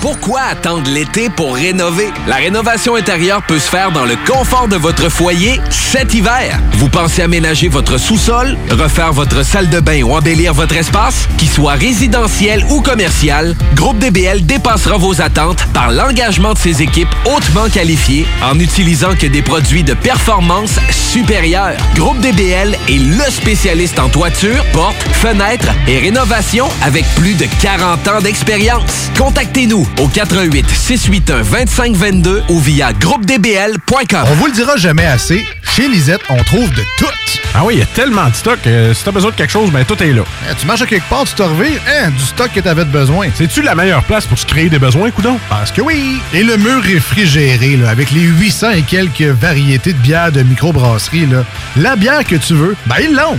[0.00, 2.08] Pourquoi attendre l'été pour rénover?
[2.26, 6.58] La rénovation intérieure peut se faire dans le confort de votre foyer cet hiver.
[6.72, 11.28] Vous pensez aménager votre sous-sol, refaire votre salle de bain ou embellir votre espace?
[11.38, 17.14] Qu'il soit résidentiel ou commercial, Groupe DBL dépassera vos attentes par l'engagement de ses équipes
[17.24, 21.76] hautement qualifiées en utilisant que des produits de performance supérieure.
[21.94, 28.08] Groupe DBL est le spécialiste en toiture, portes, fenêtres et rénovation avec plus de 40
[28.08, 29.10] ans d'expérience.
[29.16, 34.24] Contactez-nous au 88 681 2522 ou via groupedbl.com.
[34.30, 35.44] On vous le dira jamais assez,
[35.74, 37.06] chez Lisette, on trouve de tout.
[37.54, 38.58] Ah oui, il y a tellement de stock.
[38.66, 40.22] euh, si t'as besoin de quelque chose, ben tout est là.
[40.50, 42.90] Eh, tu marches à quelque part, tu te revires, hein, du stock que t'avais de
[42.90, 43.28] besoin.
[43.34, 45.38] C'est-tu la meilleure place pour se créer des besoins, coudon?
[45.50, 46.18] Parce que oui!
[46.32, 51.26] Et le mur réfrigéré, là, avec les 800 et quelques variétés de bières de microbrasserie,
[51.26, 51.44] là,
[51.76, 53.38] la bière que tu veux, ben ils l'ont!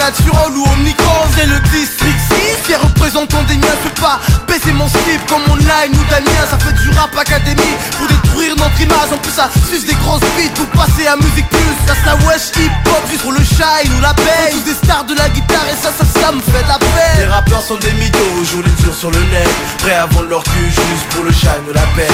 [0.00, 4.18] Natural ou omnicron C'est le district 6 Fier représentant des miens peux pas
[4.48, 6.44] baisser mon slip comme online ou Damien.
[6.50, 9.12] Ça fait du rap académie Pour détruire notre image.
[9.12, 11.74] En plus ça suce des grosses beats Pour passer à musique plus.
[11.86, 15.04] Ça la wesh hip hop Juste pour le shine ou la paye Tous des stars
[15.04, 17.76] de la guitare Et ça ça ça me fait de la peine Les rappeurs sont
[17.76, 19.48] des mythos, jouent les durs sur le net.
[19.78, 22.08] Prêts à vendre leur cul juste pour le shine de la paix.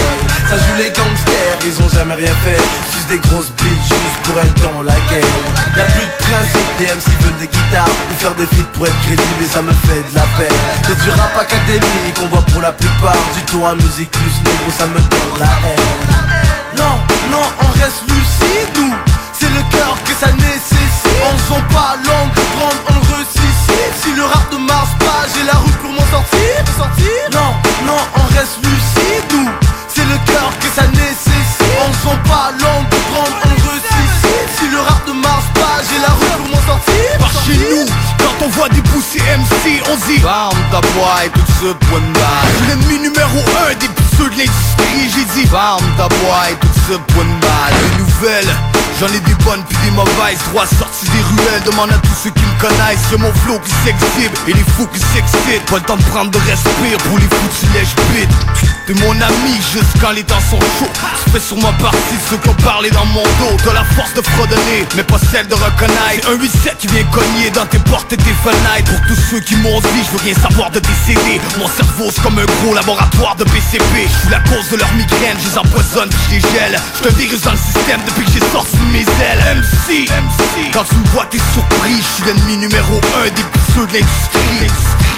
[0.51, 2.61] Ça joue les gangsters, ils ont jamais rien fait.
[2.93, 5.37] Juste des grosses beats juste pour être dans la guerre.
[5.77, 9.43] Y'a plus de principe, des MC des guitares Ou faire des feats pour être crédible
[9.43, 10.59] et ça me fait de la peine.
[10.87, 14.71] C'est du rap académique, on voit pour la plupart Du tout à musique plus négro,
[14.77, 16.27] ça me donne la haine.
[16.77, 16.97] Non,
[17.31, 18.95] non, on reste lucide nous.
[19.33, 21.07] C'est le cœur que ça nécessite.
[21.25, 23.95] On sent pas langue prendre, on le ressuscite.
[24.03, 26.57] Si le rap ne marche pas, j'ai la route pour m'en sortir.
[27.33, 27.53] Non,
[27.87, 28.96] non, on reste lucide
[37.47, 37.87] chez nous,
[38.19, 40.79] quand on voit des poussées MC, on dit Bam, ta
[41.25, 43.39] et tout ce point de L'ennemi numéro
[43.71, 48.06] 1 des pousseux de l'industrie, j'ai dit Bam, ta et tout ce point de
[48.99, 50.39] j'en ai des bonnes puis des mauvaises.
[50.51, 53.05] Droit sorti des ruelles, demande à tous ceux qui me connaissent.
[53.11, 55.67] J'ai mon flow qui s'exhibe et les fous qui s'excitent.
[55.67, 57.29] Pas le temps de prendre de respire pour les
[57.75, 58.31] lèches bite
[58.87, 60.93] T'es mon ami juste quand les temps sont chauds.
[61.25, 63.57] Tu fais sur ma partie ceux qui ont parlé dans mon dos.
[63.65, 66.31] T'as la force de fredonner, mais pas celle de reconnaître.
[66.31, 68.93] Un 8-7 qui vient cogner dans tes portes et tes fenêtres.
[68.93, 72.23] Pour tous ceux qui m'ont dit, je veux rien savoir de décéder Mon cerveau c'est
[72.23, 75.59] comme un gros laboratoire de PCP Je suis la cause de leur migraine, je les
[75.59, 76.79] empoisonne je les gèle.
[77.03, 79.43] Je te virus dans le système depuis que j'ai sorti mes ailes.
[79.57, 83.87] MC, MC Quand tu me vois t'es surpris, je suis l'ennemi numéro 1 des pousseux
[83.87, 84.71] de l'industrie.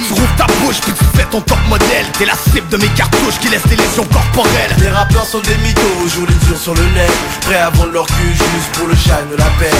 [0.07, 2.07] Tu rouvres ta bouche puis tu fais ton top modèle.
[2.19, 4.73] T'es la cible de mes cartouches qui laissent des lésions corporelles.
[4.81, 7.13] Les rappeurs sont des mythos, jouent les durs sur le net.
[7.43, 9.75] Prêts à vendre leur cul juste pour le shine de la paix.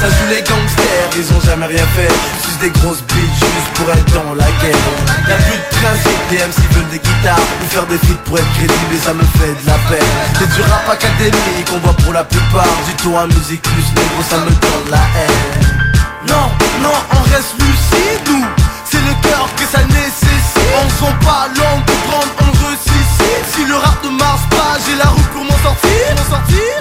[0.00, 2.12] Ça joue les gangsters, ils ont jamais rien fait.
[2.44, 4.86] Juste des grosses beats juste pour être dans la guerre.
[5.28, 7.46] Y'a plus de principe, les MC veulent des guitares.
[7.64, 10.12] Ou faire des feats pour être crédible et ça me fait de la peine.
[10.38, 14.22] C'est du rap académique, on voit pour la plupart Du tout à musique plus négro,
[14.28, 15.88] ça me donne la haine.
[16.28, 16.52] Non,
[16.82, 18.44] non, on reste lucide nous.
[18.84, 20.60] C'est le cœur que ça nécessite.
[20.76, 23.44] On sent pas langue pour prendre, on ressuscite.
[23.54, 26.12] Si le rap ne marche pas, j'ai la route pour m'en sortir.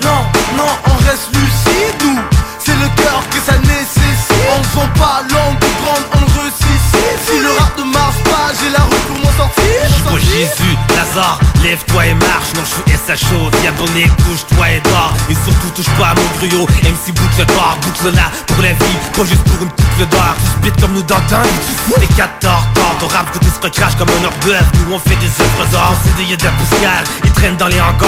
[0.03, 0.27] Non,
[0.57, 2.19] non, on reste lucide nous.
[2.59, 4.27] C'est le cœur que ça nécessite.
[4.51, 7.19] On sent pas langue pour prendre, on ressuscite.
[7.31, 9.61] Si le rap ne marche pas, j'ai la route pour m'en sortir
[11.61, 16.07] Lève-toi et marche Non je suis SHO, diabonné, couche-toi et dors Et surtout touche pas
[16.07, 16.65] à mon gruau.
[16.83, 18.97] MC boucle d'or, boucle là pour la vie.
[19.13, 22.95] Pas juste pour une boucle d'or Tu comme nous d'antan, tu fous les 14 corps.
[22.99, 25.91] Ton rap côté se recrache comme un hors Nous on fait des œuvres d'or.
[25.91, 28.01] On s'est des de poussière, ils traînent dans les hangars